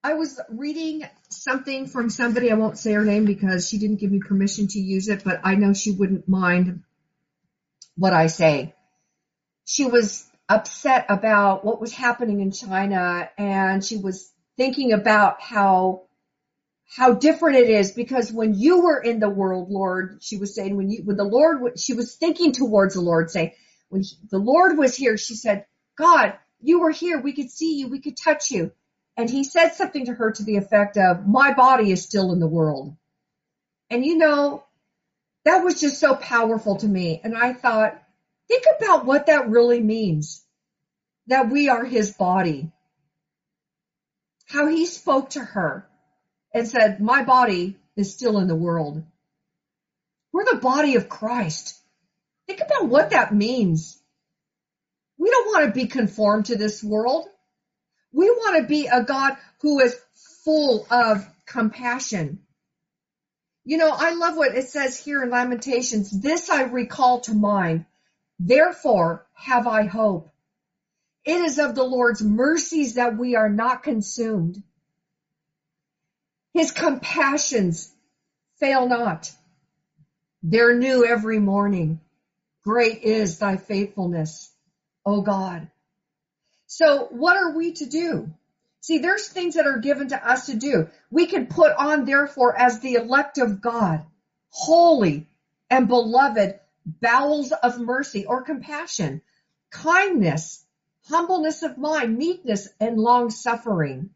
I 0.02 0.12
was 0.14 0.38
reading 0.50 1.08
something 1.30 1.86
from 1.86 2.10
somebody, 2.10 2.50
I 2.50 2.54
won't 2.54 2.76
say 2.76 2.92
her 2.92 3.04
name 3.04 3.24
because 3.24 3.66
she 3.66 3.78
didn't 3.78 4.00
give 4.00 4.10
me 4.10 4.20
permission 4.20 4.68
to 4.68 4.78
use 4.78 5.08
it, 5.08 5.24
but 5.24 5.40
I 5.42 5.54
know 5.54 5.72
she 5.72 5.92
wouldn't 5.92 6.28
mind 6.28 6.82
what 7.96 8.12
I 8.12 8.26
say. 8.28 8.74
She 9.64 9.86
was 9.86 10.26
upset 10.48 11.06
about 11.08 11.64
what 11.64 11.80
was 11.80 11.92
happening 11.92 12.40
in 12.40 12.50
China 12.52 13.28
and 13.38 13.84
she 13.84 13.96
was 13.96 14.30
thinking 14.56 14.92
about 14.92 15.40
how 15.40 16.02
how 16.96 17.14
different 17.14 17.56
it 17.56 17.70
is 17.70 17.92
because 17.92 18.32
when 18.32 18.54
you 18.54 18.82
were 18.82 19.00
in 19.00 19.18
the 19.18 19.28
world, 19.28 19.70
Lord, 19.70 20.18
she 20.20 20.36
was 20.36 20.54
saying 20.54 20.76
when 20.76 20.90
you 20.90 21.02
when 21.04 21.16
the 21.16 21.24
Lord 21.24 21.78
she 21.78 21.94
was 21.94 22.14
thinking 22.16 22.52
towards 22.52 22.94
the 22.94 23.00
Lord 23.00 23.30
saying 23.30 23.52
when 23.88 24.02
he, 24.02 24.16
the 24.30 24.38
Lord 24.38 24.76
was 24.78 24.96
here, 24.96 25.16
she 25.16 25.34
said, 25.34 25.66
God, 25.96 26.34
you 26.60 26.80
were 26.80 26.90
here, 26.90 27.20
we 27.20 27.32
could 27.32 27.50
see 27.50 27.78
you, 27.78 27.88
we 27.88 28.00
could 28.00 28.16
touch 28.16 28.50
you. 28.50 28.72
And 29.16 29.30
he 29.30 29.44
said 29.44 29.70
something 29.70 30.06
to 30.06 30.14
her 30.14 30.32
to 30.32 30.42
the 30.44 30.56
effect 30.56 30.96
of, 30.96 31.26
my 31.26 31.54
body 31.54 31.92
is 31.92 32.02
still 32.02 32.32
in 32.32 32.40
the 32.40 32.48
world. 32.48 32.96
And 33.90 34.04
you 34.04 34.16
know, 34.16 34.63
that 35.44 35.64
was 35.64 35.80
just 35.80 36.00
so 36.00 36.14
powerful 36.14 36.76
to 36.76 36.86
me. 36.86 37.20
And 37.22 37.36
I 37.36 37.52
thought, 37.52 38.02
think 38.48 38.64
about 38.78 39.04
what 39.04 39.26
that 39.26 39.48
really 39.48 39.80
means. 39.80 40.42
That 41.26 41.50
we 41.50 41.68
are 41.68 41.84
his 41.84 42.12
body. 42.12 42.70
How 44.46 44.68
he 44.68 44.86
spoke 44.86 45.30
to 45.30 45.40
her 45.40 45.86
and 46.52 46.68
said, 46.68 47.00
my 47.00 47.24
body 47.24 47.76
is 47.96 48.12
still 48.12 48.38
in 48.38 48.48
the 48.48 48.54
world. 48.54 49.02
We're 50.32 50.44
the 50.44 50.56
body 50.56 50.96
of 50.96 51.08
Christ. 51.08 51.78
Think 52.46 52.60
about 52.60 52.88
what 52.88 53.10
that 53.10 53.34
means. 53.34 53.98
We 55.18 55.30
don't 55.30 55.46
want 55.46 55.66
to 55.66 55.80
be 55.80 55.86
conformed 55.86 56.46
to 56.46 56.56
this 56.56 56.82
world. 56.82 57.26
We 58.12 58.28
want 58.30 58.56
to 58.58 58.68
be 58.68 58.86
a 58.86 59.02
God 59.02 59.36
who 59.60 59.80
is 59.80 59.96
full 60.44 60.86
of 60.90 61.26
compassion. 61.46 62.40
You 63.64 63.78
know, 63.78 63.90
I 63.90 64.12
love 64.14 64.36
what 64.36 64.54
it 64.54 64.68
says 64.68 64.98
here 64.98 65.22
in 65.22 65.30
Lamentations. 65.30 66.10
This 66.10 66.50
I 66.50 66.64
recall 66.64 67.20
to 67.22 67.34
mind. 67.34 67.86
Therefore 68.38 69.26
have 69.32 69.66
I 69.66 69.84
hope. 69.84 70.30
It 71.24 71.40
is 71.40 71.58
of 71.58 71.74
the 71.74 71.84
Lord's 71.84 72.22
mercies 72.22 72.94
that 72.94 73.16
we 73.16 73.36
are 73.36 73.48
not 73.48 73.82
consumed. 73.82 74.62
His 76.52 76.70
compassions 76.70 77.90
fail 78.60 78.86
not. 78.86 79.32
They're 80.42 80.76
new 80.76 81.06
every 81.06 81.38
morning. 81.38 82.00
Great 82.64 83.02
is 83.02 83.38
thy 83.38 83.56
faithfulness, 83.56 84.52
O 85.06 85.22
God. 85.22 85.70
So 86.66 87.06
what 87.10 87.36
are 87.36 87.56
we 87.56 87.72
to 87.72 87.86
do? 87.86 88.30
See, 88.84 88.98
there's 88.98 89.28
things 89.28 89.54
that 89.54 89.66
are 89.66 89.78
given 89.78 90.08
to 90.08 90.30
us 90.30 90.44
to 90.44 90.56
do. 90.56 90.90
We 91.10 91.24
can 91.24 91.46
put 91.46 91.72
on, 91.72 92.04
therefore, 92.04 92.54
as 92.54 92.80
the 92.80 92.96
elect 92.96 93.38
of 93.38 93.62
God, 93.62 94.04
holy 94.50 95.26
and 95.70 95.88
beloved 95.88 96.60
bowels 96.84 97.50
of 97.50 97.80
mercy 97.80 98.26
or 98.26 98.42
compassion, 98.42 99.22
kindness, 99.70 100.66
humbleness 101.08 101.62
of 101.62 101.78
mind, 101.78 102.18
meekness, 102.18 102.68
and 102.78 102.98
long 102.98 103.30
suffering. 103.30 104.10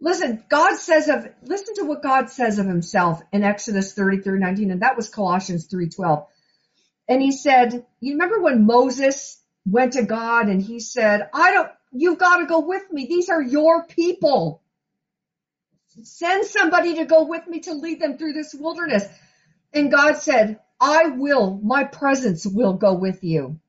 Listen, 0.00 0.42
God 0.48 0.74
says 0.74 1.08
of, 1.08 1.28
listen 1.44 1.76
to 1.76 1.84
what 1.84 2.02
God 2.02 2.30
says 2.30 2.58
of 2.58 2.66
himself 2.66 3.22
in 3.32 3.44
Exodus 3.44 3.94
33, 3.94 4.40
19, 4.40 4.72
and 4.72 4.82
that 4.82 4.96
was 4.96 5.08
Colossians 5.08 5.68
3.12. 5.68 6.26
And 7.06 7.22
he 7.22 7.30
said, 7.30 7.86
you 8.00 8.14
remember 8.14 8.40
when 8.40 8.66
Moses 8.66 9.40
went 9.64 9.92
to 9.92 10.02
God 10.02 10.48
and 10.48 10.60
he 10.60 10.80
said, 10.80 11.30
I 11.32 11.52
don't, 11.52 11.70
you've 11.92 12.18
got 12.18 12.38
to 12.38 12.46
go 12.46 12.60
with 12.60 12.90
me. 12.90 13.06
These 13.06 13.28
are 13.28 13.42
your 13.42 13.84
people. 13.84 14.62
Send 16.02 16.46
somebody 16.46 16.96
to 16.96 17.04
go 17.04 17.24
with 17.24 17.46
me 17.46 17.60
to 17.60 17.74
lead 17.74 18.00
them 18.00 18.16
through 18.16 18.32
this 18.32 18.54
wilderness. 18.54 19.04
And 19.72 19.90
God 19.90 20.16
said, 20.16 20.58
I 20.80 21.08
will, 21.08 21.60
my 21.62 21.84
presence 21.84 22.46
will 22.46 22.74
go 22.74 22.94
with 22.94 23.22
you. 23.22 23.60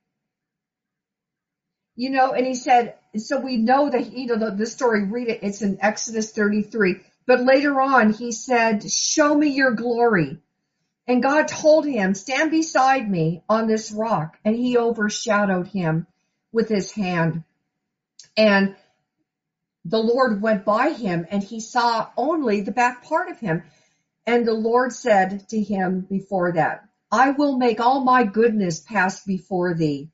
You 1.96 2.10
know, 2.10 2.32
and 2.32 2.46
he 2.46 2.56
said, 2.56 2.96
so 3.18 3.40
we 3.40 3.58
know 3.58 3.90
that, 3.90 4.12
you 4.14 4.26
know, 4.26 4.38
the, 4.38 4.56
the 4.56 4.66
story, 4.66 5.04
read 5.04 5.28
it, 5.28 5.44
it's 5.44 5.62
in 5.62 5.78
Exodus 5.80 6.32
33. 6.32 7.02
But 7.28 7.44
later 7.44 7.80
on, 7.80 8.14
he 8.14 8.32
said, 8.32 8.90
show 8.90 9.36
me 9.36 9.50
your 9.50 9.72
glory. 9.72 10.40
And 11.08 11.22
God 11.22 11.48
told 11.48 11.86
him, 11.86 12.16
stand 12.16 12.50
beside 12.50 13.10
me 13.10 13.44
on 13.48 13.68
this 13.68 13.92
rock. 13.92 14.38
And 14.44 14.56
he 14.56 14.78
overshadowed 14.78 15.68
him 15.68 16.08
with 16.52 16.70
his 16.70 16.92
hand. 16.92 17.44
And 18.38 18.76
the 19.86 20.00
Lord 20.00 20.42
went 20.42 20.66
by 20.66 20.90
him 20.90 21.26
and 21.30 21.44
he 21.44 21.60
saw 21.60 22.10
only 22.18 22.62
the 22.62 22.72
back 22.72 23.04
part 23.04 23.30
of 23.30 23.40
him. 23.40 23.64
And 24.26 24.48
the 24.48 24.54
Lord 24.54 24.94
said 24.94 25.50
to 25.50 25.62
him 25.62 26.02
before 26.02 26.54
that, 26.54 26.86
I 27.12 27.32
will 27.32 27.58
make 27.58 27.80
all 27.80 28.04
my 28.04 28.24
goodness 28.24 28.80
pass 28.80 29.24
before 29.24 29.76
thee, 29.76 30.10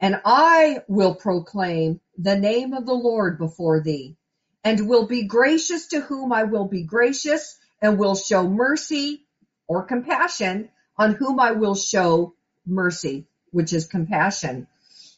and 0.00 0.20
I 0.24 0.80
will 0.88 1.14
proclaim 1.14 2.00
the 2.18 2.36
name 2.36 2.72
of 2.72 2.86
the 2.86 2.94
Lord 2.94 3.38
before 3.38 3.80
thee, 3.80 4.16
and 4.64 4.88
will 4.88 5.06
be 5.06 5.24
gracious 5.24 5.88
to 5.88 6.00
whom 6.00 6.32
I 6.32 6.44
will 6.44 6.66
be 6.66 6.82
gracious, 6.82 7.58
and 7.80 7.98
will 7.98 8.16
show 8.16 8.48
mercy 8.48 9.24
or 9.68 9.84
compassion 9.84 10.70
on 10.96 11.14
whom 11.14 11.38
I 11.38 11.52
will 11.52 11.76
show 11.76 12.34
mercy, 12.66 13.26
which 13.50 13.72
is 13.72 13.86
compassion. 13.86 14.66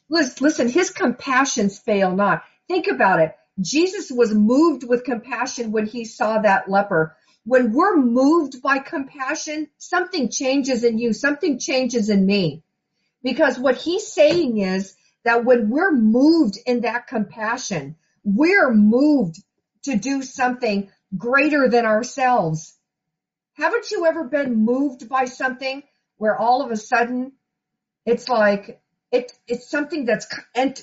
Listen, 0.09 0.69
his 0.69 0.91
compassions 0.91 1.79
fail 1.79 2.15
not. 2.15 2.45
Think 2.69 2.87
about 2.89 3.21
it. 3.21 3.37
Jesus 3.61 4.11
was 4.11 4.35
moved 4.35 4.87
with 4.87 5.05
compassion 5.05 5.73
when 5.73 5.87
he 5.87 6.05
saw 6.05 6.41
that 6.41 6.69
leper 6.69 7.17
when 7.45 7.73
we're 7.73 7.97
moved 7.97 8.63
by 8.63 8.79
compassion, 8.79 9.69
something 9.77 10.31
changes 10.31 10.83
in 10.83 10.99
you, 10.99 11.13
something 11.13 11.59
changes 11.59 12.09
in 12.09 12.25
me. 12.25 12.63
Because 13.23 13.59
what 13.59 13.77
he's 13.77 14.13
saying 14.13 14.59
is 14.59 14.97
that 15.25 15.45
when 15.45 15.71
we're 15.71 15.93
moved 15.93 16.59
in 16.67 16.81
that 16.83 17.07
compassion, 17.07 17.97
we're 18.23 18.73
moved 18.73 19.43
to 19.83 19.97
do 19.97 20.23
something 20.23 20.91
greater 21.17 21.69
than 21.69 21.85
ourselves. 21.85 22.75
Haven't 23.55 23.91
you 23.91 24.07
ever 24.07 24.25
been 24.25 24.65
moved 24.65 25.09
by 25.09 25.27
something 25.27 25.83
where 26.17 26.37
all 26.37 26.63
of 26.63 26.71
a 26.71 26.77
sudden 26.77 27.33
it's 28.07 28.29
like 28.29 28.81
it, 29.15 29.33
it's 29.47 29.71
something 29.71 30.07
that's 30.07 30.27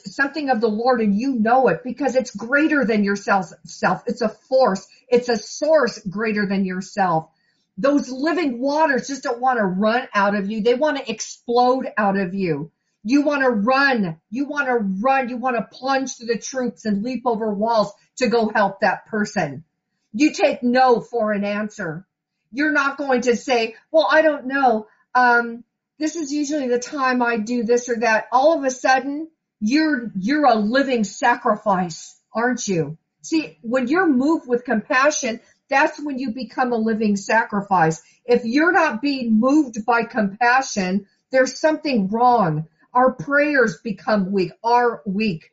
something 0.06 0.50
of 0.50 0.62
the 0.62 0.70
Lord 0.70 1.02
and 1.02 1.14
you 1.14 1.36
know 1.36 1.68
it 1.68 1.82
because 1.84 2.16
it's 2.16 2.34
greater 2.34 2.86
than 2.86 3.04
yourself. 3.04 3.48
Self. 3.66 4.04
It's 4.08 4.22
a 4.22 4.30
force. 4.30 4.88
It's 5.10 5.28
a 5.28 5.36
source 5.36 6.00
greater 6.00 6.46
than 6.46 6.64
yourself. 6.64 7.30
Those 7.78 8.10
living 8.10 8.62
waters 8.62 9.08
just 9.08 9.24
don't 9.24 9.42
want 9.42 9.60
to 9.60 9.66
run 9.66 10.08
out 10.14 10.36
of 10.36 10.50
you. 10.50 10.62
They 10.62 10.76
want 10.76 10.98
to 10.98 11.12
explode 11.12 11.88
out 11.98 12.18
of 12.18 12.34
you. 12.34 12.72
You 13.04 13.24
want 13.24 13.42
to 13.42 13.50
run. 13.50 14.18
You 14.30 14.46
want 14.46 14.68
to 14.68 14.78
run. 14.78 15.28
You 15.28 15.36
want 15.36 15.58
to 15.58 15.78
plunge 15.78 16.16
through 16.16 16.28
the 16.28 16.38
troops 16.38 16.86
and 16.86 17.04
leap 17.04 17.24
over 17.26 17.54
walls 17.54 17.92
to 18.20 18.28
go 18.28 18.50
help 18.54 18.80
that 18.80 19.08
person. 19.08 19.66
You 20.14 20.32
take 20.32 20.64
no 20.64 21.02
for 21.02 21.34
an 21.34 21.44
answer. 21.44 22.08
You're 22.54 22.72
not 22.72 22.98
going 22.98 23.22
to 23.22 23.36
say, 23.36 23.76
well, 23.92 24.08
I 24.10 24.22
don't 24.22 24.46
know. 24.46 24.88
Um, 25.16 25.66
this 26.00 26.16
is 26.16 26.32
usually 26.32 26.68
the 26.68 26.80
time 26.80 27.22
I 27.22 27.38
do 27.38 27.64
this 27.64 27.90
or 27.90 28.00
that. 28.00 28.28
All 28.32 28.58
of 28.58 28.64
a 28.64 28.72
sudden, 28.72 29.30
you're, 29.60 30.12
you're 30.16 30.46
a 30.46 30.56
living 30.56 31.04
sacrifice, 31.04 32.20
aren't 32.34 32.68
you? 32.68 32.98
See, 33.22 33.58
when 33.62 33.88
you're 33.88 34.08
moved 34.08 34.48
with 34.48 34.66
compassion, 34.66 35.40
that's 35.70 36.04
when 36.04 36.18
you 36.18 36.32
become 36.32 36.74
a 36.74 36.78
living 36.78 37.16
sacrifice. 37.16 38.02
If 38.26 38.44
you're 38.46 38.72
not 38.72 39.02
being 39.02 39.40
moved 39.40 39.86
by 39.86 40.04
compassion, 40.04 41.06
there's 41.32 41.60
something 41.60 42.10
wrong. 42.10 42.68
Our 42.94 43.14
prayers 43.14 43.80
become 43.84 44.32
weak, 44.32 44.52
are 44.64 45.02
weak. 45.06 45.52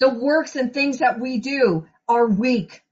The 0.00 0.08
works 0.08 0.56
and 0.56 0.72
things 0.72 0.98
that 0.98 1.20
we 1.20 1.38
do 1.38 1.86
are 2.08 2.26
weak. 2.26 2.82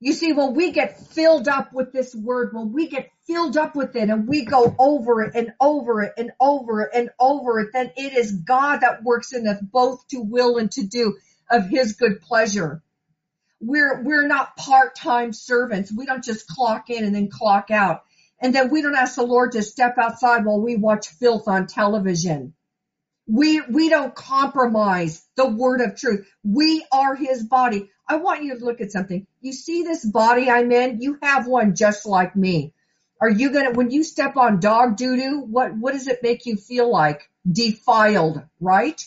You 0.00 0.12
see, 0.12 0.32
when 0.32 0.54
we 0.54 0.72
get 0.72 1.00
filled 1.00 1.48
up 1.48 1.72
with 1.72 1.92
this 1.92 2.14
word, 2.14 2.50
when 2.52 2.72
we 2.72 2.88
get 2.88 3.10
filled 3.28 3.58
up 3.58 3.76
with 3.76 3.94
it 3.94 4.08
and 4.08 4.26
we 4.26 4.44
go 4.44 4.74
over 4.78 5.22
it 5.22 5.32
and 5.36 5.52
over 5.60 6.02
it 6.02 6.14
and 6.16 6.32
over 6.40 6.82
it 6.82 6.90
and 6.94 7.10
over 7.20 7.60
it, 7.60 7.68
then 7.72 7.92
it 7.96 8.14
is 8.14 8.32
God 8.32 8.78
that 8.78 9.04
works 9.04 9.32
in 9.32 9.46
us 9.46 9.60
both 9.60 10.08
to 10.08 10.20
will 10.20 10.56
and 10.56 10.72
to 10.72 10.84
do 10.84 11.16
of 11.50 11.68
his 11.68 11.92
good 11.92 12.22
pleasure. 12.22 12.82
We're, 13.60 14.02
we're 14.02 14.26
not 14.26 14.56
part-time 14.56 15.32
servants. 15.32 15.92
We 15.92 16.06
don't 16.06 16.24
just 16.24 16.48
clock 16.48 16.90
in 16.90 17.04
and 17.04 17.14
then 17.14 17.28
clock 17.28 17.70
out. 17.70 18.02
And 18.40 18.54
then 18.54 18.70
we 18.70 18.82
don't 18.82 18.94
ask 18.94 19.16
the 19.16 19.24
Lord 19.24 19.52
to 19.52 19.62
step 19.62 19.98
outside 19.98 20.44
while 20.44 20.60
we 20.60 20.76
watch 20.76 21.08
filth 21.08 21.48
on 21.48 21.66
television. 21.66 22.54
We, 23.26 23.60
we 23.60 23.90
don't 23.90 24.14
compromise 24.14 25.26
the 25.36 25.46
word 25.46 25.82
of 25.82 25.96
truth. 25.96 26.26
We 26.44 26.86
are 26.90 27.14
his 27.14 27.42
body. 27.42 27.90
I 28.08 28.16
want 28.16 28.44
you 28.44 28.58
to 28.58 28.64
look 28.64 28.80
at 28.80 28.92
something. 28.92 29.26
You 29.42 29.52
see 29.52 29.82
this 29.82 30.02
body 30.04 30.48
I'm 30.48 30.72
in? 30.72 31.02
You 31.02 31.18
have 31.20 31.46
one 31.46 31.74
just 31.74 32.06
like 32.06 32.34
me. 32.34 32.72
Are 33.20 33.30
you 33.30 33.52
gonna, 33.52 33.72
when 33.72 33.90
you 33.90 34.04
step 34.04 34.36
on 34.36 34.60
dog 34.60 34.96
doo 34.96 35.16
doo, 35.16 35.40
what, 35.40 35.76
what 35.76 35.92
does 35.92 36.06
it 36.06 36.22
make 36.22 36.46
you 36.46 36.56
feel 36.56 36.90
like? 36.90 37.28
Defiled, 37.50 38.42
right? 38.60 39.00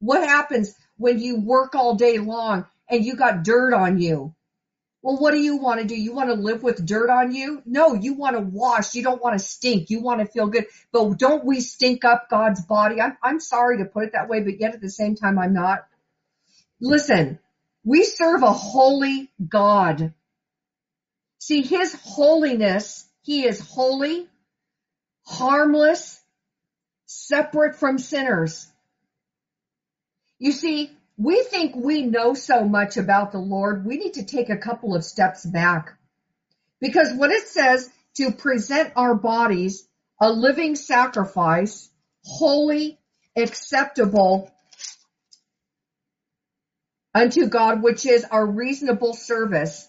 What 0.00 0.26
happens 0.26 0.74
when 0.96 1.20
you 1.20 1.40
work 1.40 1.74
all 1.74 1.94
day 1.94 2.18
long 2.18 2.66
and 2.90 3.04
you 3.04 3.16
got 3.16 3.44
dirt 3.44 3.72
on 3.72 4.00
you? 4.00 4.34
Well, 5.02 5.18
what 5.18 5.30
do 5.30 5.38
you 5.38 5.58
want 5.58 5.80
to 5.80 5.86
do? 5.86 5.94
You 5.94 6.12
want 6.12 6.30
to 6.30 6.34
live 6.34 6.64
with 6.64 6.84
dirt 6.84 7.10
on 7.10 7.32
you? 7.32 7.62
No, 7.64 7.94
you 7.94 8.14
want 8.14 8.34
to 8.36 8.42
wash. 8.42 8.94
You 8.96 9.04
don't 9.04 9.22
want 9.22 9.38
to 9.38 9.44
stink. 9.44 9.88
You 9.88 10.00
want 10.00 10.20
to 10.20 10.26
feel 10.26 10.48
good. 10.48 10.66
But 10.90 11.16
don't 11.16 11.44
we 11.44 11.60
stink 11.60 12.04
up 12.04 12.28
God's 12.28 12.64
body? 12.64 13.00
I'm, 13.00 13.16
I'm 13.22 13.38
sorry 13.38 13.78
to 13.78 13.84
put 13.84 14.04
it 14.04 14.12
that 14.14 14.28
way, 14.28 14.40
but 14.40 14.58
yet 14.58 14.74
at 14.74 14.80
the 14.80 14.90
same 14.90 15.14
time, 15.14 15.38
I'm 15.38 15.52
not. 15.52 15.86
Listen, 16.80 17.38
we 17.84 18.02
serve 18.02 18.42
a 18.42 18.52
holy 18.52 19.30
God. 19.48 20.12
See, 21.38 21.62
his 21.62 21.94
holiness, 22.02 23.05
he 23.26 23.44
is 23.44 23.58
holy, 23.58 24.28
harmless, 25.24 26.20
separate 27.06 27.74
from 27.74 27.98
sinners. 27.98 28.70
You 30.38 30.52
see, 30.52 30.92
we 31.16 31.42
think 31.42 31.74
we 31.74 32.02
know 32.02 32.34
so 32.34 32.64
much 32.68 32.96
about 32.96 33.32
the 33.32 33.38
Lord, 33.38 33.84
we 33.84 33.96
need 33.96 34.14
to 34.14 34.24
take 34.24 34.48
a 34.48 34.56
couple 34.56 34.94
of 34.94 35.04
steps 35.04 35.44
back. 35.44 35.98
Because 36.80 37.12
what 37.14 37.32
it 37.32 37.48
says 37.48 37.90
to 38.14 38.30
present 38.30 38.92
our 38.94 39.16
bodies 39.16 39.88
a 40.20 40.30
living 40.30 40.76
sacrifice, 40.76 41.90
holy, 42.24 42.96
acceptable 43.36 44.52
unto 47.12 47.48
God, 47.48 47.82
which 47.82 48.06
is 48.06 48.24
our 48.24 48.46
reasonable 48.46 49.14
service. 49.14 49.88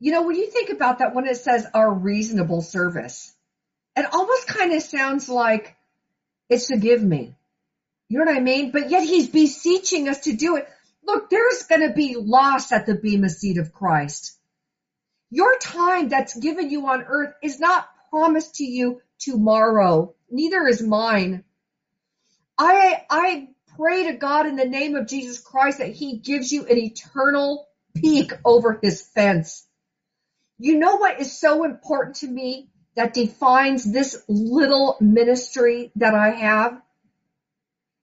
You 0.00 0.12
know, 0.12 0.22
when 0.22 0.36
you 0.36 0.50
think 0.50 0.70
about 0.70 0.98
that, 0.98 1.14
when 1.14 1.26
it 1.26 1.36
says 1.36 1.66
our 1.74 1.92
reasonable 1.92 2.62
service, 2.62 3.34
it 3.96 4.06
almost 4.12 4.46
kind 4.46 4.72
of 4.72 4.82
sounds 4.82 5.28
like 5.28 5.76
it's 6.48 6.68
to 6.68 6.76
give 6.76 7.02
me. 7.02 7.34
You 8.08 8.18
know 8.18 8.26
what 8.26 8.36
I 8.36 8.40
mean? 8.40 8.70
But 8.70 8.90
yet 8.90 9.02
he's 9.02 9.28
beseeching 9.28 10.08
us 10.08 10.20
to 10.20 10.34
do 10.34 10.56
it. 10.56 10.68
Look, 11.04 11.30
there's 11.30 11.64
going 11.64 11.86
to 11.86 11.92
be 11.92 12.16
loss 12.16 12.70
at 12.72 12.86
the 12.86 12.94
bema 12.94 13.28
seat 13.28 13.58
of 13.58 13.72
Christ. 13.72 14.36
Your 15.30 15.58
time 15.58 16.08
that's 16.08 16.38
given 16.38 16.70
you 16.70 16.86
on 16.86 17.02
earth 17.02 17.34
is 17.42 17.60
not 17.60 17.88
promised 18.10 18.56
to 18.56 18.64
you 18.64 19.00
tomorrow. 19.18 20.14
Neither 20.30 20.66
is 20.66 20.80
mine. 20.80 21.44
I, 22.56 23.02
I 23.10 23.48
pray 23.76 24.04
to 24.04 24.14
God 24.14 24.46
in 24.46 24.56
the 24.56 24.64
name 24.64 24.96
of 24.96 25.06
Jesus 25.06 25.38
Christ 25.38 25.78
that 25.78 25.92
he 25.92 26.18
gives 26.18 26.50
you 26.50 26.66
an 26.66 26.78
eternal 26.78 27.66
peek 27.94 28.32
over 28.44 28.78
his 28.82 29.02
fence. 29.02 29.67
You 30.58 30.78
know 30.78 30.96
what 30.96 31.20
is 31.20 31.38
so 31.38 31.64
important 31.64 32.16
to 32.16 32.28
me 32.28 32.68
that 32.96 33.14
defines 33.14 33.84
this 33.84 34.22
little 34.28 34.96
ministry 35.00 35.92
that 35.96 36.14
I 36.14 36.30
have? 36.30 36.82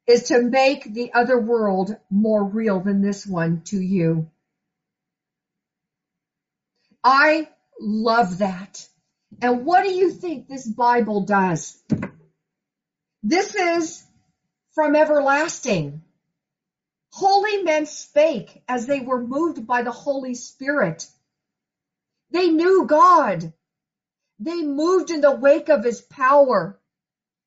is 0.07 0.23
to 0.23 0.41
make 0.41 0.93
the 0.93 1.13
other 1.13 1.39
world 1.39 1.95
more 2.09 2.43
real 2.43 2.79
than 2.79 3.01
this 3.01 3.25
one 3.25 3.61
to 3.65 3.79
you. 3.79 4.29
I 7.03 7.49
love 7.79 8.39
that. 8.39 8.87
And 9.41 9.65
what 9.65 9.83
do 9.83 9.91
you 9.91 10.11
think 10.11 10.47
this 10.47 10.67
Bible 10.67 11.21
does? 11.25 11.81
This 13.23 13.55
is 13.55 14.03
from 14.73 14.95
everlasting. 14.95 16.01
Holy 17.11 17.63
men 17.63 17.85
spake 17.85 18.61
as 18.67 18.85
they 18.85 18.99
were 18.99 19.25
moved 19.25 19.65
by 19.65 19.81
the 19.81 19.91
Holy 19.91 20.35
Spirit. 20.35 21.07
They 22.31 22.49
knew 22.49 22.85
God. 22.85 23.53
They 24.39 24.63
moved 24.63 25.11
in 25.11 25.21
the 25.21 25.35
wake 25.35 25.69
of 25.69 25.83
his 25.83 26.01
power. 26.01 26.79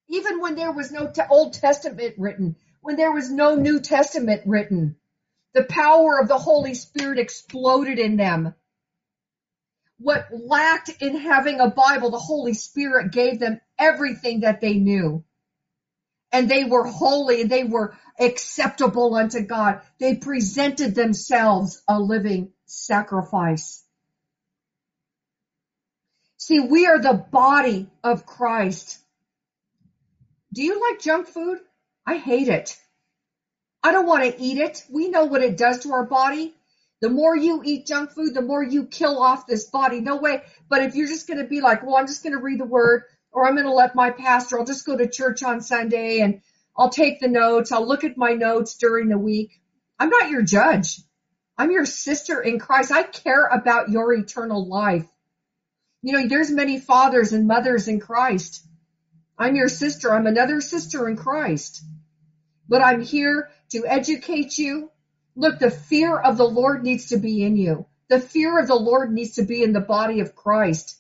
Even 0.08 0.40
when 0.40 0.54
there 0.54 0.72
was 0.72 0.90
no 0.90 1.06
te- 1.10 1.22
Old 1.28 1.52
Testament 1.54 2.14
written, 2.18 2.56
when 2.80 2.96
there 2.96 3.12
was 3.12 3.30
no 3.30 3.54
New 3.56 3.80
Testament 3.80 4.42
written, 4.46 4.96
the 5.52 5.64
power 5.64 6.18
of 6.18 6.28
the 6.28 6.38
Holy 6.38 6.74
Spirit 6.74 7.18
exploded 7.18 7.98
in 7.98 8.16
them. 8.16 8.54
What 9.98 10.28
lacked 10.32 10.90
in 11.02 11.16
having 11.16 11.60
a 11.60 11.70
Bible, 11.70 12.10
the 12.10 12.18
Holy 12.18 12.54
Spirit 12.54 13.12
gave 13.12 13.40
them 13.40 13.60
everything 13.78 14.40
that 14.40 14.60
they 14.60 14.74
knew. 14.74 15.24
And 16.30 16.48
they 16.48 16.64
were 16.64 16.84
holy 16.84 17.42
and 17.42 17.50
they 17.50 17.64
were 17.64 17.96
acceptable 18.18 19.14
unto 19.14 19.40
God. 19.40 19.80
They 19.98 20.16
presented 20.16 20.94
themselves 20.94 21.82
a 21.88 21.98
living 21.98 22.52
sacrifice. 22.66 23.82
See, 26.38 26.60
we 26.60 26.86
are 26.86 27.00
the 27.00 27.14
body 27.14 27.88
of 28.04 28.24
Christ. 28.24 28.98
Do 30.52 30.62
you 30.62 30.80
like 30.80 31.00
junk 31.00 31.26
food? 31.26 31.58
I 32.06 32.16
hate 32.16 32.46
it. 32.46 32.76
I 33.82 33.90
don't 33.90 34.06
want 34.06 34.22
to 34.22 34.40
eat 34.40 34.58
it. 34.58 34.84
We 34.88 35.08
know 35.08 35.24
what 35.24 35.42
it 35.42 35.56
does 35.56 35.80
to 35.80 35.92
our 35.92 36.06
body. 36.06 36.54
The 37.00 37.10
more 37.10 37.36
you 37.36 37.62
eat 37.64 37.86
junk 37.86 38.12
food, 38.12 38.34
the 38.34 38.42
more 38.42 38.62
you 38.62 38.86
kill 38.86 39.20
off 39.20 39.48
this 39.48 39.64
body. 39.64 40.00
No 40.00 40.16
way. 40.16 40.42
But 40.68 40.82
if 40.82 40.94
you're 40.94 41.08
just 41.08 41.26
going 41.26 41.38
to 41.38 41.44
be 41.44 41.60
like, 41.60 41.82
well, 41.82 41.96
I'm 41.96 42.06
just 42.06 42.22
going 42.22 42.34
to 42.34 42.42
read 42.42 42.60
the 42.60 42.64
word 42.64 43.02
or 43.32 43.44
I'm 43.44 43.54
going 43.54 43.66
to 43.66 43.72
let 43.72 43.96
my 43.96 44.10
pastor, 44.10 44.58
I'll 44.58 44.64
just 44.64 44.86
go 44.86 44.96
to 44.96 45.08
church 45.08 45.42
on 45.42 45.60
Sunday 45.60 46.20
and 46.20 46.40
I'll 46.76 46.90
take 46.90 47.18
the 47.18 47.28
notes. 47.28 47.72
I'll 47.72 47.86
look 47.86 48.04
at 48.04 48.16
my 48.16 48.34
notes 48.34 48.76
during 48.76 49.08
the 49.08 49.18
week. 49.18 49.60
I'm 49.98 50.08
not 50.08 50.30
your 50.30 50.42
judge. 50.42 51.00
I'm 51.56 51.72
your 51.72 51.84
sister 51.84 52.40
in 52.40 52.60
Christ. 52.60 52.92
I 52.92 53.02
care 53.02 53.46
about 53.46 53.88
your 53.88 54.12
eternal 54.12 54.68
life. 54.68 55.06
You 56.02 56.12
know, 56.12 56.28
there's 56.28 56.50
many 56.50 56.78
fathers 56.78 57.32
and 57.32 57.46
mothers 57.46 57.88
in 57.88 57.98
Christ. 57.98 58.64
I'm 59.38 59.56
your 59.56 59.68
sister. 59.68 60.12
I'm 60.12 60.26
another 60.26 60.60
sister 60.60 61.08
in 61.08 61.16
Christ. 61.16 61.82
But 62.68 62.82
I'm 62.82 63.02
here 63.02 63.50
to 63.70 63.86
educate 63.86 64.58
you. 64.58 64.90
Look, 65.34 65.58
the 65.58 65.70
fear 65.70 66.16
of 66.18 66.36
the 66.36 66.48
Lord 66.48 66.82
needs 66.82 67.08
to 67.08 67.16
be 67.16 67.42
in 67.42 67.56
you. 67.56 67.86
The 68.08 68.20
fear 68.20 68.58
of 68.58 68.68
the 68.68 68.74
Lord 68.74 69.12
needs 69.12 69.36
to 69.36 69.42
be 69.42 69.62
in 69.62 69.72
the 69.72 69.80
body 69.80 70.20
of 70.20 70.34
Christ. 70.34 70.98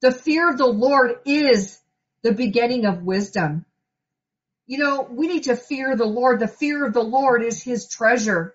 The 0.00 0.12
fear 0.12 0.50
of 0.50 0.58
the 0.58 0.66
Lord 0.66 1.18
is 1.24 1.78
the 2.22 2.32
beginning 2.32 2.86
of 2.86 3.02
wisdom. 3.02 3.64
You 4.66 4.78
know, 4.78 5.02
we 5.10 5.28
need 5.28 5.44
to 5.44 5.56
fear 5.56 5.96
the 5.96 6.04
Lord. 6.04 6.40
The 6.40 6.48
fear 6.48 6.86
of 6.86 6.92
the 6.92 7.02
Lord 7.02 7.42
is 7.42 7.62
his 7.62 7.88
treasure. 7.88 8.54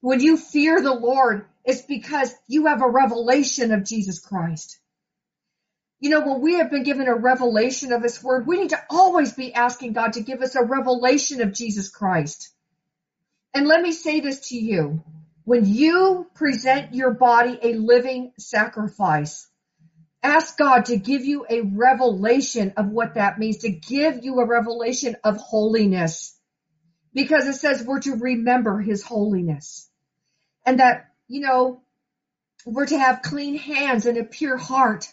When 0.00 0.20
you 0.20 0.36
fear 0.36 0.80
the 0.80 0.94
Lord, 0.94 1.46
it's 1.64 1.82
because 1.82 2.34
you 2.46 2.66
have 2.66 2.82
a 2.82 2.88
revelation 2.90 3.72
of 3.72 3.84
Jesus 3.84 4.20
Christ. 4.20 4.78
You 6.04 6.10
know, 6.10 6.20
when 6.20 6.42
we 6.42 6.56
have 6.56 6.70
been 6.70 6.82
given 6.82 7.08
a 7.08 7.14
revelation 7.14 7.90
of 7.90 8.02
His 8.02 8.22
Word, 8.22 8.46
we 8.46 8.58
need 8.60 8.68
to 8.68 8.82
always 8.90 9.32
be 9.32 9.54
asking 9.54 9.94
God 9.94 10.12
to 10.12 10.20
give 10.20 10.42
us 10.42 10.54
a 10.54 10.62
revelation 10.62 11.40
of 11.40 11.54
Jesus 11.54 11.88
Christ. 11.88 12.50
And 13.54 13.66
let 13.66 13.80
me 13.80 13.90
say 13.90 14.20
this 14.20 14.48
to 14.50 14.54
you. 14.54 15.02
When 15.44 15.64
you 15.64 16.26
present 16.34 16.94
your 16.94 17.12
body 17.12 17.58
a 17.62 17.72
living 17.72 18.32
sacrifice, 18.38 19.48
ask 20.22 20.58
God 20.58 20.84
to 20.86 20.98
give 20.98 21.24
you 21.24 21.46
a 21.48 21.62
revelation 21.62 22.74
of 22.76 22.90
what 22.90 23.14
that 23.14 23.38
means, 23.38 23.60
to 23.60 23.70
give 23.70 24.22
you 24.22 24.40
a 24.40 24.46
revelation 24.46 25.16
of 25.24 25.38
holiness. 25.38 26.38
Because 27.14 27.46
it 27.46 27.54
says 27.54 27.82
we're 27.82 28.00
to 28.00 28.16
remember 28.16 28.78
His 28.78 29.02
holiness. 29.02 29.88
And 30.66 30.80
that, 30.80 31.06
you 31.28 31.40
know, 31.40 31.80
we're 32.66 32.84
to 32.84 32.98
have 32.98 33.22
clean 33.22 33.56
hands 33.56 34.04
and 34.04 34.18
a 34.18 34.24
pure 34.24 34.58
heart 34.58 35.10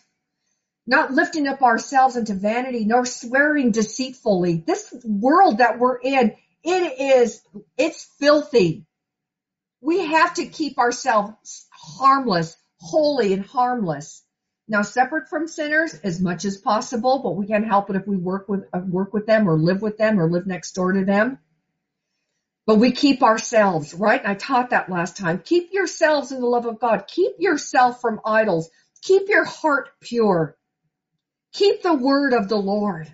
not 0.88 1.12
lifting 1.12 1.48
up 1.48 1.62
ourselves 1.62 2.16
into 2.16 2.34
vanity, 2.34 2.86
nor 2.86 3.06
swearing 3.06 3.72
deceitfully. 3.72 4.64
This 4.66 4.94
world 5.04 5.60
that 5.60 5.80
we're 5.80 5.98
in, 5.98 6.36
it 6.64 7.00
is, 7.00 7.42
it's 7.78 8.10
filthy. 8.20 8.86
We 9.82 10.06
have 10.06 10.36
to 10.36 10.46
keep 10.46 10.78
ourselves 10.78 11.68
harmless, 11.72 12.56
holy 12.80 13.34
and 13.34 13.46
harmless. 13.46 14.24
Now 14.68 14.84
separate 14.84 15.28
from 15.28 15.48
sinners 15.48 15.94
as 16.04 16.22
much 16.22 16.46
as 16.46 16.58
possible, 16.58 17.20
but 17.24 17.36
we 17.36 17.48
can't 17.48 17.68
help 17.68 17.90
it 17.90 17.96
if 17.96 18.08
we 18.08 18.16
work 18.16 18.48
with, 18.48 18.66
uh, 18.74 18.80
work 18.80 19.14
with 19.14 19.26
them 19.28 19.50
or 19.50 19.58
live 19.58 19.82
with 19.82 19.98
them 19.98 20.20
or 20.20 20.30
live 20.30 20.48
next 20.48 20.74
door 20.74 20.94
to 20.94 21.04
them. 21.04 21.40
But 22.66 22.76
we 22.76 22.92
keep 22.92 23.24
ourselves, 23.24 23.94
right? 23.94 24.22
I 24.24 24.36
taught 24.36 24.70
that 24.70 24.90
last 24.90 25.18
time. 25.18 25.40
Keep 25.40 25.74
yourselves 25.74 26.32
in 26.32 26.40
the 26.40 26.48
love 26.48 26.66
of 26.66 26.80
God. 26.80 27.06
Keep 27.08 27.34
yourself 27.40 28.00
from 28.02 28.22
idols. 28.24 28.70
Keep 29.02 29.30
your 29.30 29.46
heart 29.46 29.90
pure. 30.00 30.56
Keep 31.54 31.84
the 31.84 31.94
word 31.94 32.34
of 32.34 32.48
the 32.48 32.58
Lord. 32.58 33.12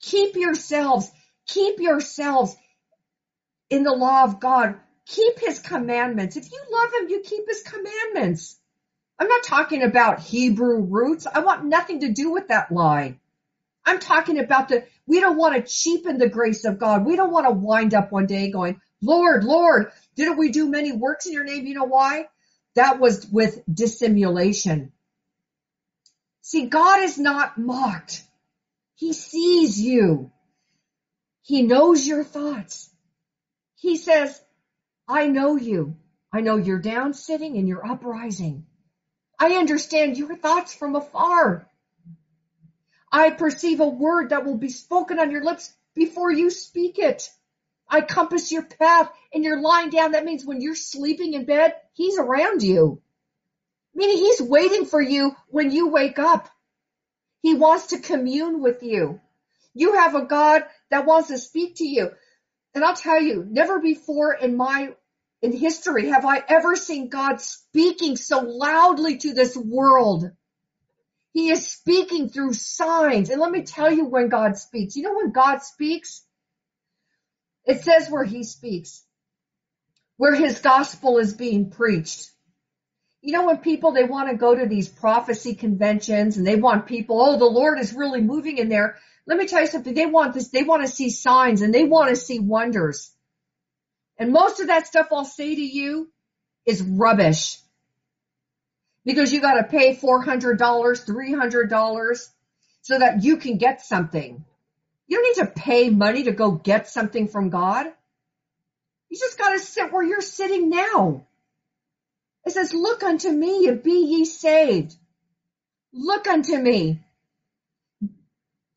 Keep 0.00 0.36
yourselves, 0.36 1.10
keep 1.46 1.80
yourselves 1.80 2.56
in 3.70 3.82
the 3.82 3.92
law 3.92 4.24
of 4.24 4.40
God. 4.40 4.76
Keep 5.06 5.38
his 5.40 5.58
commandments. 5.58 6.36
If 6.36 6.50
you 6.50 6.60
love 6.70 6.92
him, 6.94 7.08
you 7.08 7.22
keep 7.24 7.48
his 7.48 7.62
commandments. 7.62 8.58
I'm 9.18 9.28
not 9.28 9.42
talking 9.42 9.82
about 9.82 10.20
Hebrew 10.20 10.82
roots. 10.82 11.26
I 11.26 11.40
want 11.40 11.64
nothing 11.64 12.00
to 12.00 12.12
do 12.12 12.32
with 12.32 12.48
that 12.48 12.70
lie. 12.70 13.18
I'm 13.84 13.98
talking 13.98 14.38
about 14.38 14.68
the, 14.68 14.84
we 15.06 15.20
don't 15.20 15.38
want 15.38 15.54
to 15.54 15.72
cheapen 15.72 16.18
the 16.18 16.28
grace 16.28 16.64
of 16.64 16.78
God. 16.78 17.06
We 17.06 17.16
don't 17.16 17.32
want 17.32 17.46
to 17.46 17.52
wind 17.52 17.94
up 17.94 18.12
one 18.12 18.26
day 18.26 18.50
going, 18.50 18.80
Lord, 19.00 19.44
Lord, 19.44 19.92
didn't 20.14 20.36
we 20.36 20.50
do 20.50 20.68
many 20.68 20.92
works 20.92 21.26
in 21.26 21.32
your 21.32 21.44
name? 21.44 21.66
You 21.66 21.74
know 21.74 21.84
why? 21.84 22.26
That 22.74 23.00
was 23.00 23.26
with 23.26 23.62
dissimulation. 23.72 24.92
See, 26.48 26.64
God 26.64 27.02
is 27.02 27.18
not 27.18 27.58
mocked. 27.58 28.22
He 28.94 29.12
sees 29.12 29.78
you. 29.78 30.30
He 31.42 31.60
knows 31.60 32.06
your 32.06 32.24
thoughts. 32.24 32.88
He 33.74 33.98
says, 33.98 34.40
I 35.06 35.26
know 35.26 35.56
you. 35.56 35.98
I 36.32 36.40
know 36.40 36.56
you're 36.56 36.78
down 36.78 37.12
sitting 37.12 37.58
and 37.58 37.68
you're 37.68 37.86
uprising. 37.86 38.64
I 39.38 39.56
understand 39.56 40.16
your 40.16 40.36
thoughts 40.36 40.72
from 40.72 40.96
afar. 40.96 41.68
I 43.12 43.28
perceive 43.28 43.80
a 43.80 43.86
word 43.86 44.30
that 44.30 44.46
will 44.46 44.56
be 44.56 44.70
spoken 44.70 45.18
on 45.18 45.30
your 45.30 45.44
lips 45.44 45.70
before 45.94 46.32
you 46.32 46.48
speak 46.48 46.98
it. 46.98 47.28
I 47.90 48.00
compass 48.00 48.50
your 48.50 48.62
path 48.62 49.12
and 49.34 49.44
you're 49.44 49.60
lying 49.60 49.90
down. 49.90 50.12
That 50.12 50.24
means 50.24 50.46
when 50.46 50.62
you're 50.62 50.74
sleeping 50.74 51.34
in 51.34 51.44
bed, 51.44 51.74
he's 51.92 52.18
around 52.18 52.62
you. 52.62 53.02
Meaning 53.94 54.18
he's 54.18 54.42
waiting 54.42 54.84
for 54.84 55.00
you 55.00 55.34
when 55.48 55.70
you 55.70 55.88
wake 55.88 56.18
up. 56.18 56.48
He 57.40 57.54
wants 57.54 57.88
to 57.88 57.98
commune 57.98 58.60
with 58.60 58.82
you. 58.82 59.20
You 59.74 59.94
have 59.94 60.14
a 60.14 60.26
God 60.26 60.64
that 60.90 61.06
wants 61.06 61.28
to 61.28 61.38
speak 61.38 61.76
to 61.76 61.86
you. 61.86 62.10
And 62.74 62.84
I'll 62.84 62.96
tell 62.96 63.20
you, 63.20 63.46
never 63.48 63.80
before 63.80 64.34
in 64.34 64.56
my 64.56 64.90
in 65.40 65.52
history 65.52 66.08
have 66.08 66.24
I 66.24 66.42
ever 66.48 66.74
seen 66.74 67.08
God 67.08 67.40
speaking 67.40 68.16
so 68.16 68.40
loudly 68.40 69.18
to 69.18 69.34
this 69.34 69.56
world. 69.56 70.30
He 71.32 71.50
is 71.50 71.70
speaking 71.70 72.28
through 72.28 72.54
signs. 72.54 73.30
And 73.30 73.40
let 73.40 73.52
me 73.52 73.62
tell 73.62 73.92
you 73.92 74.06
when 74.06 74.28
God 74.28 74.56
speaks. 74.56 74.96
You 74.96 75.04
know 75.04 75.14
when 75.14 75.30
God 75.30 75.62
speaks? 75.62 76.24
It 77.64 77.82
says 77.82 78.10
where 78.10 78.24
he 78.24 78.44
speaks, 78.44 79.04
where 80.16 80.34
his 80.34 80.60
gospel 80.60 81.18
is 81.18 81.34
being 81.34 81.70
preached. 81.70 82.30
You 83.28 83.34
know 83.34 83.44
when 83.44 83.58
people, 83.58 83.92
they 83.92 84.04
want 84.04 84.30
to 84.30 84.36
go 84.38 84.54
to 84.54 84.64
these 84.64 84.88
prophecy 84.88 85.54
conventions 85.54 86.38
and 86.38 86.46
they 86.46 86.56
want 86.56 86.86
people, 86.86 87.20
oh, 87.20 87.38
the 87.38 87.44
Lord 87.44 87.78
is 87.78 87.92
really 87.92 88.22
moving 88.22 88.56
in 88.56 88.70
there. 88.70 88.96
Let 89.26 89.36
me 89.36 89.46
tell 89.46 89.60
you 89.60 89.66
something. 89.66 89.92
They 89.92 90.06
want 90.06 90.32
this, 90.32 90.48
they 90.48 90.62
want 90.62 90.80
to 90.80 90.88
see 90.88 91.10
signs 91.10 91.60
and 91.60 91.74
they 91.74 91.84
want 91.84 92.08
to 92.08 92.16
see 92.16 92.38
wonders. 92.38 93.10
And 94.16 94.32
most 94.32 94.60
of 94.60 94.68
that 94.68 94.86
stuff 94.86 95.08
I'll 95.12 95.26
say 95.26 95.54
to 95.54 95.60
you 95.60 96.10
is 96.64 96.80
rubbish 96.80 97.58
because 99.04 99.30
you 99.30 99.42
got 99.42 99.60
to 99.60 99.64
pay 99.64 99.94
$400, 99.94 100.56
$300 100.56 102.28
so 102.80 102.98
that 102.98 103.22
you 103.22 103.36
can 103.36 103.58
get 103.58 103.84
something. 103.84 104.42
You 105.06 105.16
don't 105.18 105.26
need 105.26 105.46
to 105.46 105.52
pay 105.52 105.90
money 105.90 106.22
to 106.22 106.32
go 106.32 106.52
get 106.52 106.88
something 106.88 107.28
from 107.28 107.50
God. 107.50 107.88
You 109.10 109.18
just 109.18 109.36
got 109.36 109.50
to 109.50 109.58
sit 109.58 109.92
where 109.92 110.02
you're 110.02 110.22
sitting 110.22 110.70
now. 110.70 111.26
It 112.44 112.52
says, 112.52 112.74
look 112.74 113.02
unto 113.02 113.30
me 113.30 113.68
and 113.68 113.82
be 113.82 114.06
ye 114.06 114.24
saved. 114.24 114.96
Look 115.92 116.26
unto 116.28 116.56
me. 116.56 117.00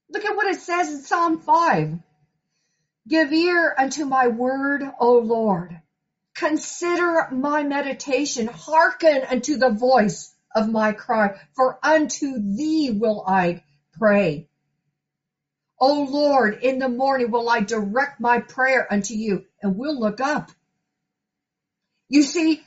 Look 0.09 0.25
at 0.25 0.35
what 0.35 0.47
it 0.47 0.59
says 0.59 0.91
in 0.91 1.01
Psalm 1.01 1.39
5. 1.39 1.99
Give 3.07 3.33
ear 3.33 3.75
unto 3.77 4.05
my 4.05 4.27
word, 4.27 4.83
O 4.99 5.19
Lord. 5.19 5.79
Consider 6.35 7.27
my 7.31 7.63
meditation. 7.63 8.47
Hearken 8.47 9.23
unto 9.29 9.57
the 9.57 9.69
voice 9.69 10.33
of 10.55 10.69
my 10.69 10.93
cry, 10.93 11.39
for 11.55 11.79
unto 11.83 12.39
thee 12.39 12.91
will 12.91 13.23
I 13.27 13.63
pray. 13.97 14.47
O 15.79 16.03
Lord, 16.03 16.59
in 16.63 16.79
the 16.79 16.89
morning 16.89 17.31
will 17.31 17.49
I 17.49 17.61
direct 17.61 18.19
my 18.19 18.39
prayer 18.39 18.87
unto 18.91 19.13
you, 19.15 19.45
and 19.61 19.77
we'll 19.77 19.99
look 19.99 20.21
up. 20.21 20.51
You 22.09 22.23
see, 22.23 22.61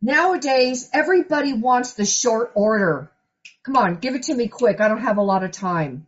nowadays 0.00 0.88
everybody 0.92 1.52
wants 1.52 1.94
the 1.94 2.04
short 2.04 2.52
order. 2.54 3.10
Come 3.64 3.76
on, 3.76 3.96
give 3.96 4.14
it 4.14 4.24
to 4.24 4.34
me 4.34 4.48
quick. 4.48 4.80
I 4.80 4.88
don't 4.88 5.02
have 5.02 5.18
a 5.18 5.22
lot 5.22 5.44
of 5.44 5.50
time. 5.50 6.06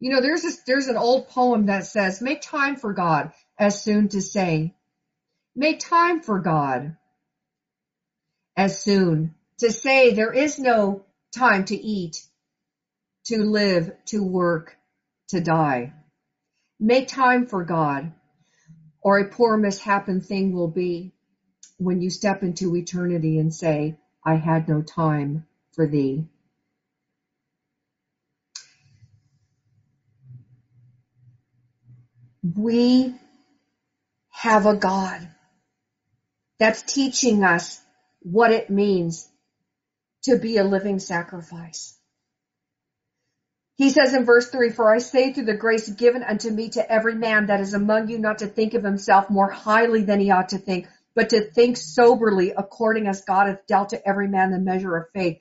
You 0.00 0.12
know, 0.12 0.20
there's 0.20 0.42
this, 0.42 0.60
there's 0.66 0.88
an 0.88 0.96
old 0.96 1.28
poem 1.28 1.66
that 1.66 1.86
says, 1.86 2.20
make 2.20 2.42
time 2.42 2.76
for 2.76 2.92
God 2.92 3.32
as 3.58 3.82
soon 3.82 4.08
to 4.08 4.20
say, 4.20 4.74
Make 5.56 5.78
time 5.78 6.20
for 6.20 6.40
God 6.40 6.96
as 8.56 8.82
soon 8.82 9.36
to 9.58 9.70
say 9.70 10.12
there 10.12 10.32
is 10.32 10.58
no 10.58 11.04
time 11.32 11.64
to 11.66 11.76
eat, 11.76 12.24
to 13.26 13.38
live, 13.38 13.92
to 14.06 14.22
work, 14.22 14.76
to 15.28 15.40
die. 15.40 15.92
Make 16.80 17.06
time 17.06 17.46
for 17.46 17.64
God 17.64 18.12
or 19.00 19.18
a 19.18 19.28
poor 19.28 19.56
mishappen 19.56 20.26
thing 20.26 20.52
will 20.52 20.68
be 20.68 21.12
when 21.78 22.00
you 22.00 22.10
step 22.10 22.42
into 22.42 22.76
eternity 22.76 23.38
and 23.38 23.52
say, 23.52 23.96
I 24.24 24.36
had 24.36 24.68
no 24.68 24.82
time 24.82 25.46
for 25.72 25.86
thee. 25.86 26.26
We 32.42 33.14
have 34.30 34.66
a 34.66 34.76
God 34.76 35.28
that's 36.58 36.82
teaching 36.82 37.42
us 37.44 37.80
what 38.20 38.50
it 38.50 38.70
means 38.70 39.28
to 40.24 40.36
be 40.36 40.56
a 40.58 40.64
living 40.64 40.98
sacrifice. 40.98 41.96
He 43.76 43.90
says 43.90 44.14
in 44.14 44.24
verse 44.24 44.50
3, 44.50 44.70
For 44.70 44.94
I 44.94 44.98
say 44.98 45.32
through 45.32 45.46
the 45.46 45.56
grace 45.56 45.88
given 45.88 46.22
unto 46.22 46.50
me 46.50 46.68
to 46.70 46.92
every 46.92 47.14
man 47.14 47.46
that 47.46 47.60
is 47.60 47.74
among 47.74 48.08
you 48.08 48.18
not 48.18 48.38
to 48.38 48.46
think 48.46 48.74
of 48.74 48.84
himself 48.84 49.30
more 49.30 49.50
highly 49.50 50.02
than 50.04 50.20
he 50.20 50.30
ought 50.30 50.50
to 50.50 50.58
think, 50.58 50.86
but 51.14 51.30
to 51.30 51.40
think 51.40 51.76
soberly 51.76 52.52
according 52.56 53.06
as 53.06 53.24
God 53.24 53.48
hath 53.48 53.66
dealt 53.66 53.90
to 53.90 54.08
every 54.08 54.28
man 54.28 54.50
the 54.50 54.58
measure 54.58 54.96
of 54.96 55.10
faith. 55.12 55.40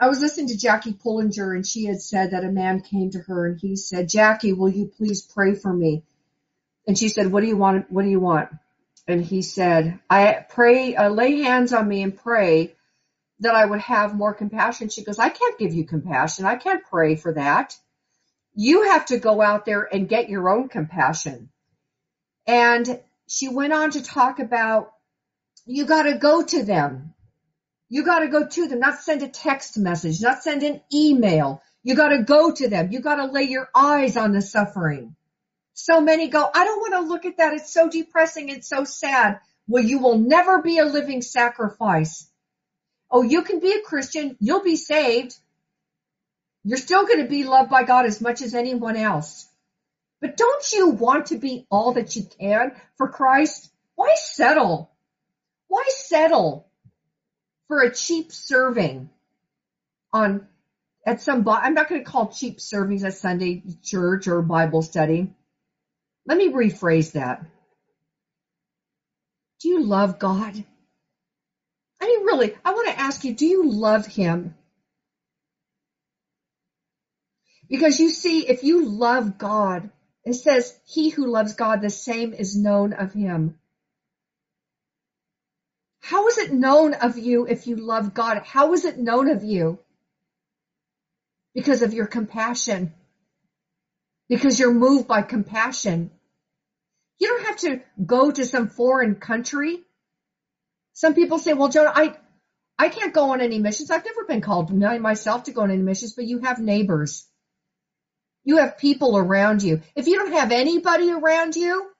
I 0.00 0.08
was 0.08 0.20
listening 0.20 0.48
to 0.48 0.58
Jackie 0.58 0.92
Pullinger 0.92 1.54
and 1.54 1.66
she 1.66 1.86
had 1.86 2.00
said 2.00 2.30
that 2.30 2.44
a 2.44 2.52
man 2.52 2.80
came 2.82 3.10
to 3.10 3.20
her 3.20 3.46
and 3.46 3.60
he 3.60 3.76
said, 3.76 4.08
Jackie, 4.08 4.52
will 4.52 4.68
you 4.68 4.86
please 4.86 5.22
pray 5.22 5.54
for 5.54 5.72
me? 5.72 6.04
And 6.86 6.96
she 6.96 7.08
said, 7.08 7.32
what 7.32 7.40
do 7.40 7.46
you 7.46 7.56
want? 7.56 7.90
What 7.90 8.02
do 8.02 8.08
you 8.08 8.20
want? 8.20 8.50
and 9.08 9.24
he 9.24 9.40
said, 9.40 9.98
I 10.08 10.44
pray, 10.48 10.94
uh, 10.94 11.08
lay 11.08 11.40
hands 11.40 11.72
on 11.72 11.88
me 11.88 12.02
and 12.02 12.14
pray 12.14 12.74
that 13.40 13.54
I 13.54 13.64
would 13.64 13.80
have 13.80 14.14
more 14.14 14.34
compassion. 14.34 14.90
She 14.90 15.02
goes, 15.02 15.18
I 15.18 15.30
can't 15.30 15.58
give 15.58 15.72
you 15.72 15.84
compassion. 15.84 16.44
I 16.44 16.56
can't 16.56 16.84
pray 16.84 17.16
for 17.16 17.32
that. 17.32 17.74
You 18.54 18.90
have 18.90 19.06
to 19.06 19.18
go 19.18 19.40
out 19.40 19.64
there 19.64 19.88
and 19.90 20.08
get 20.08 20.28
your 20.28 20.50
own 20.50 20.68
compassion. 20.68 21.48
And 22.46 23.00
she 23.28 23.48
went 23.48 23.72
on 23.72 23.90
to 23.92 24.02
talk 24.02 24.38
about 24.38 24.92
you 25.66 25.84
got 25.84 26.04
to 26.04 26.16
go 26.18 26.42
to 26.42 26.64
them. 26.64 27.14
You 27.90 28.04
got 28.04 28.20
to 28.20 28.28
go 28.28 28.46
to 28.46 28.68
them, 28.68 28.80
not 28.80 29.00
send 29.00 29.22
a 29.22 29.28
text 29.28 29.78
message, 29.78 30.20
not 30.20 30.42
send 30.42 30.62
an 30.62 30.80
email. 30.92 31.62
You 31.82 31.94
got 31.94 32.08
to 32.08 32.22
go 32.22 32.52
to 32.52 32.68
them. 32.68 32.90
You 32.90 33.00
got 33.00 33.16
to 33.16 33.26
lay 33.26 33.44
your 33.44 33.68
eyes 33.74 34.16
on 34.16 34.32
the 34.32 34.42
suffering. 34.42 35.14
So 35.74 36.00
many 36.00 36.28
go, 36.28 36.48
I 36.52 36.64
don't 36.64 36.80
want 36.80 36.94
to 36.94 37.08
look 37.08 37.24
at 37.24 37.36
that. 37.36 37.54
It's 37.54 37.72
so 37.72 37.88
depressing. 37.88 38.48
It's 38.48 38.68
so 38.68 38.84
sad. 38.84 39.40
Well, 39.66 39.84
you 39.84 39.98
will 39.98 40.18
never 40.18 40.60
be 40.60 40.78
a 40.78 40.84
living 40.84 41.22
sacrifice. 41.22 42.28
Oh, 43.10 43.22
you 43.22 43.42
can 43.42 43.60
be 43.60 43.72
a 43.72 43.82
Christian. 43.82 44.36
You'll 44.40 44.62
be 44.62 44.76
saved. 44.76 45.34
You're 46.64 46.78
still 46.78 47.06
going 47.06 47.22
to 47.22 47.28
be 47.28 47.44
loved 47.44 47.70
by 47.70 47.84
God 47.84 48.06
as 48.06 48.20
much 48.20 48.42
as 48.42 48.54
anyone 48.54 48.96
else. 48.96 49.47
But 50.20 50.36
don't 50.36 50.72
you 50.72 50.90
want 50.90 51.26
to 51.26 51.38
be 51.38 51.66
all 51.70 51.92
that 51.94 52.16
you 52.16 52.24
can 52.38 52.72
for 52.96 53.08
Christ? 53.08 53.70
Why 53.94 54.14
settle? 54.16 54.90
Why 55.68 55.84
settle 55.88 56.68
for 57.68 57.80
a 57.82 57.94
cheap 57.94 58.32
serving 58.32 59.10
on 60.12 60.48
at 61.06 61.22
some 61.22 61.48
I'm 61.48 61.74
not 61.74 61.88
going 61.88 62.04
to 62.04 62.10
call 62.10 62.28
cheap 62.28 62.58
servings 62.58 63.04
at 63.04 63.14
Sunday 63.14 63.62
church 63.82 64.26
or 64.26 64.42
Bible 64.42 64.82
study. 64.82 65.32
Let 66.26 66.36
me 66.36 66.50
rephrase 66.50 67.12
that. 67.12 67.44
Do 69.60 69.68
you 69.68 69.84
love 69.84 70.18
God? 70.18 70.64
I 72.00 72.06
mean, 72.06 72.24
really, 72.26 72.54
I 72.64 72.72
want 72.72 72.88
to 72.88 73.00
ask 73.00 73.24
you, 73.24 73.34
do 73.34 73.46
you 73.46 73.70
love 73.70 74.06
Him? 74.06 74.54
Because 77.68 77.98
you 77.98 78.10
see, 78.10 78.46
if 78.46 78.62
you 78.62 78.86
love 78.86 79.38
God 79.38 79.90
It 80.28 80.34
says, 80.34 80.78
he 80.84 81.08
who 81.08 81.26
loves 81.26 81.54
God, 81.54 81.80
the 81.80 81.88
same 81.88 82.34
is 82.34 82.54
known 82.54 82.92
of 82.92 83.14
him. 83.14 83.54
How 86.00 86.26
is 86.28 86.36
it 86.36 86.52
known 86.52 86.92
of 86.92 87.16
you 87.16 87.46
if 87.46 87.66
you 87.66 87.76
love 87.76 88.12
God? 88.12 88.42
How 88.44 88.74
is 88.74 88.84
it 88.84 88.98
known 88.98 89.30
of 89.30 89.42
you? 89.42 89.78
Because 91.54 91.80
of 91.80 91.94
your 91.94 92.04
compassion. 92.04 92.92
Because 94.28 94.60
you're 94.60 94.74
moved 94.74 95.08
by 95.08 95.22
compassion. 95.22 96.10
You 97.18 97.28
don't 97.28 97.46
have 97.46 97.56
to 97.60 97.80
go 98.04 98.30
to 98.30 98.44
some 98.44 98.68
foreign 98.68 99.14
country. 99.14 99.80
Some 100.92 101.14
people 101.14 101.38
say, 101.38 101.54
well, 101.54 101.70
Jonah, 101.70 101.92
I, 101.94 102.14
I 102.78 102.90
can't 102.90 103.14
go 103.14 103.32
on 103.32 103.40
any 103.40 103.60
missions. 103.60 103.90
I've 103.90 104.04
never 104.04 104.24
been 104.24 104.42
called 104.42 104.70
myself 104.70 105.44
to 105.44 105.52
go 105.52 105.62
on 105.62 105.70
any 105.70 105.82
missions, 105.82 106.12
but 106.12 106.26
you 106.26 106.40
have 106.40 106.58
neighbors. 106.58 107.26
You 108.48 108.56
have 108.56 108.78
people 108.78 109.18
around 109.18 109.62
you. 109.62 109.82
If 109.94 110.06
you 110.06 110.16
don't 110.16 110.32
have 110.32 110.52
anybody 110.52 111.10
around 111.10 111.54
you, 111.54 111.90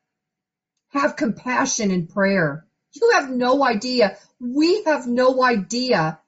have 0.88 1.14
compassion 1.14 1.90
and 1.90 2.08
prayer. 2.08 2.64
You 2.94 3.10
have 3.16 3.28
no 3.28 3.62
idea. 3.62 4.16
We 4.40 4.82
have 4.84 5.06
no 5.06 5.44
idea 5.44 6.18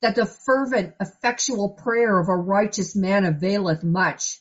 that 0.00 0.16
the 0.16 0.26
fervent, 0.26 0.94
effectual 1.00 1.68
prayer 1.68 2.18
of 2.18 2.28
a 2.28 2.34
righteous 2.34 2.96
man 2.96 3.24
availeth 3.24 3.84
much. 3.84 4.40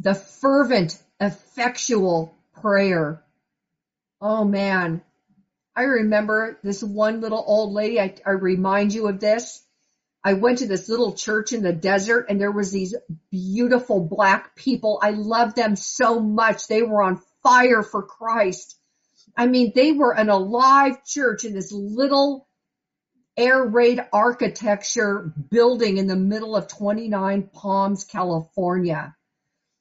The 0.00 0.16
fervent, 0.16 1.00
effectual 1.20 2.36
prayer. 2.52 3.22
Oh 4.20 4.44
man. 4.44 5.02
I 5.76 5.82
remember 5.82 6.58
this 6.64 6.82
one 6.82 7.20
little 7.20 7.44
old 7.46 7.72
lady. 7.72 8.00
I, 8.00 8.16
I 8.26 8.30
remind 8.30 8.92
you 8.92 9.06
of 9.06 9.20
this. 9.20 9.62
I 10.24 10.32
went 10.32 10.58
to 10.58 10.66
this 10.66 10.88
little 10.88 11.12
church 11.12 11.52
in 11.52 11.62
the 11.62 11.72
desert 11.72 12.26
and 12.30 12.40
there 12.40 12.50
was 12.50 12.72
these 12.72 12.94
beautiful 13.30 14.00
black 14.00 14.56
people. 14.56 14.98
I 15.02 15.10
loved 15.10 15.54
them 15.54 15.76
so 15.76 16.18
much. 16.18 16.66
They 16.66 16.82
were 16.82 17.02
on 17.02 17.20
fire 17.42 17.82
for 17.82 18.02
Christ. 18.02 18.78
I 19.36 19.46
mean, 19.46 19.72
they 19.74 19.92
were 19.92 20.16
an 20.16 20.30
alive 20.30 21.04
church 21.04 21.44
in 21.44 21.52
this 21.52 21.72
little 21.72 22.48
air 23.36 23.62
raid 23.64 24.00
architecture 24.12 25.32
building 25.50 25.98
in 25.98 26.06
the 26.06 26.16
middle 26.16 26.56
of 26.56 26.68
29 26.68 27.50
Palms, 27.52 28.04
California, 28.04 29.14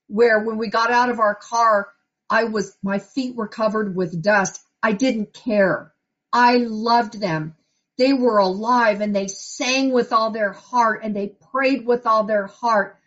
where 0.08 0.44
when 0.44 0.58
we 0.58 0.68
got 0.68 0.92
out 0.92 1.10
of 1.10 1.20
our 1.20 1.36
car, 1.36 1.88
I 2.30 2.46
was, 2.46 2.76
my 2.84 3.00
feet 3.00 3.36
were 3.36 3.48
covered 3.48 3.96
with 3.96 4.22
dust. 4.22 4.62
I 4.82 4.92
didn't 4.92 5.34
care. 5.34 5.94
I 6.34 6.58
loved 6.58 7.22
them. 7.22 7.56
They 7.98 8.14
were 8.14 8.40
alive 8.40 9.02
and 9.02 9.16
they 9.16 9.28
sang 9.28 9.92
with 9.92 10.12
all 10.14 10.32
their 10.32 10.52
heart 10.52 11.02
and 11.04 11.16
they 11.16 11.36
prayed 11.52 11.86
with 11.86 12.08
all 12.08 12.24
their 12.24 12.48
heart 12.48 12.98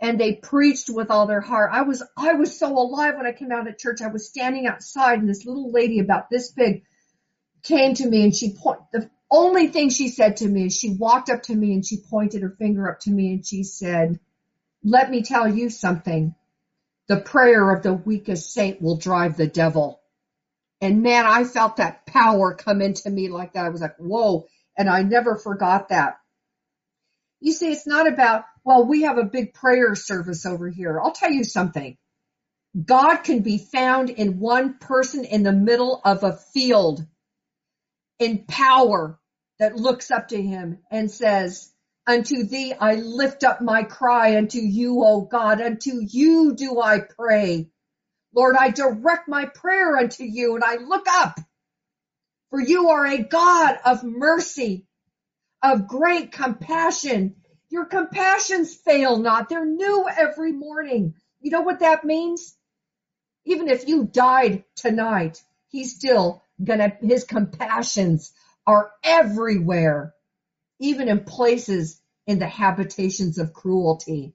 and 0.00 0.20
they 0.20 0.34
preached 0.34 0.90
with 0.90 1.10
all 1.10 1.26
their 1.26 1.40
heart. 1.40 1.70
I 1.72 1.82
was, 1.82 2.02
I 2.16 2.34
was 2.34 2.58
so 2.58 2.76
alive 2.76 3.14
when 3.16 3.26
I 3.26 3.32
came 3.32 3.52
out 3.52 3.66
of 3.66 3.78
church. 3.78 4.02
I 4.02 4.08
was 4.08 4.28
standing 4.28 4.66
outside 4.66 5.20
and 5.20 5.28
this 5.28 5.46
little 5.46 5.72
lady 5.72 6.00
about 6.00 6.28
this 6.30 6.52
big 6.52 6.84
came 7.62 7.94
to 7.94 8.06
me 8.08 8.22
and 8.22 8.36
she 8.36 8.54
point, 8.54 8.80
the 8.92 9.10
only 9.30 9.68
thing 9.68 9.88
she 9.88 10.08
said 10.08 10.36
to 10.38 10.48
me 10.48 10.66
is 10.66 10.76
she 10.76 10.94
walked 10.94 11.30
up 11.30 11.42
to 11.44 11.54
me 11.54 11.72
and 11.72 11.84
she 11.84 11.98
pointed 12.10 12.42
her 12.42 12.54
finger 12.58 12.90
up 12.90 13.00
to 13.00 13.10
me 13.10 13.32
and 13.32 13.46
she 13.46 13.64
said, 13.64 14.20
let 14.82 15.10
me 15.10 15.22
tell 15.22 15.48
you 15.48 15.70
something. 15.70 16.34
The 17.08 17.20
prayer 17.20 17.70
of 17.70 17.82
the 17.82 17.94
weakest 17.94 18.52
saint 18.52 18.82
will 18.82 18.98
drive 18.98 19.36
the 19.36 19.46
devil. 19.46 20.00
And 20.84 21.02
man, 21.02 21.24
I 21.24 21.44
felt 21.44 21.78
that 21.78 22.04
power 22.04 22.52
come 22.52 22.82
into 22.82 23.08
me 23.08 23.30
like 23.30 23.54
that. 23.54 23.64
I 23.64 23.70
was 23.70 23.80
like, 23.80 23.96
whoa. 23.96 24.44
And 24.76 24.86
I 24.86 25.00
never 25.00 25.34
forgot 25.34 25.88
that. 25.88 26.18
You 27.40 27.54
see, 27.54 27.72
it's 27.72 27.86
not 27.86 28.06
about, 28.06 28.44
well, 28.64 28.86
we 28.86 29.04
have 29.04 29.16
a 29.16 29.24
big 29.24 29.54
prayer 29.54 29.94
service 29.94 30.44
over 30.44 30.68
here. 30.68 31.00
I'll 31.00 31.12
tell 31.12 31.30
you 31.30 31.42
something. 31.42 31.96
God 32.84 33.18
can 33.18 33.40
be 33.40 33.56
found 33.56 34.10
in 34.10 34.38
one 34.38 34.74
person 34.74 35.24
in 35.24 35.42
the 35.42 35.52
middle 35.52 36.02
of 36.04 36.22
a 36.22 36.36
field 36.52 37.00
in 38.18 38.44
power 38.46 39.18
that 39.58 39.76
looks 39.76 40.10
up 40.10 40.28
to 40.28 40.42
him 40.42 40.80
and 40.90 41.10
says, 41.10 41.72
unto 42.06 42.44
thee 42.44 42.74
I 42.78 42.96
lift 42.96 43.42
up 43.42 43.62
my 43.62 43.84
cry 43.84 44.36
unto 44.36 44.58
you, 44.58 45.02
O 45.02 45.22
God, 45.22 45.62
unto 45.62 45.92
you 46.02 46.54
do 46.54 46.78
I 46.78 46.98
pray. 47.00 47.70
Lord, 48.34 48.56
I 48.58 48.70
direct 48.70 49.28
my 49.28 49.46
prayer 49.46 49.96
unto 49.96 50.24
you 50.24 50.54
and 50.56 50.64
I 50.64 50.76
look 50.76 51.06
up 51.08 51.38
for 52.54 52.60
you 52.60 52.90
are 52.90 53.04
a 53.04 53.18
God 53.18 53.80
of 53.84 54.04
mercy, 54.04 54.86
of 55.60 55.88
great 55.88 56.30
compassion. 56.30 57.34
Your 57.68 57.84
compassions 57.84 58.74
fail 58.74 59.18
not. 59.18 59.48
They're 59.48 59.66
new 59.66 60.06
every 60.08 60.52
morning. 60.52 61.14
You 61.40 61.50
know 61.50 61.62
what 61.62 61.80
that 61.80 62.04
means? 62.04 62.54
Even 63.44 63.68
if 63.68 63.88
you 63.88 64.04
died 64.04 64.62
tonight, 64.76 65.42
he's 65.68 65.96
still 65.96 66.44
gonna, 66.62 66.96
his 67.00 67.24
compassions 67.24 68.32
are 68.68 68.92
everywhere, 69.02 70.14
even 70.78 71.08
in 71.08 71.24
places 71.24 72.00
in 72.26 72.38
the 72.38 72.46
habitations 72.46 73.38
of 73.38 73.52
cruelty. 73.52 74.32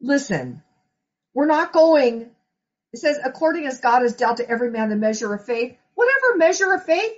Listen, 0.00 0.62
we're 1.38 1.46
not 1.46 1.72
going, 1.72 2.28
it 2.92 2.98
says, 2.98 3.16
according 3.24 3.64
as 3.64 3.78
God 3.78 4.02
has 4.02 4.16
dealt 4.16 4.38
to 4.38 4.50
every 4.50 4.72
man 4.72 4.88
the 4.88 4.96
measure 4.96 5.32
of 5.32 5.44
faith, 5.44 5.76
whatever 5.94 6.36
measure 6.36 6.72
of 6.72 6.84
faith, 6.84 7.12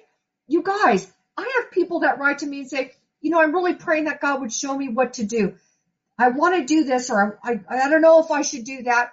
you 0.46 0.62
guys, 0.62 1.10
I 1.38 1.50
have 1.56 1.70
people 1.70 2.00
that 2.00 2.18
write 2.18 2.40
to 2.40 2.46
me 2.46 2.60
and 2.60 2.68
say, 2.68 2.92
you 3.22 3.30
know, 3.30 3.40
I'm 3.40 3.54
really 3.54 3.76
praying 3.76 4.04
that 4.04 4.20
God 4.20 4.42
would 4.42 4.52
show 4.52 4.76
me 4.76 4.90
what 4.90 5.14
to 5.14 5.24
do. 5.24 5.54
I 6.18 6.28
want 6.28 6.54
to 6.56 6.66
do 6.66 6.84
this 6.84 7.08
or 7.08 7.40
I, 7.42 7.60
I, 7.66 7.78
I 7.86 7.88
don't 7.88 8.02
know 8.02 8.22
if 8.22 8.30
I 8.30 8.42
should 8.42 8.64
do 8.64 8.82
that. 8.82 9.12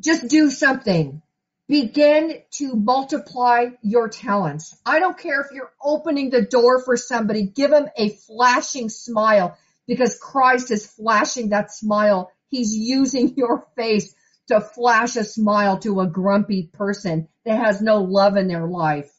Just 0.00 0.26
do 0.28 0.50
something. 0.50 1.20
Begin 1.68 2.40
to 2.52 2.76
multiply 2.76 3.66
your 3.82 4.08
talents. 4.08 4.74
I 4.86 5.00
don't 5.00 5.18
care 5.18 5.42
if 5.42 5.48
you're 5.52 5.72
opening 5.82 6.30
the 6.30 6.40
door 6.40 6.82
for 6.82 6.96
somebody, 6.96 7.42
give 7.42 7.72
them 7.72 7.88
a 7.94 8.08
flashing 8.08 8.88
smile 8.88 9.58
because 9.86 10.18
Christ 10.18 10.70
is 10.70 10.86
flashing 10.86 11.50
that 11.50 11.70
smile 11.70 12.30
He's 12.48 12.74
using 12.74 13.34
your 13.36 13.66
face 13.76 14.14
to 14.48 14.60
flash 14.60 15.16
a 15.16 15.24
smile 15.24 15.78
to 15.78 16.00
a 16.00 16.06
grumpy 16.06 16.70
person 16.72 17.28
that 17.44 17.58
has 17.58 17.80
no 17.80 18.02
love 18.02 18.36
in 18.36 18.48
their 18.48 18.66
life. 18.66 19.10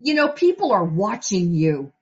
You 0.00 0.14
know, 0.14 0.28
people 0.28 0.72
are 0.72 0.84
watching 0.84 1.52
you. 1.52 1.92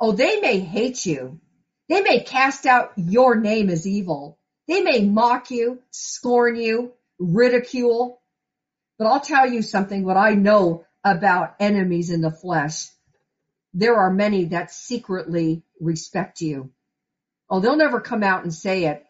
Oh, 0.00 0.12
they 0.12 0.40
may 0.40 0.60
hate 0.60 1.04
you. 1.04 1.40
They 1.88 2.00
may 2.00 2.20
cast 2.20 2.64
out 2.64 2.92
your 2.96 3.36
name 3.36 3.68
as 3.68 3.86
evil. 3.86 4.38
They 4.66 4.80
may 4.80 5.04
mock 5.04 5.50
you, 5.50 5.82
scorn 5.90 6.56
you, 6.56 6.92
ridicule. 7.18 8.22
But 8.98 9.08
I'll 9.08 9.20
tell 9.20 9.50
you 9.50 9.62
something, 9.62 10.04
what 10.04 10.16
I 10.16 10.34
know 10.34 10.86
about 11.04 11.56
enemies 11.60 12.10
in 12.10 12.20
the 12.20 12.30
flesh. 12.30 12.88
There 13.74 13.96
are 13.96 14.12
many 14.12 14.46
that 14.46 14.70
secretly 14.70 15.64
respect 15.80 16.40
you. 16.40 16.70
Oh, 17.52 17.60
they'll 17.60 17.76
never 17.76 18.00
come 18.00 18.22
out 18.22 18.44
and 18.44 18.54
say 18.54 18.86
it, 18.86 19.04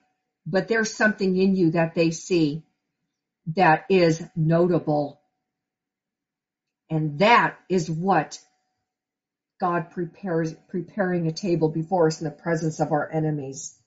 but 0.45 0.67
there's 0.67 0.93
something 0.93 1.37
in 1.37 1.55
you 1.55 1.71
that 1.71 1.95
they 1.95 2.11
see 2.11 2.65
that 3.55 3.85
is 3.89 4.21
notable. 4.35 5.21
And 6.91 7.21
that 7.21 7.57
is 7.69 7.89
what 7.89 8.41
God 9.61 9.93
prepares, 9.93 10.57
preparing 10.69 11.29
a 11.29 11.33
table 11.33 11.69
before 11.69 12.09
us 12.09 12.21
in 12.21 12.25
the 12.25 12.33
presence 12.33 12.81
of 12.81 12.91
our 12.91 13.09
enemies. 13.13 13.79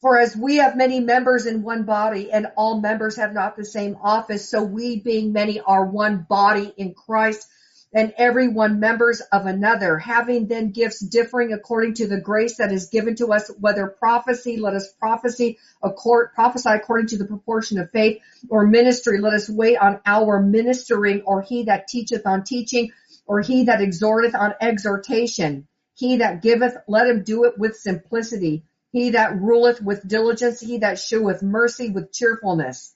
For 0.00 0.18
as 0.18 0.36
we 0.36 0.56
have 0.56 0.76
many 0.76 0.98
members 0.98 1.46
in 1.46 1.62
one 1.62 1.84
body 1.84 2.32
and 2.32 2.48
all 2.56 2.80
members 2.80 3.14
have 3.14 3.32
not 3.32 3.56
the 3.56 3.64
same 3.64 3.96
office, 4.02 4.50
so 4.50 4.64
we 4.64 4.98
being 4.98 5.32
many 5.32 5.60
are 5.60 5.86
one 5.86 6.26
body 6.28 6.74
in 6.76 6.94
Christ 6.94 7.46
and 7.94 8.12
every 8.18 8.48
one 8.48 8.80
members 8.80 9.20
of 9.32 9.46
another, 9.46 9.96
having 9.98 10.48
then 10.48 10.72
gifts 10.72 10.98
differing 10.98 11.52
according 11.52 11.94
to 11.94 12.08
the 12.08 12.20
grace 12.20 12.56
that 12.56 12.72
is 12.72 12.88
given 12.88 13.14
to 13.14 13.32
us, 13.32 13.48
whether 13.60 13.86
prophecy, 13.86 14.56
let 14.56 14.74
us 14.74 14.92
prophecy, 14.92 15.58
prophesy 15.80 16.70
according 16.70 17.06
to 17.06 17.18
the 17.18 17.24
proportion 17.24 17.78
of 17.78 17.90
faith, 17.92 18.20
or 18.50 18.66
ministry, 18.66 19.20
let 19.20 19.32
us 19.32 19.48
wait 19.48 19.76
on 19.76 20.00
our 20.04 20.42
ministering, 20.42 21.22
or 21.22 21.40
he 21.42 21.62
that 21.64 21.86
teacheth 21.86 22.26
on 22.26 22.42
teaching, 22.42 22.90
or 23.26 23.40
he 23.40 23.64
that 23.64 23.80
exhorteth 23.80 24.34
on 24.34 24.54
exhortation. 24.60 25.68
He 25.94 26.16
that 26.16 26.42
giveth, 26.42 26.76
let 26.88 27.06
him 27.06 27.22
do 27.22 27.44
it 27.44 27.56
with 27.56 27.76
simplicity. 27.76 28.64
He 28.90 29.10
that 29.10 29.40
ruleth 29.40 29.80
with 29.80 30.06
diligence, 30.06 30.58
he 30.58 30.78
that 30.78 30.98
sheweth 30.98 31.42
mercy 31.44 31.90
with 31.90 32.12
cheerfulness. 32.12 32.92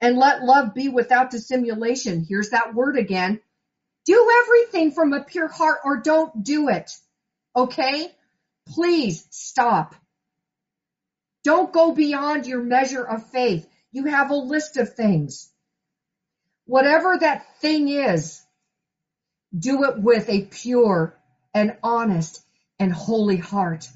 And 0.00 0.16
let 0.16 0.42
love 0.44 0.74
be 0.74 0.88
without 0.88 1.30
dissimulation. 1.30 2.24
Here's 2.26 2.50
that 2.50 2.74
word 2.74 2.96
again 2.96 3.40
do 4.08 4.26
everything 4.42 4.90
from 4.92 5.12
a 5.12 5.22
pure 5.22 5.48
heart 5.48 5.80
or 5.84 5.98
don't 5.98 6.42
do 6.42 6.70
it. 6.70 6.90
Okay? 7.54 8.10
Please 8.66 9.26
stop. 9.28 9.94
Don't 11.44 11.74
go 11.74 11.92
beyond 11.92 12.46
your 12.46 12.62
measure 12.62 13.04
of 13.04 13.26
faith. 13.26 13.68
You 13.92 14.06
have 14.06 14.30
a 14.30 14.34
list 14.34 14.78
of 14.78 14.94
things. 14.94 15.50
Whatever 16.64 17.18
that 17.20 17.60
thing 17.60 17.88
is, 17.88 18.40
do 19.56 19.84
it 19.84 19.98
with 19.98 20.30
a 20.30 20.46
pure 20.46 21.14
and 21.52 21.76
honest 21.82 22.42
and 22.78 22.90
holy 22.90 23.36
heart. 23.36 23.86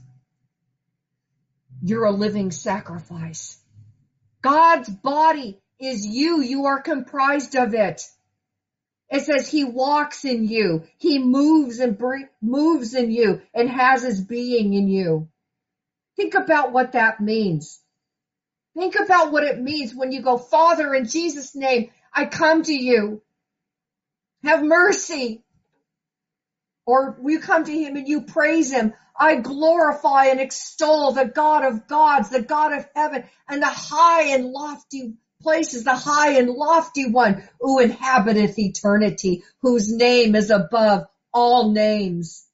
You're 1.83 2.05
a 2.05 2.13
living 2.13 2.51
sacrifice. 2.51 3.57
God's 4.43 4.91
body 4.91 5.59
is 5.81 6.05
you. 6.05 6.43
You 6.43 6.67
are 6.67 6.83
comprised 6.83 7.55
of 7.55 7.73
it. 7.73 8.03
It 9.13 9.27
says 9.27 9.47
he 9.47 9.65
walks 9.65 10.25
in 10.25 10.49
you. 10.49 10.85
He 10.97 11.19
moves 11.19 11.81
and 11.81 12.01
moves 12.41 12.95
in 12.95 13.11
you 13.11 13.43
and 13.53 13.69
has 13.69 14.03
his 14.03 14.23
being 14.23 14.73
in 14.73 14.89
you. 14.89 15.29
Think 16.17 16.33
about 16.33 16.73
what 16.73 16.93
that 16.93 17.21
means. 17.21 17.79
Think 18.75 18.95
about 18.99 19.31
what 19.31 19.45
it 19.45 19.61
means 19.61 19.95
when 19.95 20.13
you 20.13 20.23
go, 20.23 20.39
Father, 20.39 20.95
in 20.95 21.05
Jesus' 21.05 21.55
name, 21.55 21.91
I 22.11 22.25
come 22.25 22.63
to 22.63 22.73
you. 22.73 23.21
Have 24.45 24.65
mercy. 24.65 25.45
Or 26.87 27.19
you 27.23 27.41
come 27.41 27.65
to 27.65 27.71
him 27.71 27.97
and 27.97 28.09
you 28.09 28.23
praise 28.23 28.73
him. 28.73 28.95
I 29.15 29.37
glorify 29.37 30.29
and 30.29 30.41
extol 30.41 31.13
the 31.13 31.27
God 31.27 31.67
of 31.67 31.87
gods, 31.87 32.31
the 32.31 32.41
God 32.41 32.73
of 32.73 32.87
heaven, 32.95 33.25
and 33.47 33.61
the 33.61 33.67
high 33.67 34.29
and 34.35 34.47
lofty 34.47 35.17
places, 35.43 35.85
the 35.85 35.95
high 35.95 36.39
and 36.39 36.51
lofty 36.51 37.11
one 37.11 37.43
who 37.61 37.79
inhabiteth 37.79 38.59
eternity, 38.59 39.45
whose 39.61 39.93
name 39.93 40.35
is 40.35 40.51
above 40.51 41.07
all 41.33 41.73
names. 41.73 42.47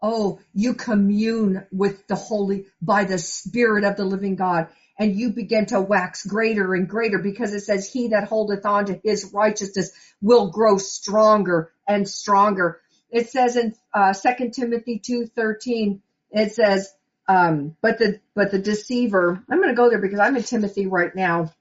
Oh, 0.00 0.40
you 0.52 0.74
commune 0.74 1.66
with 1.70 2.06
the 2.08 2.16
holy 2.16 2.66
by 2.80 3.04
the 3.04 3.18
spirit 3.18 3.84
of 3.84 3.96
the 3.96 4.04
living 4.04 4.36
God 4.36 4.68
and 4.98 5.16
you 5.16 5.30
begin 5.30 5.66
to 5.66 5.80
wax 5.80 6.24
greater 6.26 6.74
and 6.74 6.88
greater 6.88 7.18
because 7.18 7.52
it 7.54 7.60
says 7.60 7.90
he 7.90 8.08
that 8.08 8.28
holdeth 8.28 8.66
on 8.66 8.86
to 8.86 9.00
his 9.02 9.32
righteousness 9.32 9.90
will 10.20 10.50
grow 10.50 10.78
stronger 10.78 11.72
and 11.88 12.08
stronger. 12.08 12.80
It 13.10 13.28
says 13.30 13.56
in 13.56 13.74
uh, 13.94 14.14
2 14.14 14.50
Timothy 14.50 15.00
2:13, 15.00 16.00
it 16.30 16.52
says, 16.52 16.92
um, 17.28 17.76
but 17.80 17.98
the 17.98 18.20
but 18.34 18.50
the 18.50 18.58
deceiver. 18.58 19.42
I'm 19.50 19.58
going 19.58 19.70
to 19.70 19.74
go 19.74 19.88
there 19.88 20.00
because 20.00 20.20
I'm 20.20 20.36
in 20.36 20.42
Timothy 20.42 20.86
right 20.86 21.14
now, 21.14 21.52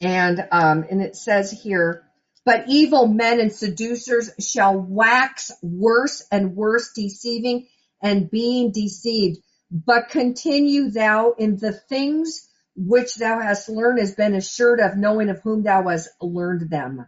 and 0.00 0.46
um, 0.50 0.84
and 0.90 1.02
it 1.02 1.16
says 1.16 1.50
here, 1.50 2.04
but 2.44 2.64
evil 2.68 3.06
men 3.06 3.40
and 3.40 3.52
seducers 3.52 4.30
shall 4.40 4.78
wax 4.78 5.50
worse 5.62 6.26
and 6.30 6.56
worse, 6.56 6.92
deceiving 6.94 7.68
and 8.02 8.30
being 8.30 8.72
deceived. 8.72 9.38
But 9.70 10.08
continue 10.08 10.90
thou 10.90 11.32
in 11.32 11.56
the 11.56 11.72
things 11.72 12.48
which 12.74 13.16
thou 13.16 13.40
hast 13.40 13.68
learned, 13.68 13.98
has 13.98 14.14
been 14.14 14.34
assured 14.34 14.80
of, 14.80 14.96
knowing 14.96 15.28
of 15.28 15.40
whom 15.40 15.62
thou 15.62 15.88
hast 15.88 16.08
learned 16.22 16.70
them. 16.70 17.06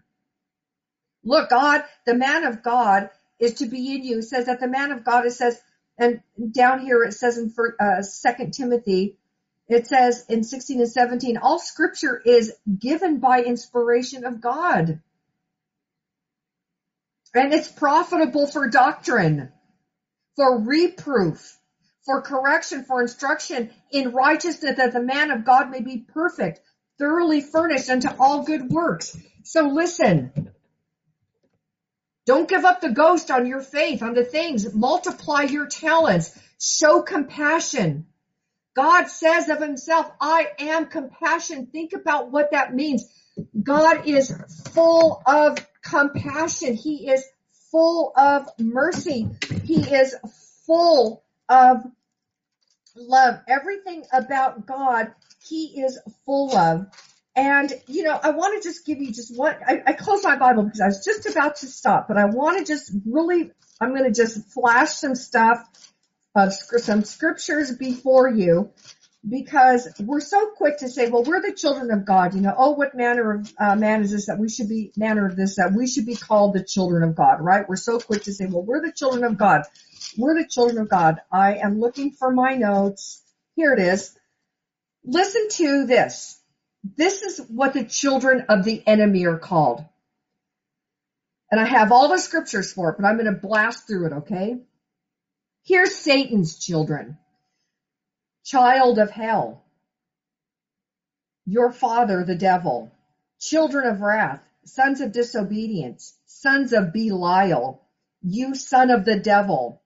Look, 1.24 1.50
God, 1.50 1.84
the 2.06 2.14
man 2.14 2.44
of 2.44 2.62
God 2.62 3.10
is 3.38 3.54
to 3.54 3.66
be 3.66 3.94
in 3.94 4.04
you. 4.04 4.22
Says 4.22 4.46
that 4.46 4.60
the 4.60 4.68
man 4.68 4.90
of 4.90 5.04
God, 5.04 5.26
it 5.26 5.32
says, 5.32 5.60
and 5.98 6.20
down 6.52 6.80
here 6.80 7.02
it 7.02 7.12
says 7.12 7.38
in 7.38 7.52
uh, 7.78 8.02
Second 8.02 8.52
Timothy, 8.52 9.18
it 9.68 9.86
says 9.86 10.24
in 10.28 10.42
16 10.42 10.80
and 10.80 10.90
17, 10.90 11.36
all 11.36 11.58
scripture 11.58 12.20
is 12.24 12.52
given 12.78 13.20
by 13.20 13.42
inspiration 13.42 14.24
of 14.24 14.40
God. 14.40 15.00
And 17.32 17.54
it's 17.54 17.68
profitable 17.68 18.48
for 18.48 18.68
doctrine, 18.68 19.52
for 20.34 20.58
reproof, 20.58 21.56
for 22.04 22.20
correction, 22.22 22.84
for 22.84 23.00
instruction 23.00 23.70
in 23.92 24.10
righteousness 24.10 24.76
that 24.78 24.92
the 24.92 25.00
man 25.00 25.30
of 25.30 25.44
God 25.44 25.70
may 25.70 25.80
be 25.80 25.98
perfect, 25.98 26.60
thoroughly 26.98 27.40
furnished 27.40 27.88
unto 27.88 28.08
all 28.18 28.42
good 28.42 28.68
works. 28.68 29.16
So 29.44 29.68
listen, 29.68 30.49
don't 32.30 32.48
give 32.48 32.64
up 32.64 32.80
the 32.80 32.92
ghost 32.92 33.28
on 33.32 33.44
your 33.44 33.60
faith, 33.60 34.04
on 34.04 34.14
the 34.14 34.22
things. 34.22 34.72
Multiply 34.72 35.42
your 35.42 35.66
talents. 35.66 36.38
Show 36.60 37.02
compassion. 37.02 38.06
God 38.76 39.08
says 39.08 39.48
of 39.48 39.58
himself, 39.60 40.08
I 40.20 40.46
am 40.60 40.86
compassion. 40.86 41.66
Think 41.66 41.92
about 41.92 42.30
what 42.30 42.52
that 42.52 42.72
means. 42.72 43.04
God 43.60 44.06
is 44.06 44.32
full 44.72 45.20
of 45.26 45.58
compassion. 45.82 46.74
He 46.74 47.10
is 47.10 47.24
full 47.72 48.12
of 48.16 48.48
mercy. 48.60 49.26
He 49.64 49.80
is 49.80 50.14
full 50.66 51.24
of 51.48 51.78
love. 52.94 53.40
Everything 53.48 54.04
about 54.12 54.66
God, 54.66 55.14
He 55.42 55.82
is 55.82 55.98
full 56.24 56.56
of. 56.56 56.86
And, 57.36 57.72
you 57.86 58.02
know, 58.02 58.18
I 58.20 58.30
want 58.30 58.60
to 58.60 58.68
just 58.68 58.84
give 58.84 59.00
you 59.00 59.12
just 59.12 59.36
one, 59.36 59.56
I, 59.66 59.82
I 59.86 59.92
closed 59.92 60.24
my 60.24 60.36
Bible 60.36 60.64
because 60.64 60.80
I 60.80 60.86
was 60.86 61.04
just 61.04 61.26
about 61.26 61.56
to 61.56 61.66
stop, 61.66 62.08
but 62.08 62.16
I 62.18 62.24
want 62.26 62.58
to 62.58 62.64
just 62.64 62.92
really, 63.06 63.52
I'm 63.80 63.94
going 63.94 64.04
to 64.04 64.12
just 64.12 64.52
flash 64.52 64.90
some 64.94 65.14
stuff 65.14 65.64
of 66.34 66.52
some 66.52 67.04
scriptures 67.04 67.76
before 67.76 68.28
you 68.28 68.70
because 69.28 69.88
we're 70.00 70.20
so 70.20 70.50
quick 70.56 70.78
to 70.78 70.88
say, 70.88 71.08
well, 71.08 71.22
we're 71.22 71.42
the 71.42 71.52
children 71.52 71.90
of 71.90 72.04
God. 72.04 72.34
You 72.34 72.40
know, 72.40 72.54
oh, 72.56 72.70
what 72.70 72.94
manner 72.94 73.34
of 73.34 73.52
uh, 73.58 73.76
man 73.76 74.02
is 74.02 74.10
this 74.10 74.26
that 74.26 74.38
we 74.38 74.48
should 74.48 74.68
be, 74.68 74.92
manner 74.96 75.26
of 75.26 75.36
this 75.36 75.56
that 75.56 75.72
we 75.72 75.86
should 75.86 76.06
be 76.06 76.16
called 76.16 76.54
the 76.54 76.64
children 76.64 77.02
of 77.02 77.14
God, 77.14 77.40
right? 77.40 77.68
We're 77.68 77.76
so 77.76 77.98
quick 77.98 78.24
to 78.24 78.32
say, 78.32 78.46
well, 78.46 78.62
we're 78.62 78.80
the 78.80 78.92
children 78.92 79.24
of 79.24 79.36
God. 79.36 79.62
We're 80.16 80.40
the 80.40 80.48
children 80.48 80.78
of 80.78 80.88
God. 80.88 81.20
I 81.30 81.56
am 81.56 81.80
looking 81.80 82.12
for 82.12 82.32
my 82.32 82.54
notes. 82.54 83.22
Here 83.56 83.72
it 83.74 83.80
is. 83.80 84.16
Listen 85.04 85.48
to 85.50 85.86
this. 85.86 86.39
This 86.82 87.22
is 87.22 87.38
what 87.48 87.74
the 87.74 87.84
children 87.84 88.46
of 88.48 88.64
the 88.64 88.82
enemy 88.86 89.26
are 89.26 89.38
called. 89.38 89.84
And 91.50 91.60
I 91.60 91.66
have 91.66 91.92
all 91.92 92.08
the 92.08 92.18
scriptures 92.18 92.72
for 92.72 92.90
it, 92.90 92.96
but 92.98 93.06
I'm 93.06 93.16
going 93.16 93.32
to 93.32 93.38
blast 93.40 93.86
through 93.86 94.06
it, 94.06 94.12
okay? 94.12 94.58
Here's 95.64 95.94
Satan's 95.94 96.58
children. 96.58 97.18
Child 98.44 98.98
of 98.98 99.10
hell. 99.10 99.64
Your 101.44 101.72
father, 101.72 102.24
the 102.24 102.36
devil. 102.36 102.92
Children 103.40 103.86
of 103.86 104.00
wrath. 104.00 104.40
Sons 104.64 105.00
of 105.00 105.12
disobedience. 105.12 106.16
Sons 106.26 106.72
of 106.72 106.92
Belial. 106.92 107.82
You 108.22 108.54
son 108.54 108.90
of 108.90 109.04
the 109.04 109.18
devil. 109.18 109.82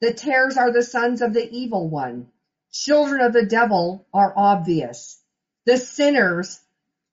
The 0.00 0.12
tares 0.12 0.56
are 0.56 0.72
the 0.72 0.82
sons 0.82 1.22
of 1.22 1.32
the 1.32 1.48
evil 1.50 1.88
one. 1.88 2.28
Children 2.72 3.20
of 3.20 3.32
the 3.32 3.46
devil 3.46 4.06
are 4.12 4.32
obvious. 4.36 5.21
The 5.64 5.76
sinners, 5.76 6.60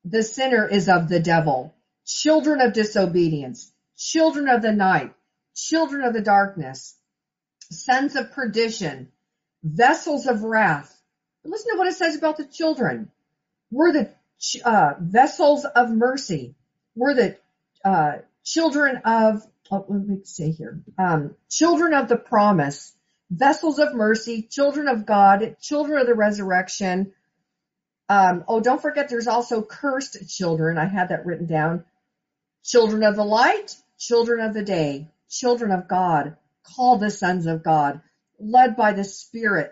the 0.05 0.23
sinner 0.23 0.67
is 0.67 0.89
of 0.89 1.09
the 1.09 1.19
devil. 1.19 1.73
Children 2.05 2.61
of 2.61 2.73
disobedience. 2.73 3.71
Children 3.97 4.49
of 4.49 4.61
the 4.61 4.71
night. 4.71 5.13
Children 5.55 6.03
of 6.03 6.13
the 6.13 6.21
darkness. 6.21 6.95
Sons 7.71 8.15
of 8.15 8.31
perdition. 8.31 9.11
Vessels 9.63 10.25
of 10.25 10.43
wrath. 10.43 10.95
Listen 11.43 11.71
to 11.73 11.77
what 11.77 11.87
it 11.87 11.95
says 11.95 12.15
about 12.15 12.37
the 12.37 12.45
children. 12.45 13.11
We're 13.71 13.93
the 13.93 14.13
uh, 14.63 14.93
vessels 14.99 15.65
of 15.65 15.89
mercy. 15.89 16.55
We're 16.95 17.13
the 17.13 17.37
uh, 17.85 18.19
children 18.43 19.01
of 19.05 19.43
oh, 19.71 19.85
let 19.87 20.07
me 20.07 20.19
say 20.23 20.51
here, 20.51 20.81
um, 20.97 21.35
children 21.49 21.93
of 21.93 22.07
the 22.07 22.17
promise, 22.17 22.93
vessels 23.29 23.79
of 23.79 23.93
mercy, 23.93 24.41
children 24.41 24.87
of 24.87 25.05
God, 25.05 25.57
children 25.61 25.99
of 25.99 26.07
the 26.07 26.15
resurrection. 26.15 27.13
Um, 28.09 28.43
oh, 28.47 28.59
don't 28.59 28.81
forget 28.81 29.07
there's 29.07 29.27
also 29.27 29.61
cursed 29.61 30.29
children. 30.29 30.77
I 30.77 30.85
had 30.85 31.09
that 31.09 31.25
written 31.25 31.45
down. 31.45 31.85
Children 32.63 33.03
of 33.03 33.15
the 33.15 33.23
light, 33.23 33.75
children 33.97 34.41
of 34.41 34.53
the 34.53 34.63
day, 34.63 35.07
children 35.29 35.71
of 35.71 35.87
God, 35.87 36.35
called 36.63 36.99
the 36.99 37.11
sons 37.11 37.45
of 37.45 37.63
God, 37.63 38.01
led 38.39 38.75
by 38.75 38.93
the 38.93 39.03
Spirit. 39.03 39.71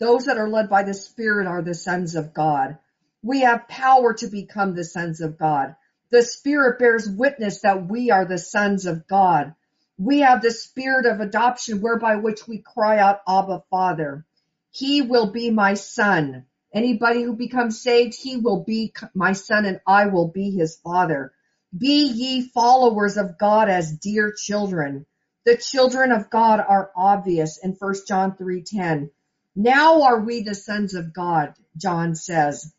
Those 0.00 0.26
that 0.26 0.36
are 0.36 0.48
led 0.48 0.68
by 0.68 0.82
the 0.82 0.94
Spirit 0.94 1.46
are 1.46 1.62
the 1.62 1.74
sons 1.74 2.16
of 2.16 2.34
God. 2.34 2.76
We 3.22 3.40
have 3.40 3.68
power 3.68 4.14
to 4.14 4.26
become 4.26 4.74
the 4.74 4.84
sons 4.84 5.20
of 5.20 5.38
God. 5.38 5.76
The 6.10 6.22
Spirit 6.22 6.78
bears 6.78 7.08
witness 7.08 7.60
that 7.60 7.86
we 7.88 8.10
are 8.10 8.24
the 8.24 8.38
sons 8.38 8.84
of 8.86 9.06
God. 9.06 9.54
We 9.98 10.20
have 10.20 10.42
the 10.42 10.50
spirit 10.50 11.06
of 11.06 11.20
adoption 11.20 11.80
whereby 11.80 12.16
which 12.16 12.46
we 12.46 12.58
cry 12.58 12.98
out, 12.98 13.20
Abba, 13.26 13.62
Father. 13.70 14.26
He 14.70 15.00
will 15.00 15.32
be 15.32 15.50
my 15.50 15.74
son. 15.74 16.44
Anybody 16.76 17.22
who 17.22 17.32
becomes 17.32 17.80
saved, 17.80 18.14
he 18.14 18.36
will 18.36 18.62
be 18.62 18.92
my 19.14 19.32
son 19.32 19.64
and 19.64 19.80
I 19.86 20.08
will 20.08 20.28
be 20.28 20.50
his 20.50 20.76
father. 20.76 21.32
Be 21.76 22.04
ye 22.04 22.50
followers 22.50 23.16
of 23.16 23.38
God 23.38 23.70
as 23.70 23.96
dear 23.96 24.34
children. 24.36 25.06
The 25.46 25.56
children 25.56 26.12
of 26.12 26.28
God 26.28 26.60
are 26.60 26.90
obvious 26.94 27.56
in 27.56 27.72
1 27.72 27.94
John 28.06 28.36
3:10. 28.36 29.10
Now 29.54 30.02
are 30.02 30.20
we 30.20 30.42
the 30.42 30.54
sons 30.54 30.92
of 30.92 31.14
God, 31.14 31.54
John 31.78 32.14
says. 32.14 32.74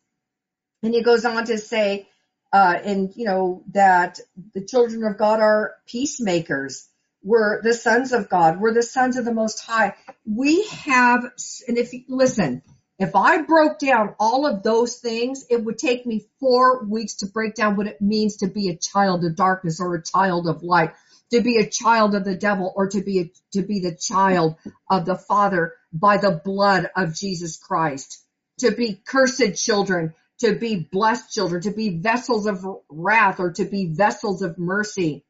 And 0.80 0.94
he 0.94 1.02
goes 1.02 1.24
on 1.24 1.46
to 1.46 1.58
say, 1.58 2.08
uh, 2.52 2.78
and 2.80 3.12
you 3.16 3.24
know 3.24 3.64
that 3.72 4.20
the 4.54 4.64
children 4.64 5.02
of 5.02 5.18
God 5.18 5.40
are 5.40 5.74
peacemakers. 5.88 6.88
We're 7.24 7.62
the 7.62 7.74
sons 7.74 8.12
of 8.12 8.28
God. 8.28 8.60
We're 8.60 8.74
the 8.74 8.82
sons 8.84 9.16
of 9.16 9.24
the 9.24 9.34
Most 9.34 9.58
High. 9.58 9.96
We 10.24 10.68
have, 10.68 11.24
and 11.66 11.76
if 11.76 11.92
you 11.92 12.04
listen, 12.06 12.62
if 12.98 13.14
I 13.14 13.42
broke 13.42 13.78
down 13.78 14.16
all 14.18 14.44
of 14.44 14.64
those 14.64 14.96
things, 14.96 15.46
it 15.48 15.64
would 15.64 15.78
take 15.78 16.04
me 16.04 16.26
four 16.40 16.84
weeks 16.84 17.14
to 17.16 17.26
break 17.26 17.54
down 17.54 17.76
what 17.76 17.86
it 17.86 18.00
means 18.00 18.38
to 18.38 18.48
be 18.48 18.68
a 18.68 18.76
child 18.76 19.24
of 19.24 19.36
darkness 19.36 19.80
or 19.80 19.94
a 19.94 20.02
child 20.02 20.48
of 20.48 20.64
light, 20.64 20.92
to 21.30 21.40
be 21.40 21.58
a 21.58 21.68
child 21.68 22.16
of 22.16 22.24
the 22.24 22.34
devil 22.34 22.72
or 22.74 22.88
to 22.88 23.00
be 23.00 23.20
a, 23.20 23.30
to 23.52 23.62
be 23.62 23.80
the 23.80 23.94
child 23.94 24.56
of 24.90 25.06
the 25.06 25.14
Father 25.14 25.74
by 25.92 26.16
the 26.16 26.40
blood 26.44 26.90
of 26.96 27.14
Jesus 27.14 27.56
Christ, 27.56 28.24
to 28.58 28.72
be 28.72 29.00
cursed 29.06 29.54
children, 29.54 30.14
to 30.40 30.56
be 30.56 30.88
blessed 30.90 31.32
children, 31.32 31.62
to 31.62 31.70
be 31.70 32.00
vessels 32.00 32.46
of 32.46 32.66
wrath 32.90 33.38
or 33.38 33.52
to 33.52 33.64
be 33.64 33.92
vessels 33.94 34.42
of 34.42 34.58
mercy, 34.58 35.24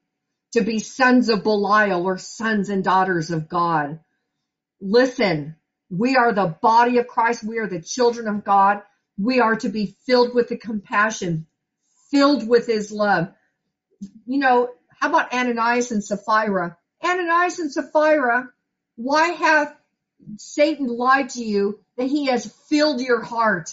to 0.52 0.62
be 0.62 0.78
sons 0.78 1.28
of 1.28 1.42
Belial 1.42 2.06
or 2.06 2.16
sons 2.16 2.70
and 2.70 2.82
daughters 2.82 3.30
of 3.30 3.46
God. 3.46 4.00
Listen, 4.80 5.56
we 5.90 6.16
are 6.16 6.32
the 6.32 6.46
body 6.46 6.98
of 6.98 7.06
Christ. 7.06 7.44
We 7.44 7.58
are 7.58 7.66
the 7.66 7.80
children 7.80 8.28
of 8.28 8.44
God. 8.44 8.82
We 9.16 9.40
are 9.40 9.56
to 9.56 9.68
be 9.68 9.96
filled 10.06 10.34
with 10.34 10.48
the 10.48 10.56
compassion, 10.56 11.46
filled 12.10 12.46
with 12.46 12.66
his 12.66 12.92
love. 12.92 13.28
You 14.26 14.38
know, 14.38 14.70
how 15.00 15.08
about 15.08 15.32
Ananias 15.32 15.90
and 15.90 16.04
Sapphira? 16.04 16.76
Ananias 17.02 17.58
and 17.58 17.72
Sapphira, 17.72 18.50
why 18.96 19.28
hath 19.28 19.74
Satan 20.36 20.86
lied 20.86 21.30
to 21.30 21.42
you 21.42 21.80
that 21.96 22.08
he 22.08 22.26
has 22.26 22.52
filled 22.68 23.00
your 23.00 23.22
heart 23.22 23.72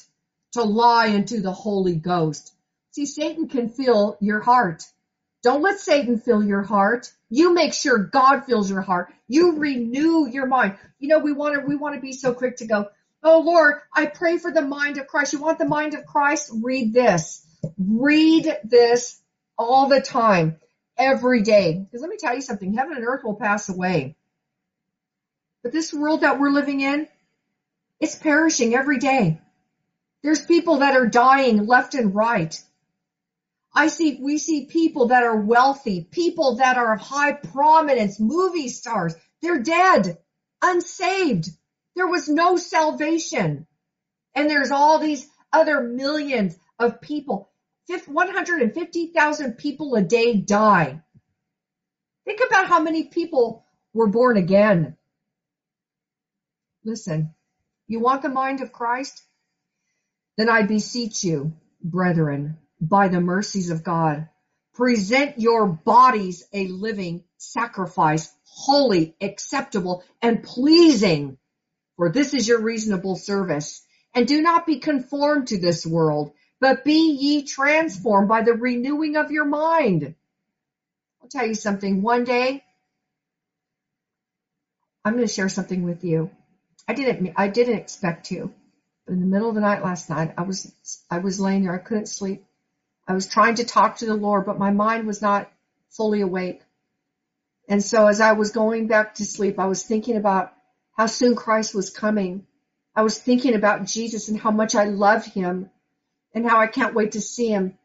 to 0.53 0.63
lie 0.63 1.07
into 1.07 1.41
the 1.41 1.51
Holy 1.51 1.95
Ghost? 1.95 2.53
See, 2.91 3.05
Satan 3.05 3.49
can 3.49 3.69
fill 3.69 4.17
your 4.21 4.39
heart. 4.39 4.83
Don't 5.43 5.61
let 5.61 5.79
Satan 5.79 6.17
fill 6.19 6.43
your 6.43 6.63
heart. 6.63 7.11
You 7.29 7.53
make 7.53 7.73
sure 7.73 7.97
God 7.97 8.45
fills 8.45 8.69
your 8.69 8.81
heart. 8.81 9.13
You 9.27 9.57
renew 9.57 10.27
your 10.27 10.45
mind. 10.45 10.77
You 10.99 11.09
know, 11.09 11.19
we 11.19 11.31
want 11.31 11.55
to, 11.55 11.65
we 11.65 11.75
want 11.75 11.95
to 11.95 12.01
be 12.01 12.13
so 12.13 12.33
quick 12.33 12.57
to 12.57 12.67
go, 12.67 12.89
Oh 13.23 13.39
Lord, 13.39 13.75
I 13.93 14.05
pray 14.05 14.37
for 14.37 14.51
the 14.51 14.61
mind 14.61 14.97
of 14.99 15.07
Christ. 15.07 15.33
You 15.33 15.41
want 15.41 15.57
the 15.57 15.65
mind 15.65 15.95
of 15.95 16.05
Christ? 16.05 16.51
Read 16.63 16.93
this. 16.93 17.43
Read 17.77 18.55
this 18.63 19.19
all 19.57 19.87
the 19.89 20.01
time, 20.01 20.57
every 20.97 21.41
day. 21.41 21.73
Because 21.73 22.01
let 22.01 22.09
me 22.09 22.17
tell 22.17 22.35
you 22.35 22.41
something, 22.41 22.73
heaven 22.73 22.95
and 22.95 23.05
earth 23.05 23.23
will 23.23 23.35
pass 23.35 23.69
away. 23.69 24.15
But 25.63 25.71
this 25.71 25.91
world 25.91 26.21
that 26.21 26.39
we're 26.39 26.51
living 26.51 26.81
in, 26.81 27.07
it's 27.99 28.15
perishing 28.15 28.75
every 28.75 28.99
day. 28.99 29.41
There's 30.21 30.45
people 30.45 30.77
that 30.77 30.95
are 30.95 31.07
dying 31.07 31.65
left 31.65 31.95
and 31.95 32.13
right. 32.13 32.61
I 33.75 33.87
see, 33.87 34.17
we 34.21 34.37
see 34.37 34.67
people 34.67 35.07
that 35.07 35.23
are 35.23 35.35
wealthy, 35.35 36.07
people 36.09 36.55
that 36.55 36.77
are 36.77 36.93
of 36.93 37.01
high 37.01 37.33
prominence, 37.33 38.19
movie 38.19 38.69
stars. 38.69 39.13
They're 39.41 39.61
dead, 39.61 40.17
unsaved. 40.61 41.49
There 41.95 42.07
was 42.07 42.29
no 42.29 42.55
salvation. 42.55 43.67
And 44.33 44.49
there's 44.49 44.71
all 44.71 44.99
these 44.99 45.27
other 45.51 45.81
millions 45.81 46.57
of 46.79 47.01
people. 47.01 47.49
150,000 47.87 49.53
people 49.57 49.95
a 49.95 50.01
day 50.01 50.35
die. 50.35 51.01
Think 52.23 52.39
about 52.47 52.67
how 52.67 52.81
many 52.81 53.03
people 53.03 53.65
were 53.93 54.07
born 54.07 54.37
again. 54.37 54.95
Listen, 56.83 57.33
you 57.87 57.99
want 57.99 58.21
the 58.21 58.29
mind 58.29 58.61
of 58.61 58.71
Christ? 58.71 59.21
Then 60.37 60.49
I 60.49 60.63
beseech 60.63 61.23
you, 61.23 61.53
brethren, 61.81 62.57
by 62.81 63.07
the 63.07 63.21
mercies 63.21 63.69
of 63.69 63.83
God, 63.83 64.29
present 64.73 65.39
your 65.39 65.67
bodies 65.67 66.43
a 66.53 66.67
living 66.67 67.23
sacrifice, 67.37 68.33
holy, 68.45 69.15
acceptable, 69.21 70.03
and 70.21 70.43
pleasing 70.43 71.37
for 71.97 72.11
this 72.11 72.33
is 72.33 72.47
your 72.47 72.61
reasonable 72.61 73.15
service. 73.15 73.81
And 74.13 74.27
do 74.27 74.41
not 74.41 74.65
be 74.65 74.79
conformed 74.79 75.47
to 75.47 75.59
this 75.59 75.85
world, 75.85 76.33
but 76.59 76.83
be 76.83 77.11
ye 77.11 77.43
transformed 77.43 78.29
by 78.29 78.43
the 78.43 78.53
renewing 78.53 79.17
of 79.17 79.31
your 79.31 79.45
mind. 79.45 80.15
I'll 81.21 81.29
tell 81.29 81.45
you 81.45 81.55
something. 81.55 82.01
One 82.01 82.23
day, 82.23 82.63
I'm 85.03 85.13
going 85.13 85.27
to 85.27 85.33
share 85.33 85.49
something 85.49 85.83
with 85.83 86.03
you. 86.03 86.31
I 86.87 86.93
didn't, 86.93 87.33
I 87.35 87.47
didn't 87.47 87.77
expect 87.77 88.27
to. 88.27 88.53
But 89.05 89.13
in 89.13 89.19
the 89.19 89.25
middle 89.25 89.49
of 89.49 89.55
the 89.55 89.61
night 89.61 89.83
last 89.83 90.09
night, 90.09 90.33
I 90.37 90.43
was, 90.43 90.71
I 91.09 91.19
was 91.19 91.39
laying 91.39 91.63
there. 91.63 91.75
I 91.75 91.79
couldn't 91.79 92.07
sleep. 92.07 92.45
I 93.07 93.13
was 93.13 93.27
trying 93.27 93.55
to 93.55 93.65
talk 93.65 93.97
to 93.97 94.05
the 94.05 94.15
Lord, 94.15 94.45
but 94.45 94.57
my 94.57 94.71
mind 94.71 95.05
was 95.05 95.21
not 95.21 95.51
fully 95.89 96.21
awake. 96.21 96.61
And 97.67 97.83
so 97.83 98.07
as 98.07 98.21
I 98.21 98.33
was 98.33 98.51
going 98.51 98.87
back 98.87 99.15
to 99.15 99.25
sleep, 99.25 99.59
I 99.59 99.67
was 99.67 99.83
thinking 99.83 100.17
about 100.17 100.53
how 100.97 101.07
soon 101.07 101.35
Christ 101.35 101.75
was 101.75 101.89
coming. 101.89 102.45
I 102.95 103.03
was 103.03 103.17
thinking 103.17 103.55
about 103.55 103.85
Jesus 103.85 104.29
and 104.29 104.39
how 104.39 104.51
much 104.51 104.75
I 104.75 104.85
love 104.85 105.25
him 105.25 105.69
and 106.33 106.47
how 106.47 106.59
I 106.59 106.67
can't 106.67 106.95
wait 106.95 107.13
to 107.13 107.21
see 107.21 107.47
him. 107.47 107.77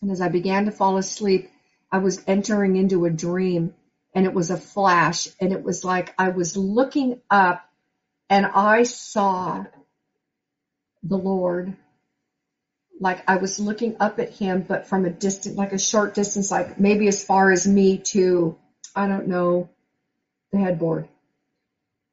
And 0.00 0.10
as 0.10 0.20
I 0.20 0.28
began 0.28 0.66
to 0.66 0.70
fall 0.70 0.96
asleep, 0.96 1.50
I 1.90 1.98
was 1.98 2.22
entering 2.26 2.76
into 2.76 3.04
a 3.04 3.10
dream 3.10 3.74
and 4.14 4.26
it 4.26 4.34
was 4.34 4.50
a 4.50 4.56
flash 4.56 5.28
and 5.40 5.52
it 5.52 5.62
was 5.62 5.84
like 5.84 6.14
I 6.18 6.30
was 6.30 6.56
looking 6.56 7.20
up 7.30 7.68
and 8.28 8.46
I 8.46 8.84
saw 8.84 9.64
the 11.02 11.18
Lord. 11.18 11.76
Like 13.00 13.28
I 13.28 13.36
was 13.36 13.58
looking 13.58 13.96
up 14.00 14.18
at 14.18 14.30
him, 14.30 14.64
but 14.66 14.86
from 14.86 15.04
a 15.04 15.10
distance, 15.10 15.56
like 15.56 15.72
a 15.72 15.78
short 15.78 16.14
distance, 16.14 16.50
like 16.50 16.78
maybe 16.78 17.08
as 17.08 17.24
far 17.24 17.50
as 17.50 17.66
me 17.66 17.98
to, 17.98 18.56
I 18.94 19.08
don't 19.08 19.28
know, 19.28 19.68
the 20.52 20.58
headboard 20.58 21.08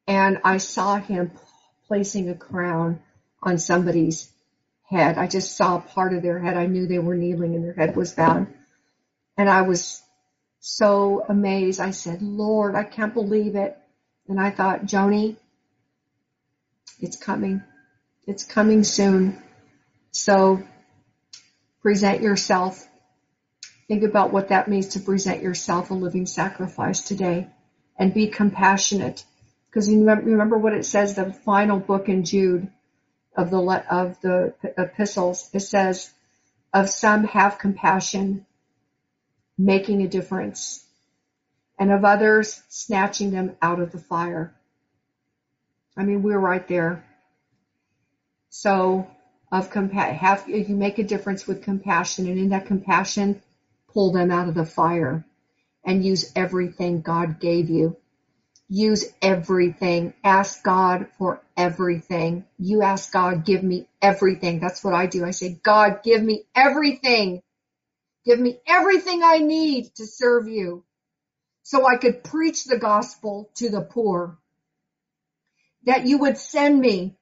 and 0.06 0.40
I 0.44 0.58
saw 0.58 0.98
him 0.98 1.30
placing 1.86 2.28
a 2.28 2.34
crown 2.34 3.00
on 3.42 3.58
somebody's 3.58 4.30
head. 4.84 5.18
I 5.18 5.26
just 5.26 5.56
saw 5.56 5.78
part 5.78 6.12
of 6.12 6.22
their 6.22 6.38
head. 6.38 6.56
I 6.56 6.66
knew 6.66 6.86
they 6.86 6.98
were 6.98 7.14
kneeling 7.14 7.54
and 7.54 7.64
their 7.64 7.72
head 7.72 7.96
was 7.96 8.12
bowed. 8.12 8.48
And 9.36 9.48
I 9.48 9.62
was 9.62 10.02
so 10.60 11.24
amazed. 11.28 11.80
I 11.80 11.90
said, 11.90 12.22
Lord, 12.22 12.74
I 12.74 12.84
can't 12.84 13.14
believe 13.14 13.54
it. 13.56 13.76
And 14.28 14.40
I 14.40 14.50
thought, 14.50 14.84
Joni, 14.84 15.36
it's 17.00 17.16
coming. 17.16 17.62
It's 18.26 18.44
coming 18.44 18.84
soon. 18.84 19.42
So 20.10 20.62
present 21.82 22.22
yourself. 22.22 22.86
Think 23.88 24.04
about 24.04 24.32
what 24.32 24.48
that 24.48 24.68
means 24.68 24.88
to 24.88 25.00
present 25.00 25.42
yourself 25.42 25.90
a 25.90 25.94
living 25.94 26.26
sacrifice 26.26 27.00
today 27.00 27.48
and 27.98 28.14
be 28.14 28.28
compassionate 28.28 29.24
because 29.72 29.88
you 29.88 30.04
remember 30.04 30.58
what 30.58 30.74
it 30.74 30.84
says, 30.84 31.14
the 31.14 31.32
final 31.32 31.80
book 31.80 32.10
in 32.10 32.24
Jude 32.24 32.68
of 33.34 33.50
the, 33.50 33.84
of 33.90 34.20
the 34.20 34.52
epistles, 34.76 35.48
it 35.54 35.60
says, 35.60 36.12
of 36.74 36.90
some 36.90 37.24
have 37.24 37.58
compassion, 37.58 38.44
making 39.56 40.02
a 40.02 40.08
difference, 40.08 40.84
and 41.78 41.90
of 41.90 42.04
others 42.04 42.62
snatching 42.68 43.30
them 43.30 43.56
out 43.62 43.80
of 43.80 43.92
the 43.92 43.98
fire. 43.98 44.54
I 45.96 46.04
mean, 46.04 46.22
we're 46.22 46.38
right 46.38 46.68
there. 46.68 47.06
So, 48.50 49.06
of 49.52 49.70
compa- 49.70 50.16
have 50.16 50.48
you 50.48 50.74
make 50.74 50.98
a 50.98 51.04
difference 51.04 51.46
with 51.46 51.62
compassion, 51.62 52.26
and 52.26 52.40
in 52.40 52.48
that 52.48 52.66
compassion, 52.66 53.40
pull 53.92 54.12
them 54.12 54.32
out 54.32 54.48
of 54.48 54.56
the 54.56 54.66
fire, 54.66 55.24
and 55.84 56.04
use 56.04 56.32
everything 56.34 57.02
God 57.02 57.38
gave 57.38 57.70
you 57.70 57.96
use 58.72 59.12
everything. 59.20 60.14
Ask 60.24 60.62
God 60.62 61.06
for 61.18 61.42
everything. 61.56 62.46
You 62.58 62.82
ask 62.82 63.12
God, 63.12 63.44
give 63.44 63.62
me 63.62 63.86
everything. 64.00 64.60
That's 64.60 64.82
what 64.82 64.94
I 64.94 65.06
do. 65.06 65.24
I 65.24 65.30
say, 65.32 65.60
God, 65.62 66.00
give 66.02 66.22
me 66.22 66.44
everything. 66.54 67.42
Give 68.24 68.40
me 68.40 68.60
everything 68.66 69.22
I 69.22 69.38
need 69.38 69.94
to 69.96 70.06
serve 70.06 70.48
you 70.48 70.84
so 71.64 71.86
I 71.86 71.96
could 71.96 72.24
preach 72.24 72.64
the 72.64 72.78
gospel 72.78 73.50
to 73.56 73.68
the 73.68 73.82
poor. 73.82 74.38
That 75.84 76.06
you 76.06 76.18
would 76.18 76.38
send 76.38 76.80
me 76.80 77.16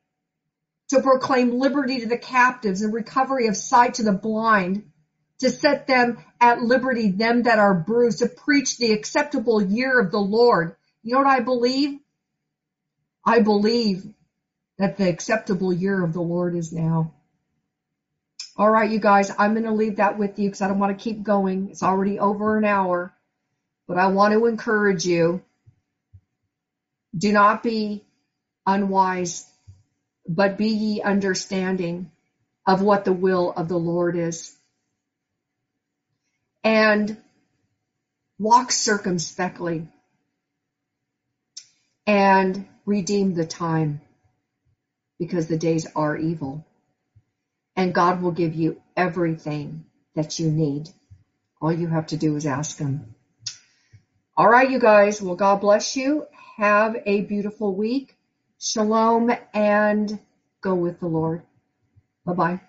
to 0.90 1.00
proclaim 1.00 1.58
liberty 1.58 2.00
to 2.00 2.06
the 2.06 2.18
captives 2.18 2.82
and 2.82 2.92
recovery 2.92 3.46
of 3.46 3.56
sight 3.56 3.94
to 3.94 4.02
the 4.02 4.12
blind, 4.12 4.90
to 5.38 5.48
set 5.48 5.86
them 5.86 6.18
at 6.40 6.62
liberty, 6.62 7.10
them 7.10 7.44
that 7.44 7.58
are 7.58 7.74
bruised, 7.74 8.18
to 8.18 8.26
preach 8.26 8.76
the 8.76 8.92
acceptable 8.92 9.62
year 9.62 10.00
of 10.00 10.10
the 10.10 10.18
Lord. 10.18 10.76
You 11.02 11.14
know 11.14 11.20
what 11.20 11.28
I 11.28 11.40
believe? 11.40 12.00
I 13.24 13.40
believe 13.40 14.04
that 14.78 14.96
the 14.96 15.08
acceptable 15.08 15.72
year 15.72 16.02
of 16.02 16.12
the 16.12 16.22
Lord 16.22 16.56
is 16.56 16.72
now. 16.72 17.14
All 18.56 18.68
right, 18.68 18.90
you 18.90 18.98
guys, 18.98 19.30
I'm 19.38 19.52
going 19.52 19.64
to 19.64 19.72
leave 19.72 19.96
that 19.96 20.18
with 20.18 20.38
you 20.38 20.48
because 20.48 20.60
I 20.60 20.68
don't 20.68 20.78
want 20.78 20.98
to 20.98 21.02
keep 21.02 21.22
going. 21.22 21.68
It's 21.70 21.82
already 21.82 22.18
over 22.18 22.58
an 22.58 22.64
hour, 22.64 23.14
but 23.86 23.96
I 23.96 24.08
want 24.08 24.34
to 24.34 24.46
encourage 24.46 25.04
you. 25.04 25.42
Do 27.16 27.32
not 27.32 27.62
be 27.62 28.04
unwise, 28.66 29.49
but 30.30 30.56
be 30.56 30.68
ye 30.68 31.02
understanding 31.02 32.08
of 32.64 32.82
what 32.82 33.04
the 33.04 33.12
will 33.12 33.52
of 33.52 33.68
the 33.68 33.76
Lord 33.76 34.16
is. 34.16 34.56
And 36.62 37.16
walk 38.38 38.70
circumspectly 38.70 39.88
and 42.06 42.64
redeem 42.86 43.34
the 43.34 43.44
time 43.44 44.02
because 45.18 45.48
the 45.48 45.58
days 45.58 45.88
are 45.96 46.16
evil. 46.16 46.64
And 47.74 47.92
God 47.92 48.22
will 48.22 48.30
give 48.30 48.54
you 48.54 48.80
everything 48.96 49.84
that 50.14 50.38
you 50.38 50.48
need. 50.48 50.90
All 51.60 51.72
you 51.72 51.88
have 51.88 52.06
to 52.08 52.16
do 52.16 52.36
is 52.36 52.46
ask 52.46 52.78
Him. 52.78 53.16
All 54.36 54.48
right, 54.48 54.70
you 54.70 54.78
guys. 54.78 55.20
Well, 55.20 55.34
God 55.34 55.60
bless 55.60 55.96
you. 55.96 56.26
Have 56.56 56.96
a 57.04 57.22
beautiful 57.22 57.74
week. 57.74 58.16
Shalom 58.60 59.32
and 59.54 60.20
go 60.62 60.74
with 60.74 61.00
the 61.00 61.08
Lord. 61.08 61.42
Bye 62.26 62.34
bye. 62.34 62.60